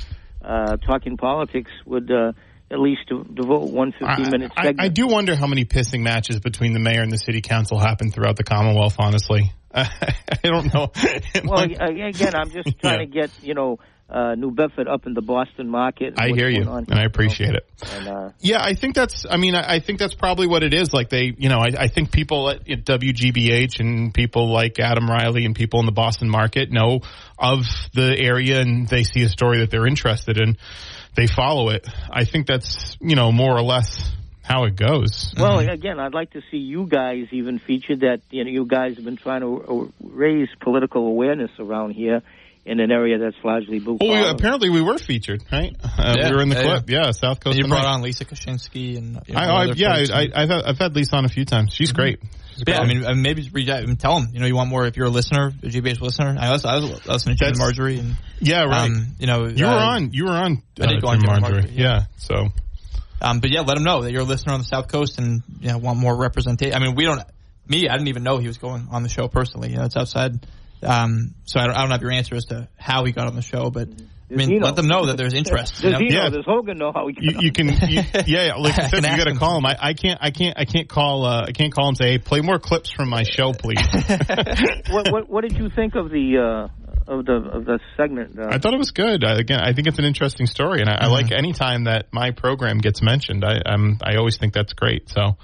uh, 0.47 0.77
talking 0.77 1.17
politics 1.17 1.71
would 1.85 2.09
uh, 2.09 2.31
at 2.71 2.79
least 2.79 3.01
de- 3.07 3.23
devote 3.23 3.69
one 3.69 3.91
15 3.91 4.31
minute 4.31 4.51
I, 4.55 4.63
segment. 4.63 4.81
I 4.81 4.87
do 4.87 5.07
wonder 5.07 5.35
how 5.35 5.47
many 5.47 5.65
pissing 5.65 6.01
matches 6.01 6.39
between 6.39 6.73
the 6.73 6.79
mayor 6.79 7.01
and 7.01 7.11
the 7.11 7.17
city 7.17 7.41
council 7.41 7.77
happen 7.77 8.11
throughout 8.11 8.37
the 8.37 8.43
Commonwealth, 8.43 8.95
honestly. 8.97 9.51
I 9.73 9.89
don't 10.43 10.73
know. 10.73 10.91
Well, 11.43 11.63
again, 11.63 12.35
I'm 12.35 12.49
just 12.49 12.79
trying 12.81 12.99
to 12.99 13.05
get 13.05 13.31
you 13.41 13.53
know 13.53 13.79
uh, 14.09 14.35
New 14.35 14.51
Bedford 14.51 14.87
up 14.87 15.05
in 15.05 15.13
the 15.13 15.21
Boston 15.21 15.67
market. 15.67 16.13
I 16.17 16.29
hear 16.29 16.49
you, 16.49 16.63
on, 16.63 16.85
and 16.89 16.99
I 16.99 17.03
appreciate 17.03 17.55
it. 17.55 17.69
And, 17.93 18.07
uh, 18.07 18.29
Yeah, 18.39 18.63
I 18.63 18.73
think 18.73 18.95
that's. 18.95 19.25
I 19.29 19.37
mean, 19.37 19.53
I 19.53 19.75
I 19.75 19.79
think 19.79 19.99
that's 19.99 20.13
probably 20.13 20.47
what 20.47 20.63
it 20.63 20.73
is. 20.73 20.93
Like 20.93 21.09
they, 21.09 21.33
you 21.37 21.49
know, 21.49 21.59
I, 21.59 21.71
I 21.77 21.87
think 21.89 22.11
people 22.11 22.49
at, 22.49 22.69
at 22.69 22.85
WGBH 22.85 23.79
and 23.79 24.13
people 24.13 24.51
like 24.51 24.79
Adam 24.79 25.09
Reilly 25.09 25.45
and 25.45 25.53
people 25.53 25.81
in 25.81 25.85
the 25.85 25.91
Boston 25.91 26.29
market 26.29 26.71
know 26.71 27.01
of 27.37 27.65
the 27.93 28.17
area, 28.17 28.61
and 28.61 28.87
they 28.87 29.03
see 29.03 29.23
a 29.23 29.29
story 29.29 29.59
that 29.59 29.71
they're 29.71 29.87
interested 29.87 30.37
in, 30.37 30.57
they 31.15 31.27
follow 31.27 31.69
it. 31.69 31.85
I 32.09 32.23
think 32.23 32.47
that's 32.47 32.95
you 33.01 33.17
know 33.17 33.33
more 33.33 33.57
or 33.57 33.63
less 33.63 34.09
how 34.41 34.63
it 34.63 34.77
goes. 34.77 35.33
Well, 35.37 35.59
again, 35.59 35.99
I'd 35.99 36.13
like 36.13 36.31
to 36.31 36.41
see 36.49 36.57
you 36.57 36.87
guys 36.87 37.27
even 37.31 37.59
featured. 37.59 37.99
That 37.99 38.21
you 38.29 38.45
know, 38.45 38.51
you 38.51 38.65
guys 38.65 38.95
have 38.95 39.03
been 39.03 39.17
trying 39.17 39.41
to 39.41 39.61
uh, 39.61 39.85
raise 40.01 40.47
political 40.61 41.05
awareness 41.07 41.51
around 41.59 41.91
here 41.91 42.23
in 42.67 42.81
an 42.81 42.91
area 42.91 43.17
that's 43.17 43.37
largely 43.43 43.79
blue 43.79 43.97
Well, 43.99 44.25
we, 44.25 44.29
apparently 44.29 44.69
we 44.69 44.81
were 44.81 44.97
featured, 44.97 45.43
right? 45.51 45.75
Uh, 45.81 46.15
Yeah, 46.17 46.29
we 46.29 46.35
were 46.35 46.41
in 46.41 46.49
the 46.49 46.61
clip. 46.61 46.89
Yeah, 46.89 47.11
South 47.11 47.39
Coast. 47.39 47.53
And 47.53 47.55
you 47.55 47.63
Tonight. 47.63 47.81
brought 47.81 47.93
on 47.93 48.01
Lisa 48.01 48.25
Kaczynski 48.25 48.97
and 48.97 49.19
you 49.25 49.33
know, 49.33 49.39
I, 49.39 49.45
I, 49.45 49.73
yeah, 49.73 50.03
I, 50.13 50.45
have 50.45 50.63
I've 50.65 50.77
had 50.77 50.95
Lisa 50.95 51.15
on 51.15 51.25
a 51.25 51.29
few 51.29 51.45
times. 51.45 51.73
She's 51.73 51.93
great. 51.93 52.19
She's 52.53 52.63
yeah, 52.67 52.79
I 52.79 52.85
mean, 52.85 53.05
uh, 53.05 53.13
maybe 53.15 53.49
reach 53.53 53.69
out 53.69 53.83
and 53.83 53.99
tell 53.99 54.19
them. 54.19 54.29
You 54.33 54.41
know, 54.41 54.47
you 54.47 54.55
want 54.55 54.69
more 54.69 54.85
if 54.85 54.97
you're 54.97 55.05
a 55.05 55.11
listener, 55.11 55.47
a 55.47 55.65
GBH 55.67 56.01
listener. 56.01 56.35
I 56.39 56.51
was, 56.51 56.65
I 56.65 56.75
was 56.75 57.05
listening 57.05 57.37
to 57.37 57.45
Jim 57.45 57.57
Margery, 57.57 57.99
and 57.99 58.15
yeah, 58.39 58.63
right. 58.63 58.89
um, 58.89 59.15
you 59.19 59.27
know, 59.27 59.47
you 59.47 59.65
uh, 59.65 59.71
were 59.71 59.79
on. 59.79 60.11
You 60.11 60.25
were 60.25 60.31
on. 60.31 60.63
I 60.81 60.87
did 60.87 60.97
uh, 60.97 60.99
go 60.99 61.07
on 61.07 61.19
Jim 61.19 61.29
Jim 61.29 61.41
Margery. 61.41 61.61
Margery, 61.61 61.75
Yeah. 61.75 61.83
yeah. 61.83 62.01
So 62.17 62.47
Um, 63.21 63.39
but 63.39 63.51
yeah, 63.51 63.61
let 63.61 63.75
them 63.75 63.83
know 63.83 64.01
that 64.01 64.11
you're 64.11 64.21
a 64.21 64.25
listener 64.25 64.53
on 64.53 64.59
the 64.59 64.65
South 64.65 64.87
Coast, 64.87 65.19
and 65.19 65.43
you 65.61 65.69
know, 65.69 65.77
want 65.77 65.99
more 65.99 66.15
representation. 66.17 66.75
I 66.75 66.79
mean, 66.79 66.95
we 66.95 67.05
don't. 67.05 67.21
Me, 67.67 67.87
I 67.87 67.93
didn't 67.93 68.07
even 68.07 68.23
know 68.23 68.37
he 68.39 68.47
was 68.47 68.57
going 68.57 68.87
on 68.91 69.03
the 69.03 69.09
show 69.09 69.27
personally. 69.27 69.69
You 69.69 69.77
know, 69.77 69.85
it's 69.85 69.95
outside. 69.97 70.45
Um, 70.83 71.33
so 71.45 71.59
I 71.59 71.67
don't, 71.67 71.75
I 71.75 71.81
don't 71.81 71.91
have 71.91 72.01
your 72.01 72.11
answer 72.11 72.35
as 72.35 72.45
to 72.45 72.67
how 72.77 73.05
he 73.05 73.11
got 73.11 73.27
on 73.27 73.35
the 73.35 73.41
show, 73.41 73.69
but 73.69 73.89
I 74.29 74.35
mean, 74.35 74.59
let 74.59 74.75
them 74.75 74.87
know 74.87 75.05
that 75.05 75.15
there's 75.15 75.33
interest. 75.33 75.75
Does 75.75 75.83
you 75.83 75.91
know? 75.91 75.99
he 75.99 76.13
Yeah. 76.13 76.29
Does 76.29 76.45
Hogan 76.45 76.77
know 76.77 76.91
how 76.93 77.07
he? 77.07 77.15
you, 77.19 77.39
you 77.39 77.51
can, 77.53 77.67
you, 77.67 77.75
yeah, 78.13 78.23
yeah, 78.25 78.55
like 78.55 78.77
I 78.77 78.83
I 78.83 78.87
said, 78.89 79.03
can 79.03 79.17
you 79.17 79.23
got 79.23 79.31
to 79.31 79.39
call 79.39 79.57
him. 79.57 79.65
I, 79.65 79.77
I 79.79 79.93
can't, 79.93 80.19
I 80.21 80.31
can't, 80.31 80.57
I 80.59 80.65
can't 80.65 80.89
call. 80.89 81.25
Uh, 81.25 81.45
I 81.47 81.51
can't 81.53 81.73
call 81.73 81.87
him. 81.87 81.95
Say, 81.95 82.11
hey, 82.11 82.17
play 82.17 82.41
more 82.41 82.59
clips 82.59 82.89
from 82.89 83.09
my 83.09 83.23
show, 83.23 83.53
please. 83.53 83.79
what, 84.89 85.11
what 85.11 85.29
What 85.29 85.41
did 85.47 85.57
you 85.57 85.69
think 85.73 85.95
of 85.95 86.09
the 86.09 86.37
uh, 86.37 87.11
of 87.11 87.25
the 87.25 87.35
of 87.35 87.65
the 87.65 87.79
segment? 87.95 88.37
Uh, 88.37 88.49
I 88.51 88.57
thought 88.57 88.73
it 88.73 88.79
was 88.79 88.91
good. 88.91 89.23
I, 89.23 89.39
again, 89.39 89.61
I 89.61 89.71
think 89.71 89.87
it's 89.87 89.99
an 89.99 90.05
interesting 90.05 90.45
story, 90.45 90.81
and 90.81 90.89
I, 90.89 91.05
I 91.05 91.07
like 91.07 91.31
any 91.31 91.53
time 91.53 91.85
that 91.85 92.07
my 92.11 92.31
program 92.31 92.79
gets 92.79 93.01
mentioned. 93.01 93.45
I, 93.45 93.61
I'm, 93.65 93.97
I 94.03 94.17
always 94.17 94.37
think 94.37 94.53
that's 94.53 94.73
great. 94.73 95.09
So 95.09 95.37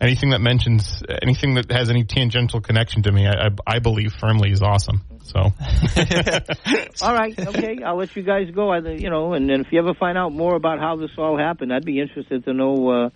anything 0.00 0.30
that 0.30 0.40
mentions 0.40 1.02
anything 1.22 1.54
that 1.54 1.70
has 1.70 1.90
any 1.90 2.04
tangential 2.04 2.60
connection 2.60 3.02
to 3.02 3.12
me, 3.12 3.26
I, 3.26 3.46
I, 3.46 3.48
I 3.66 3.78
believe 3.78 4.12
firmly 4.12 4.50
is 4.50 4.62
awesome. 4.62 5.02
So, 5.24 5.40
all 7.02 7.14
right, 7.14 7.38
okay, 7.38 7.82
I'll 7.84 7.98
let 7.98 8.16
you 8.16 8.22
guys 8.22 8.50
go. 8.54 8.70
I, 8.70 8.78
you 8.78 9.10
know, 9.10 9.34
and, 9.34 9.50
and 9.50 9.64
if 9.64 9.72
you 9.72 9.78
ever 9.78 9.92
find 9.94 10.16
out 10.16 10.32
more 10.32 10.54
about 10.54 10.78
how 10.78 10.96
this 10.96 11.10
all 11.18 11.36
happened, 11.36 11.72
I'd 11.72 11.84
be 11.84 12.00
interested 12.00 12.44
to 12.44 12.54
know 12.54 12.88
uh, 12.88 13.06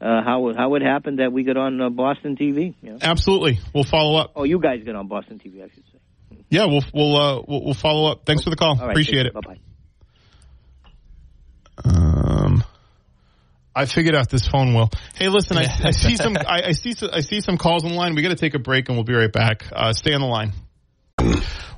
uh, 0.00 0.22
how 0.22 0.52
how 0.56 0.74
it 0.74 0.82
happened 0.82 1.18
that 1.18 1.32
we 1.32 1.42
got 1.42 1.56
on 1.56 1.80
uh, 1.80 1.88
Boston 1.88 2.36
TV. 2.36 2.74
Absolutely, 3.02 3.58
we'll 3.74 3.84
follow 3.84 4.18
up. 4.20 4.32
Oh, 4.36 4.44
you 4.44 4.60
guys 4.60 4.84
got 4.84 4.94
on 4.94 5.08
Boston 5.08 5.40
TV, 5.44 5.64
I 5.64 5.68
should 5.74 5.84
say. 5.92 5.98
Yeah, 6.50 6.66
we'll 6.66 6.84
we'll 6.94 7.16
uh, 7.16 7.42
we'll, 7.46 7.64
we'll 7.64 7.74
follow 7.74 8.12
up. 8.12 8.24
Thanks 8.24 8.42
okay. 8.42 8.44
for 8.44 8.50
the 8.50 8.56
call. 8.56 8.80
Appreciate 8.80 9.26
it. 9.26 9.34
Bye 9.34 9.40
bye. 9.40 9.58
Um. 11.84 12.64
I 13.78 13.86
figured 13.86 14.16
out 14.16 14.28
this 14.28 14.48
phone 14.48 14.74
will. 14.74 14.90
Hey, 15.14 15.28
listen, 15.28 15.56
I, 15.56 15.66
I 15.84 15.90
see 15.92 16.16
some, 16.16 16.36
I, 16.36 16.62
I 16.66 16.72
see, 16.72 16.96
I 17.12 17.20
see 17.20 17.40
some 17.40 17.56
calls 17.56 17.84
on 17.84 17.92
the 17.92 17.96
line. 17.96 18.16
We 18.16 18.22
got 18.22 18.30
to 18.30 18.34
take 18.34 18.54
a 18.54 18.58
break, 18.58 18.88
and 18.88 18.98
we'll 18.98 19.04
be 19.04 19.14
right 19.14 19.32
back. 19.32 19.66
Uh, 19.72 19.92
stay 19.92 20.14
on 20.14 20.20
the 20.20 20.26
line. 20.26 20.52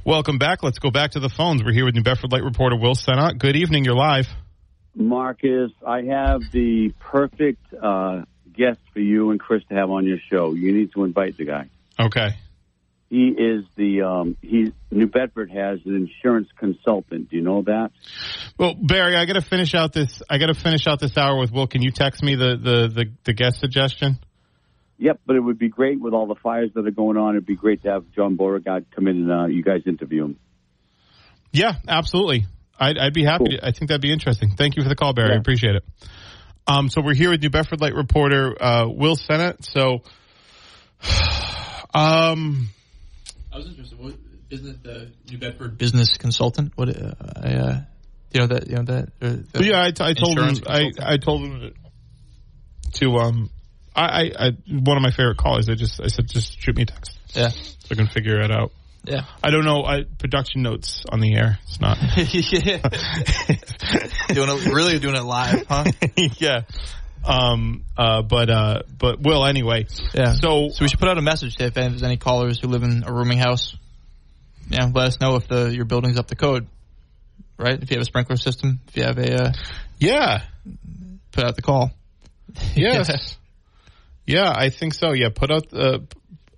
Welcome 0.03 0.39
back. 0.39 0.63
Let's 0.63 0.79
go 0.79 0.91
back 0.91 1.11
to 1.11 1.21
the 1.21 1.29
phones. 1.29 1.63
We're 1.63 1.75
here 1.75 1.85
with 1.85 1.95
New 1.95 2.03
Bedford 2.03 2.33
Light 2.33 2.43
reporter 2.43 2.77
Will 2.77 2.95
Sennott. 2.95 3.39
Good 3.39 3.55
evening. 3.55 3.85
You're 3.85 3.97
live. 3.97 4.29
Marcus, 4.95 5.73
I 5.87 6.03
have 6.05 6.41
the 6.53 6.95
perfect 7.01 7.63
uh, 7.75 8.23
guest 8.57 8.79
for 8.95 9.01
you 9.01 9.31
and 9.31 9.39
Chris 9.39 9.63
to 9.69 9.75
have 9.75 9.91
on 9.91 10.07
your 10.07 10.19
show. 10.31 10.55
You 10.55 10.73
need 10.73 10.93
to 10.95 11.05
invite 11.05 11.37
the 11.37 11.45
guy. 11.45 11.69
Okay. 12.01 12.31
He 13.11 13.27
is 13.27 13.65
the 13.75 14.03
um, 14.03 14.37
he 14.41 14.73
New 14.93 15.09
Bedford 15.09 15.51
has 15.51 15.81
an 15.85 15.97
insurance 15.97 16.49
consultant. 16.57 17.29
Do 17.29 17.37
you 17.37 17.43
know 17.43 17.63
that? 17.63 17.91
Well, 18.57 18.75
Barry, 18.81 19.17
I 19.17 19.25
got 19.25 19.33
to 19.33 19.43
finish 19.43 19.75
out 19.75 19.93
this. 19.93 20.23
I 20.31 20.39
got 20.39 20.47
to 20.47 20.55
finish 20.55 20.87
out 20.87 21.01
this 21.01 21.19
hour 21.19 21.37
with 21.37 21.51
Will. 21.51 21.67
Can 21.67 21.83
you 21.83 21.91
text 21.91 22.23
me 22.23 22.37
the 22.37 22.57
the 22.57 22.89
the, 22.89 23.13
the 23.25 23.33
guest 23.33 23.59
suggestion? 23.59 24.21
Yep, 24.99 25.21
but 25.27 25.35
it 25.35 25.41
would 25.41 25.59
be 25.59 25.69
great 25.69 26.01
with 26.01 26.15
all 26.15 26.27
the 26.27 26.37
fires 26.37 26.71
that 26.75 26.87
are 26.87 26.93
going 26.93 27.17
on. 27.17 27.35
It'd 27.35 27.47
be 27.47 27.57
great 27.57 27.83
to 27.83 27.91
have 27.91 28.05
John 28.13 28.37
Beauregard 28.37 28.87
come 28.95 29.09
in 29.09 29.29
and 29.29 29.33
uh, 29.33 29.47
you 29.47 29.65
guys 29.65 29.81
interview 29.87 30.27
him. 30.27 30.39
Yeah, 31.53 31.73
absolutely. 31.89 32.45
I'd, 32.79 32.97
I'd 32.97 33.15
be 33.15 33.25
happy. 33.25 33.45
Cool. 33.49 33.59
To, 33.59 33.67
I 33.67 33.73
think 33.73 33.89
that'd 33.89 34.03
be 34.03 34.13
interesting. 34.13 34.51
Thank 34.57 34.77
you 34.77 34.83
for 34.83 34.89
the 34.89 34.95
call, 34.95 35.15
Barry. 35.15 35.33
I 35.33 35.37
appreciate 35.37 35.75
it. 35.75 35.85
Um, 36.67 36.91
so 36.91 37.01
we're 37.01 37.15
here 37.15 37.31
with 37.31 37.43
New 37.43 37.51
Bedford 37.51 37.81
Light 37.81 37.95
reporter 37.95 38.55
uh, 38.63 38.87
Will 38.89 39.17
Sennott. 39.17 39.65
So, 39.65 40.03
um, 41.99 42.69
I 43.53 43.57
was 43.57 43.67
interested. 43.67 43.99
What 43.99 44.15
business? 44.49 44.77
The 44.83 45.11
New 45.31 45.39
Bedford 45.39 45.79
business 45.79 46.17
consultant. 46.17 46.73
What? 46.77 46.89
Uh, 46.89 47.13
I, 47.37 47.55
uh, 47.55 47.81
you 48.33 48.41
know 48.41 48.47
that. 48.47 48.69
You 48.69 48.77
know 48.77 48.85
that. 48.85 49.09
Uh, 49.21 49.37
the 49.53 49.65
yeah, 49.65 49.83
I, 49.83 49.91
t- 49.91 50.05
I 50.05 50.15
told 50.15 50.39
him. 50.39 50.55
I. 50.67 50.91
I 51.01 51.17
told 51.17 51.43
him 51.43 51.75
to 52.95 53.17
um, 53.17 53.51
I, 53.95 54.03
I, 54.03 54.31
I 54.39 54.51
one 54.69 54.97
of 54.97 55.03
my 55.03 55.11
favorite 55.11 55.39
callers. 55.39 55.69
I 55.69 55.75
just 55.75 56.01
I 56.01 56.09
said 56.09 56.29
just 56.29 56.61
shoot 56.61 56.77
me 56.77 56.83
a 56.83 56.87
text 56.87 57.19
yeah. 57.35 57.51
so 57.51 57.89
I 57.91 57.95
can 57.95 58.07
figure 58.07 58.41
it 58.41 58.51
out. 58.51 58.73
Yeah. 59.05 59.23
I 59.43 59.51
don't 59.51 59.65
know. 59.65 59.85
I, 59.85 60.05
production 60.19 60.63
notes 60.63 61.05
on 61.09 61.21
the 61.21 61.35
air. 61.35 61.59
It's 61.67 61.81
not. 61.81 61.99
doing 64.35 64.51
it, 64.51 64.73
really 64.73 64.99
doing 64.99 65.17
it 65.17 65.23
live, 65.23 65.67
huh? 65.67 65.85
yeah. 66.39 66.63
Um. 67.25 67.85
Uh. 67.97 68.23
But. 68.23 68.51
Uh. 68.51 68.83
But. 68.99 69.21
Will 69.21 69.45
anyway. 69.45 69.87
Yeah. 70.14 70.33
So. 70.35 70.68
So 70.71 70.77
we 70.85 70.89
should 70.89 70.99
put 70.99 71.09
out 71.09 71.18
a 71.18 71.23
message 71.23 71.57
to 71.57 71.64
if 71.66 71.75
there's 71.75 72.03
any 72.03 72.16
callers 72.16 72.61
who 72.61 72.68
live 72.68 72.83
in 72.83 73.05
a 73.07 73.12
rooming 73.12 73.39
house. 73.39 73.77
Yeah, 74.68 74.91
let 74.95 75.09
us 75.09 75.21
know 75.21 75.37
if 75.37 75.49
the 75.49 75.75
your 75.75 75.85
building's 75.85 76.18
up 76.18 76.29
to 76.29 76.37
code. 76.37 76.66
Right? 77.59 77.81
If 77.83 77.91
you 77.91 77.97
have 77.97 78.03
a 78.03 78.07
sprinkler 78.07 78.37
system, 78.37 78.81
if 78.89 78.97
you 78.97 79.03
have 79.03 79.18
a 79.18 79.45
uh, 79.45 79.53
Yeah. 79.99 80.43
put 81.33 81.45
out 81.45 81.57
the 81.57 81.62
call. 81.62 81.91
Yes. 82.75 83.37
yeah, 84.27 84.51
I 84.55 84.71
think 84.71 84.95
so. 84.95 85.12
Yeah, 85.12 85.29
put 85.35 85.51
out 85.51 85.68
the 85.68 86.07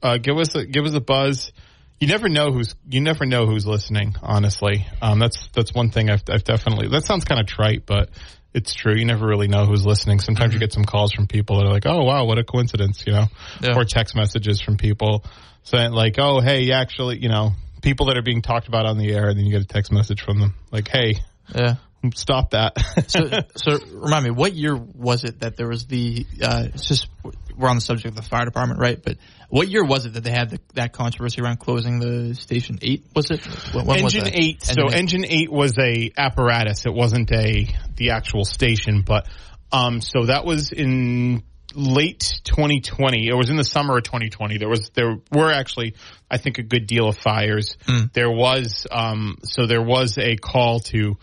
uh, 0.02 0.18
give 0.18 0.36
us 0.38 0.54
a, 0.54 0.64
give 0.66 0.84
us 0.84 0.94
a 0.94 1.00
buzz. 1.00 1.52
You 2.00 2.08
never 2.08 2.28
know 2.28 2.50
who's 2.52 2.74
you 2.88 3.00
never 3.00 3.24
know 3.26 3.46
who's 3.46 3.66
listening. 3.66 4.14
Honestly, 4.22 4.86
um, 5.00 5.18
that's 5.18 5.48
that's 5.54 5.72
one 5.72 5.90
thing 5.90 6.10
I've, 6.10 6.22
I've 6.28 6.44
definitely. 6.44 6.88
That 6.88 7.04
sounds 7.04 7.24
kind 7.24 7.40
of 7.40 7.46
trite, 7.46 7.86
but 7.86 8.10
it's 8.54 8.74
true. 8.74 8.94
You 8.94 9.04
never 9.04 9.26
really 9.26 9.48
know 9.48 9.64
who's 9.66 9.84
listening. 9.86 10.20
Sometimes 10.20 10.52
you 10.54 10.60
get 10.60 10.72
some 10.72 10.84
calls 10.84 11.12
from 11.12 11.26
people 11.26 11.56
that 11.58 11.66
are 11.66 11.72
like, 11.72 11.86
"Oh 11.86 12.02
wow, 12.04 12.24
what 12.24 12.38
a 12.38 12.44
coincidence," 12.44 13.04
you 13.06 13.12
know, 13.12 13.26
Yeah. 13.62 13.74
or 13.76 13.84
text 13.84 14.14
messages 14.14 14.60
from 14.60 14.76
people 14.76 15.24
saying 15.64 15.92
like, 15.92 16.16
"Oh 16.18 16.40
hey, 16.40 16.70
actually, 16.72 17.18
you 17.18 17.28
know." 17.28 17.52
People 17.82 18.06
that 18.06 18.16
are 18.16 18.22
being 18.22 18.42
talked 18.42 18.68
about 18.68 18.86
on 18.86 18.96
the 18.96 19.12
air, 19.12 19.28
and 19.28 19.36
then 19.36 19.44
you 19.44 19.50
get 19.50 19.60
a 19.62 19.66
text 19.66 19.90
message 19.90 20.20
from 20.22 20.38
them 20.38 20.54
like, 20.70 20.86
"Hey, 20.86 21.14
Yeah. 21.52 21.74
stop 22.14 22.50
that." 22.50 22.74
so, 23.08 23.28
so 23.56 23.78
remind 23.92 24.24
me, 24.24 24.30
what 24.30 24.52
year 24.54 24.76
was 24.76 25.24
it 25.24 25.40
that 25.40 25.56
there 25.56 25.66
was 25.66 25.86
the? 25.86 26.24
Uh, 26.40 26.66
it's 26.72 26.86
just 26.86 27.08
we're 27.56 27.68
on 27.68 27.76
the 27.76 27.82
subject 27.82 28.08
of 28.08 28.14
the 28.16 28.22
fire 28.22 28.44
department, 28.44 28.80
right? 28.80 29.00
But 29.02 29.18
what 29.48 29.68
year 29.68 29.84
was 29.84 30.06
it 30.06 30.14
that 30.14 30.24
they 30.24 30.30
had 30.30 30.50
the, 30.50 30.60
that 30.74 30.92
controversy 30.92 31.40
around 31.40 31.58
closing 31.58 31.98
the 31.98 32.34
station 32.34 32.78
eight? 32.82 33.06
Was 33.14 33.30
it 33.30 33.44
when, 33.74 33.86
when 33.86 34.02
was 34.02 34.14
engine 34.14 34.32
that? 34.32 34.42
eight. 34.42 34.62
so 34.62 34.84
eight. 34.88 34.94
engine 34.94 35.24
eight 35.26 35.52
was 35.52 35.76
a 35.78 36.10
apparatus. 36.16 36.86
It 36.86 36.94
wasn't 36.94 37.30
a 37.32 37.68
the 37.96 38.10
actual 38.10 38.44
station, 38.44 39.02
but 39.02 39.28
um, 39.70 40.00
so 40.00 40.26
that 40.26 40.44
was 40.44 40.72
in 40.72 41.42
late 41.74 42.40
2020. 42.44 43.28
It 43.28 43.34
was 43.34 43.50
in 43.50 43.56
the 43.56 43.64
summer 43.64 43.96
of 43.96 44.04
2020. 44.04 44.58
There 44.58 44.68
was 44.68 44.90
there 44.94 45.16
were 45.30 45.50
actually 45.50 45.94
I 46.30 46.38
think 46.38 46.58
a 46.58 46.62
good 46.62 46.86
deal 46.86 47.08
of 47.08 47.16
fires. 47.16 47.76
There 48.12 48.30
was 48.30 48.86
um, 48.90 49.38
so 49.44 49.66
there 49.66 49.82
was 49.82 50.18
a 50.18 50.36
call 50.36 50.80
to 50.80 51.18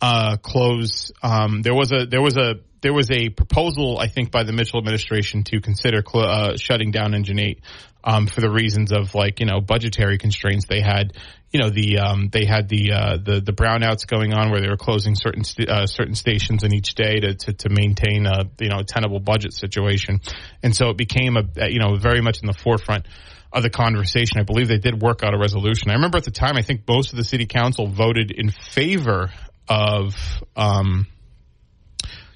uh, 0.00 0.36
close. 0.36 1.12
Um, 1.22 1.62
there 1.62 1.74
was 1.74 1.92
a 1.92 2.06
there 2.06 2.22
was 2.22 2.36
a 2.36 2.56
there 2.84 2.92
was 2.92 3.10
a 3.10 3.30
proposal 3.30 3.98
I 3.98 4.08
think 4.08 4.30
by 4.30 4.44
the 4.44 4.52
Mitchell 4.52 4.78
administration 4.78 5.42
to 5.44 5.60
consider 5.62 6.02
cl- 6.06 6.26
uh, 6.26 6.56
shutting 6.58 6.90
down 6.90 7.14
Engine 7.14 7.38
Eight 7.38 7.62
um, 8.04 8.26
for 8.26 8.42
the 8.42 8.50
reasons 8.50 8.92
of 8.92 9.14
like 9.14 9.40
you 9.40 9.46
know 9.46 9.62
budgetary 9.62 10.18
constraints. 10.18 10.66
They 10.66 10.82
had 10.82 11.14
you 11.50 11.60
know 11.60 11.70
the 11.70 11.98
um, 11.98 12.28
they 12.30 12.44
had 12.44 12.68
the 12.68 12.92
uh, 12.92 13.16
the 13.16 13.40
the 13.40 13.52
brownouts 13.52 14.06
going 14.06 14.34
on 14.34 14.50
where 14.50 14.60
they 14.60 14.68
were 14.68 14.76
closing 14.76 15.14
certain 15.14 15.44
st- 15.44 15.68
uh, 15.68 15.86
certain 15.86 16.14
stations 16.14 16.62
in 16.62 16.74
each 16.74 16.94
day 16.94 17.20
to, 17.20 17.34
to 17.34 17.52
to 17.54 17.68
maintain 17.70 18.26
a 18.26 18.44
you 18.60 18.68
know 18.68 18.80
a 18.80 18.84
tenable 18.84 19.18
budget 19.18 19.54
situation, 19.54 20.20
and 20.62 20.76
so 20.76 20.90
it 20.90 20.98
became 20.98 21.38
a 21.38 21.70
you 21.70 21.78
know 21.78 21.96
very 21.96 22.20
much 22.20 22.40
in 22.42 22.46
the 22.46 22.52
forefront 22.52 23.06
of 23.50 23.62
the 23.62 23.70
conversation. 23.70 24.38
I 24.38 24.42
believe 24.42 24.68
they 24.68 24.78
did 24.78 25.00
work 25.00 25.24
out 25.24 25.32
a 25.32 25.38
resolution. 25.38 25.90
I 25.90 25.94
remember 25.94 26.18
at 26.18 26.24
the 26.24 26.32
time, 26.32 26.58
I 26.58 26.62
think 26.62 26.82
most 26.86 27.12
of 27.12 27.16
the 27.16 27.24
city 27.24 27.46
council 27.46 27.86
voted 27.86 28.30
in 28.30 28.50
favor 28.50 29.30
of 29.68 30.14
um, 30.54 31.06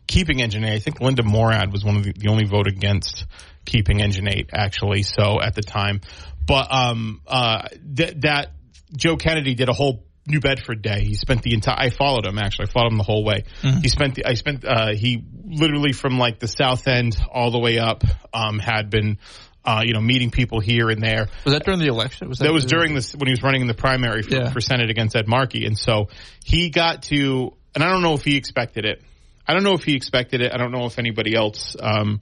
keeping 0.09 0.40
Engine 0.42 0.64
8. 0.64 0.72
I 0.72 0.78
think 0.80 1.00
Linda 1.00 1.22
Morad 1.22 1.70
was 1.70 1.84
one 1.84 1.96
of 1.96 2.02
the, 2.02 2.12
the 2.12 2.28
only 2.28 2.44
vote 2.46 2.66
against 2.66 3.26
keeping 3.64 4.00
Engine 4.00 4.26
8, 4.26 4.50
actually, 4.52 5.02
so 5.04 5.40
at 5.40 5.54
the 5.54 5.62
time. 5.62 6.00
But 6.44 6.72
um, 6.72 7.20
uh, 7.28 7.68
th- 7.96 8.14
that 8.22 8.50
Joe 8.96 9.16
Kennedy 9.16 9.54
did 9.54 9.68
a 9.68 9.72
whole 9.72 10.04
New 10.26 10.40
Bedford 10.40 10.82
day. 10.82 11.04
He 11.04 11.14
spent 11.14 11.42
the 11.42 11.54
entire. 11.54 11.76
I 11.78 11.90
followed 11.90 12.26
him 12.26 12.38
actually. 12.38 12.66
I 12.68 12.72
followed 12.72 12.92
him 12.92 12.98
the 12.98 13.04
whole 13.04 13.24
way. 13.24 13.44
He 13.62 13.88
spent. 13.88 14.14
The, 14.16 14.26
I 14.26 14.34
spent. 14.34 14.62
Uh, 14.62 14.92
he 14.94 15.24
literally 15.44 15.92
from 15.92 16.18
like 16.18 16.38
the 16.38 16.48
south 16.48 16.86
end 16.86 17.16
all 17.32 17.50
the 17.50 17.59
way 17.59 17.78
up. 17.78 18.04
Um, 18.34 18.59
had 18.59 18.90
been. 18.90 19.18
Uh, 19.64 19.82
you 19.84 19.92
know, 19.92 20.00
meeting 20.00 20.30
people 20.30 20.61
here 20.61 20.88
and 20.88 21.02
there. 21.02 21.28
was 21.44 21.52
that 21.52 21.62
during 21.64 21.78
the 21.80 21.88
election? 21.88 22.26
Was 22.28 22.38
That 22.38 22.52
was 22.52 22.64
during 22.64 22.94
this 22.94 23.14
when 23.14 23.26
he 23.26 23.32
was 23.32 23.42
running 23.42 23.61
in 23.61 23.66
the 23.66 23.74
primary 23.74 24.22
for, 24.22 24.34
Yeah. 24.34 24.50
for 24.50 24.62
Senate 24.62 24.88
against 24.88 25.14
Ed 25.14 25.28
Markey, 25.28 25.66
and 25.66 25.76
so 25.76 26.09
he 26.42 26.70
got 26.70 27.02
to, 27.04 27.52
and 27.74 27.84
I 27.84 27.90
don't 27.90 28.00
know 28.00 28.14
if 28.14 28.22
he 28.24 28.36
expected 28.38 28.86
it. 28.86 29.02
I 29.49 29.55
don't 29.55 29.64
know 29.64 29.72
if 29.72 29.82
he 29.82 29.96
expected 29.96 30.42
it. 30.42 30.53
I 30.53 30.59
don't 30.59 30.72
know 30.72 30.84
if 30.84 30.99
anybody 30.99 31.34
else 31.34 31.74
um, 31.80 32.20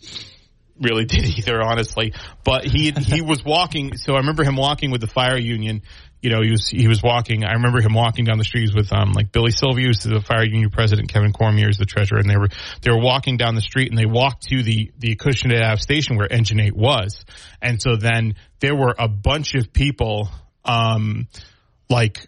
really 0.81 1.05
did 1.07 1.25
either, 1.25 1.61
honestly. 1.61 2.15
But 2.45 2.65
he 2.65 2.93
he 2.93 3.21
was 3.21 3.45
walking. 3.45 3.97
So 3.97 4.15
I 4.15 4.19
remember 4.19 4.45
him 4.45 4.57
walking 4.57 4.93
with 4.93 5.01
the 5.01 5.09
fire 5.09 5.39
union. 5.39 5.83
You 6.23 6.31
know, 6.31 6.41
he 6.41 6.51
was 6.51 6.69
he 6.69 6.89
was 6.89 7.03
walking. 7.03 7.45
I 7.45 7.53
remember 7.55 7.81
him 7.81 7.95
walking 7.95 8.25
down 8.25 8.39
the 8.39 8.45
streets 8.45 8.73
with 8.75 8.93
um 8.93 9.13
like 9.13 9.33
Billy 9.33 9.51
Sylvia, 9.51 9.89
who's 9.89 9.99
the 9.99 10.21
fire 10.21 10.45
union 10.45 10.71
president, 10.71 11.13
Kevin 11.13 11.33
Cormier 11.33 11.69
is 11.69 11.79
the 11.79 11.85
treasurer, 11.85 12.19
and 12.19 12.31
they 12.31 12.37
were 12.37 12.49
they 12.83 12.91
were 12.91 13.01
walking 13.01 13.37
down 13.37 13.55
the 13.55 13.61
street 13.61 13.91
and 13.91 13.99
they 13.99 14.07
walked 14.07 14.45
to 14.49 14.63
the 14.63 14.93
the 14.99 15.15
Acushnet 15.17 15.63
Ave 15.63 15.81
station 15.81 16.17
where 16.17 16.33
Engine 16.33 16.61
Eight 16.61 16.77
was, 16.77 17.25
and 17.61 17.83
so 17.83 17.97
then 17.97 18.37
there 18.61 18.75
were 18.75 18.95
a 18.99 19.09
bunch 19.09 19.55
of 19.55 19.73
people, 19.73 20.31
um, 20.65 21.29
like 21.91 22.27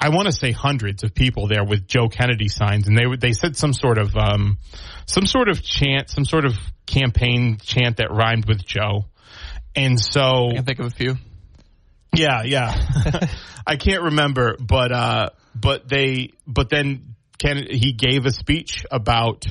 I 0.00 0.10
want 0.10 0.26
to 0.26 0.32
say 0.32 0.52
hundreds 0.52 1.02
of 1.02 1.14
people 1.14 1.48
there 1.48 1.64
with 1.64 1.88
Joe 1.88 2.08
Kennedy 2.08 2.48
signs, 2.48 2.86
and 2.86 2.96
they 2.96 3.04
they 3.18 3.32
said 3.32 3.56
some 3.56 3.72
sort 3.72 3.98
of 3.98 4.16
um, 4.16 4.58
some 5.06 5.26
sort 5.26 5.48
of 5.48 5.62
chant, 5.62 6.08
some 6.08 6.24
sort 6.24 6.44
of 6.44 6.54
campaign 6.86 7.58
chant 7.60 7.96
that 7.96 8.10
rhymed 8.10 8.46
with 8.46 8.64
Joe, 8.64 9.06
and 9.74 10.00
so 10.00 10.50
I 10.50 10.54
can 10.54 10.64
think 10.64 10.78
of 10.78 10.86
a 10.86 10.90
few. 10.90 11.16
yeah, 12.14 12.42
yeah. 12.44 13.28
I 13.66 13.76
can't 13.76 14.02
remember, 14.02 14.56
but 14.60 14.92
uh, 14.92 15.28
but 15.54 15.88
they 15.88 16.32
but 16.46 16.70
then 16.70 17.16
Ken 17.38 17.56
he 17.68 17.92
gave 17.92 18.24
a 18.24 18.30
speech 18.30 18.84
about 18.90 19.46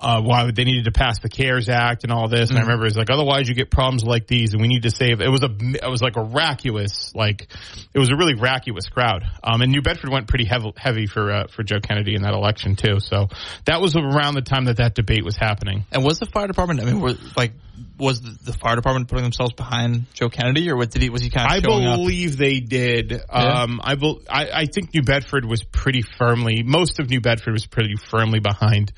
uh, 0.00 0.20
why 0.22 0.50
they 0.50 0.64
needed 0.64 0.84
to 0.84 0.92
pass 0.92 1.18
the 1.20 1.28
CARES 1.28 1.68
Act 1.68 2.04
and 2.04 2.12
all 2.12 2.28
this. 2.28 2.50
And 2.50 2.58
I 2.58 2.62
remember 2.62 2.86
it's 2.86 2.96
like, 2.96 3.10
otherwise 3.10 3.48
you 3.48 3.54
get 3.54 3.70
problems 3.70 4.04
like 4.04 4.26
these, 4.26 4.52
and 4.52 4.62
we 4.62 4.68
need 4.68 4.82
to 4.82 4.90
save. 4.90 5.20
It 5.20 5.30
was 5.30 5.42
a 5.42 5.50
it 5.50 5.90
was 5.90 6.02
like 6.02 6.16
a 6.16 6.22
rackuous 6.22 7.12
like 7.14 7.48
it 7.92 7.98
was 7.98 8.10
a 8.10 8.16
really 8.16 8.34
rackuous 8.34 8.88
crowd. 8.88 9.24
Um, 9.42 9.62
and 9.62 9.72
New 9.72 9.82
Bedford 9.82 10.10
went 10.10 10.28
pretty 10.28 10.44
heavy 10.44 10.72
heavy 10.76 11.06
for 11.06 11.30
uh, 11.30 11.46
for 11.48 11.62
Joe 11.62 11.80
Kennedy 11.80 12.14
in 12.14 12.22
that 12.22 12.34
election 12.34 12.76
too. 12.76 13.00
So 13.00 13.28
that 13.64 13.80
was 13.80 13.96
around 13.96 14.34
the 14.34 14.42
time 14.42 14.66
that 14.66 14.76
that 14.78 14.94
debate 14.94 15.24
was 15.24 15.36
happening. 15.36 15.84
And 15.92 16.04
was 16.04 16.18
the 16.18 16.26
fire 16.26 16.46
department? 16.46 16.80
I 16.80 16.84
mean, 16.84 17.00
were 17.00 17.14
like 17.36 17.52
was 17.98 18.20
the, 18.20 18.52
fire 18.52 18.76
department 18.76 19.08
putting 19.08 19.24
themselves 19.24 19.52
behind 19.52 20.06
Joe 20.14 20.28
Kennedy, 20.28 20.70
or 20.70 20.76
what 20.76 20.90
did 20.90 21.02
he 21.02 21.10
was 21.10 21.22
he 21.22 21.30
kind 21.30 21.46
of 21.46 21.52
I 21.52 21.60
showing 21.60 21.86
up? 21.86 21.96
believe 21.96 22.36
they 22.36 22.60
did. 22.60 23.12
Um, 23.28 23.80
I, 23.82 23.94
bel 23.94 24.20
I 24.28 24.50
I 24.52 24.66
think 24.66 24.94
New 24.94 25.02
Bedford 25.02 25.44
was 25.44 25.62
pretty 25.62 26.02
firmly. 26.02 26.62
Most 26.62 26.98
of 26.98 27.10
New 27.10 27.20
Bedford 27.20 27.52
was 27.52 27.66
pretty 27.66 27.94
firmly 27.96 28.40
behind 28.40 28.92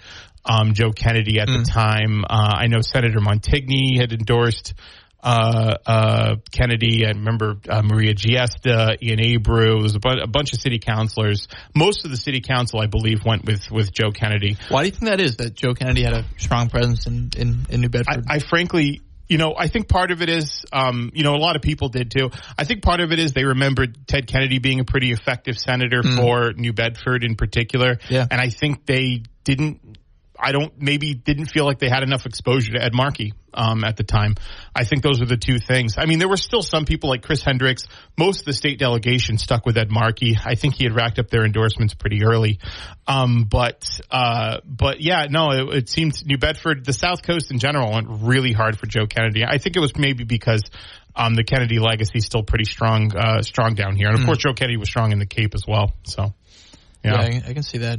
um, 0.44 0.74
Joe 0.74 0.90
Kennedy 0.92 1.38
at 1.40 1.48
Mm. 1.48 1.64
the 1.64 1.70
time. 1.70 2.24
Uh, 2.28 2.54
I 2.56 2.66
know 2.66 2.80
Senator 2.80 3.20
Montigny 3.20 3.98
had 4.00 4.12
endorsed 4.12 4.74
uh, 5.22 5.76
uh, 5.86 6.36
Kennedy. 6.50 7.04
I 7.04 7.10
remember 7.10 7.56
uh, 7.68 7.82
Maria 7.82 8.14
Giesta, 8.14 8.96
Ian 9.02 9.18
Abreu. 9.18 9.74
There 9.74 9.82
was 9.82 9.94
a, 9.94 9.98
bu- 10.00 10.22
a 10.22 10.26
bunch 10.26 10.54
of 10.54 10.60
city 10.60 10.78
councilors. 10.78 11.46
Most 11.74 12.04
of 12.06 12.10
the 12.10 12.16
city 12.16 12.40
council, 12.40 12.80
I 12.80 12.86
believe, 12.86 13.18
went 13.24 13.44
with 13.44 13.70
with 13.70 13.92
Joe 13.92 14.12
Kennedy. 14.12 14.56
Why 14.70 14.82
do 14.82 14.86
you 14.86 14.92
think 14.92 15.10
that 15.10 15.20
is? 15.20 15.36
That 15.36 15.54
Joe 15.54 15.74
Kennedy 15.74 16.04
had 16.04 16.14
a 16.14 16.24
strong 16.38 16.70
presence 16.70 17.06
in 17.06 17.30
in, 17.36 17.66
in 17.68 17.80
New 17.82 17.90
Bedford. 17.90 18.24
I, 18.28 18.36
I 18.36 18.38
frankly. 18.38 19.02
You 19.28 19.38
know, 19.38 19.54
I 19.56 19.68
think 19.68 19.86
part 19.88 20.10
of 20.10 20.22
it 20.22 20.28
is, 20.28 20.64
um, 20.72 21.12
you 21.14 21.22
know, 21.22 21.36
a 21.36 21.38
lot 21.38 21.54
of 21.54 21.62
people 21.62 21.88
did 21.88 22.10
too. 22.10 22.30
I 22.58 22.64
think 22.64 22.82
part 22.82 22.98
of 22.98 23.12
it 23.12 23.20
is 23.20 23.32
they 23.32 23.44
remembered 23.44 23.96
Ted 24.08 24.26
Kennedy 24.26 24.58
being 24.58 24.80
a 24.80 24.84
pretty 24.84 25.12
effective 25.12 25.56
senator 25.56 26.02
Mm. 26.02 26.16
for 26.16 26.52
New 26.54 26.72
Bedford 26.72 27.22
in 27.22 27.36
particular. 27.36 27.98
Yeah. 28.08 28.26
And 28.28 28.40
I 28.40 28.48
think 28.48 28.86
they 28.86 29.22
didn't 29.44 29.98
I 30.42 30.52
don't 30.52 30.72
maybe 30.80 31.14
didn't 31.14 31.46
feel 31.46 31.64
like 31.64 31.78
they 31.78 31.88
had 31.88 32.02
enough 32.02 32.26
exposure 32.26 32.72
to 32.72 32.82
Ed 32.82 32.94
Markey 32.94 33.34
um, 33.52 33.84
at 33.84 33.96
the 33.96 34.04
time. 34.04 34.34
I 34.74 34.84
think 34.84 35.02
those 35.02 35.20
are 35.20 35.26
the 35.26 35.36
two 35.36 35.58
things. 35.58 35.96
I 35.98 36.06
mean, 36.06 36.18
there 36.18 36.28
were 36.28 36.36
still 36.36 36.62
some 36.62 36.84
people 36.84 37.10
like 37.10 37.22
Chris 37.22 37.42
Hendricks. 37.42 37.84
Most 38.16 38.40
of 38.40 38.46
the 38.46 38.52
state 38.52 38.78
delegation 38.78 39.38
stuck 39.38 39.66
with 39.66 39.76
Ed 39.76 39.90
Markey. 39.90 40.36
I 40.44 40.54
think 40.54 40.74
he 40.74 40.84
had 40.84 40.94
racked 40.94 41.18
up 41.18 41.28
their 41.28 41.44
endorsements 41.44 41.94
pretty 41.94 42.24
early. 42.24 42.58
Um, 43.06 43.44
but 43.44 44.00
uh, 44.10 44.60
but 44.64 45.00
yeah, 45.00 45.26
no, 45.28 45.50
it, 45.50 45.76
it 45.76 45.88
seemed 45.88 46.24
New 46.24 46.38
Bedford, 46.38 46.84
the 46.84 46.92
South 46.92 47.22
Coast 47.22 47.50
in 47.50 47.58
general, 47.58 47.92
went 47.92 48.06
really 48.08 48.52
hard 48.52 48.78
for 48.78 48.86
Joe 48.86 49.06
Kennedy. 49.06 49.44
I 49.44 49.58
think 49.58 49.76
it 49.76 49.80
was 49.80 49.96
maybe 49.96 50.24
because. 50.24 50.62
Um, 51.16 51.34
the 51.34 51.42
Kennedy 51.42 51.80
legacy 51.80 52.18
is 52.18 52.24
still 52.24 52.44
pretty 52.44 52.64
strong, 52.64 53.10
uh, 53.16 53.42
strong 53.42 53.74
down 53.74 53.96
here, 53.96 54.06
and 54.06 54.14
of 54.14 54.20
Mm. 54.22 54.26
course 54.26 54.38
Joe 54.38 54.54
Kennedy 54.54 54.76
was 54.76 54.88
strong 54.88 55.10
in 55.10 55.18
the 55.18 55.26
Cape 55.26 55.56
as 55.56 55.66
well. 55.66 55.92
So, 56.04 56.32
yeah, 57.02 57.10
yeah, 57.10 57.40
I, 57.46 57.50
I 57.50 57.52
can 57.52 57.64
see 57.64 57.78
that. 57.78 57.98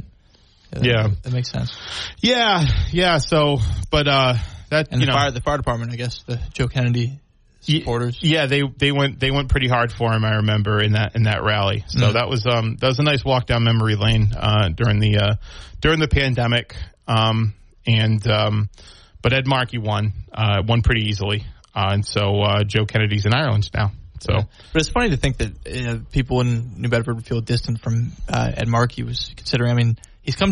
That 0.72 0.84
Yeah. 0.84 1.08
that 1.22 1.32
makes 1.32 1.50
sense. 1.50 1.76
yeah, 2.20 2.64
yeah. 2.90 3.18
So, 3.18 3.58
but 3.90 4.08
uh, 4.08 4.34
that 4.70 4.88
And 4.90 5.00
you 5.00 5.06
the 5.06 5.12
know, 5.12 5.18
fire 5.18 5.30
the 5.30 5.40
fire 5.40 5.56
department, 5.58 5.92
I 5.92 5.96
guess 5.96 6.22
the 6.24 6.40
Joe 6.52 6.68
Kennedy 6.68 7.18
supporters. 7.60 8.18
Yeah, 8.20 8.46
they 8.46 8.62
they 8.62 8.90
went 8.92 9.20
they 9.20 9.30
went 9.30 9.48
pretty 9.48 9.68
hard 9.68 9.92
for 9.92 10.12
him. 10.12 10.24
I 10.24 10.36
remember 10.36 10.80
in 10.82 10.92
that 10.92 11.14
in 11.14 11.24
that 11.24 11.42
rally. 11.44 11.84
So 11.88 12.08
Mm. 12.08 12.12
that 12.14 12.28
was 12.28 12.46
um 12.46 12.76
that 12.80 12.88
was 12.88 12.98
a 12.98 13.02
nice 13.04 13.24
walk 13.24 13.46
down 13.46 13.62
memory 13.64 13.94
lane 13.96 14.32
uh, 14.36 14.70
during 14.70 14.98
the 14.98 15.18
uh, 15.18 15.34
during 15.80 16.00
the 16.00 16.08
pandemic. 16.08 16.74
Um 17.06 17.54
and 17.86 18.26
um 18.26 18.68
but 19.22 19.32
Ed 19.32 19.46
Markey 19.46 19.78
won 19.78 20.12
uh, 20.32 20.62
won 20.66 20.82
pretty 20.82 21.02
easily. 21.08 21.44
Uh, 21.74 21.90
and 21.92 22.04
so 22.04 22.40
uh, 22.42 22.64
Joe 22.64 22.84
Kennedy's 22.86 23.24
in 23.24 23.32
Ireland 23.32 23.70
now. 23.72 23.92
So 24.20 24.34
But 24.72 24.80
it's 24.82 24.88
funny 24.88 25.10
to 25.10 25.16
think 25.16 25.36
that 25.38 25.52
uh, 25.66 25.98
people 26.10 26.40
in 26.40 26.74
New 26.80 26.88
Bedford 26.88 27.14
would 27.14 27.26
feel 27.26 27.40
distant 27.40 27.80
from 27.80 28.12
uh, 28.28 28.50
Ed 28.54 28.66
Markey 28.68 29.04
was 29.04 29.30
considering. 29.36 29.70
I 29.70 29.74
mean, 29.74 29.96
he's 30.22 30.34
come 30.36 30.50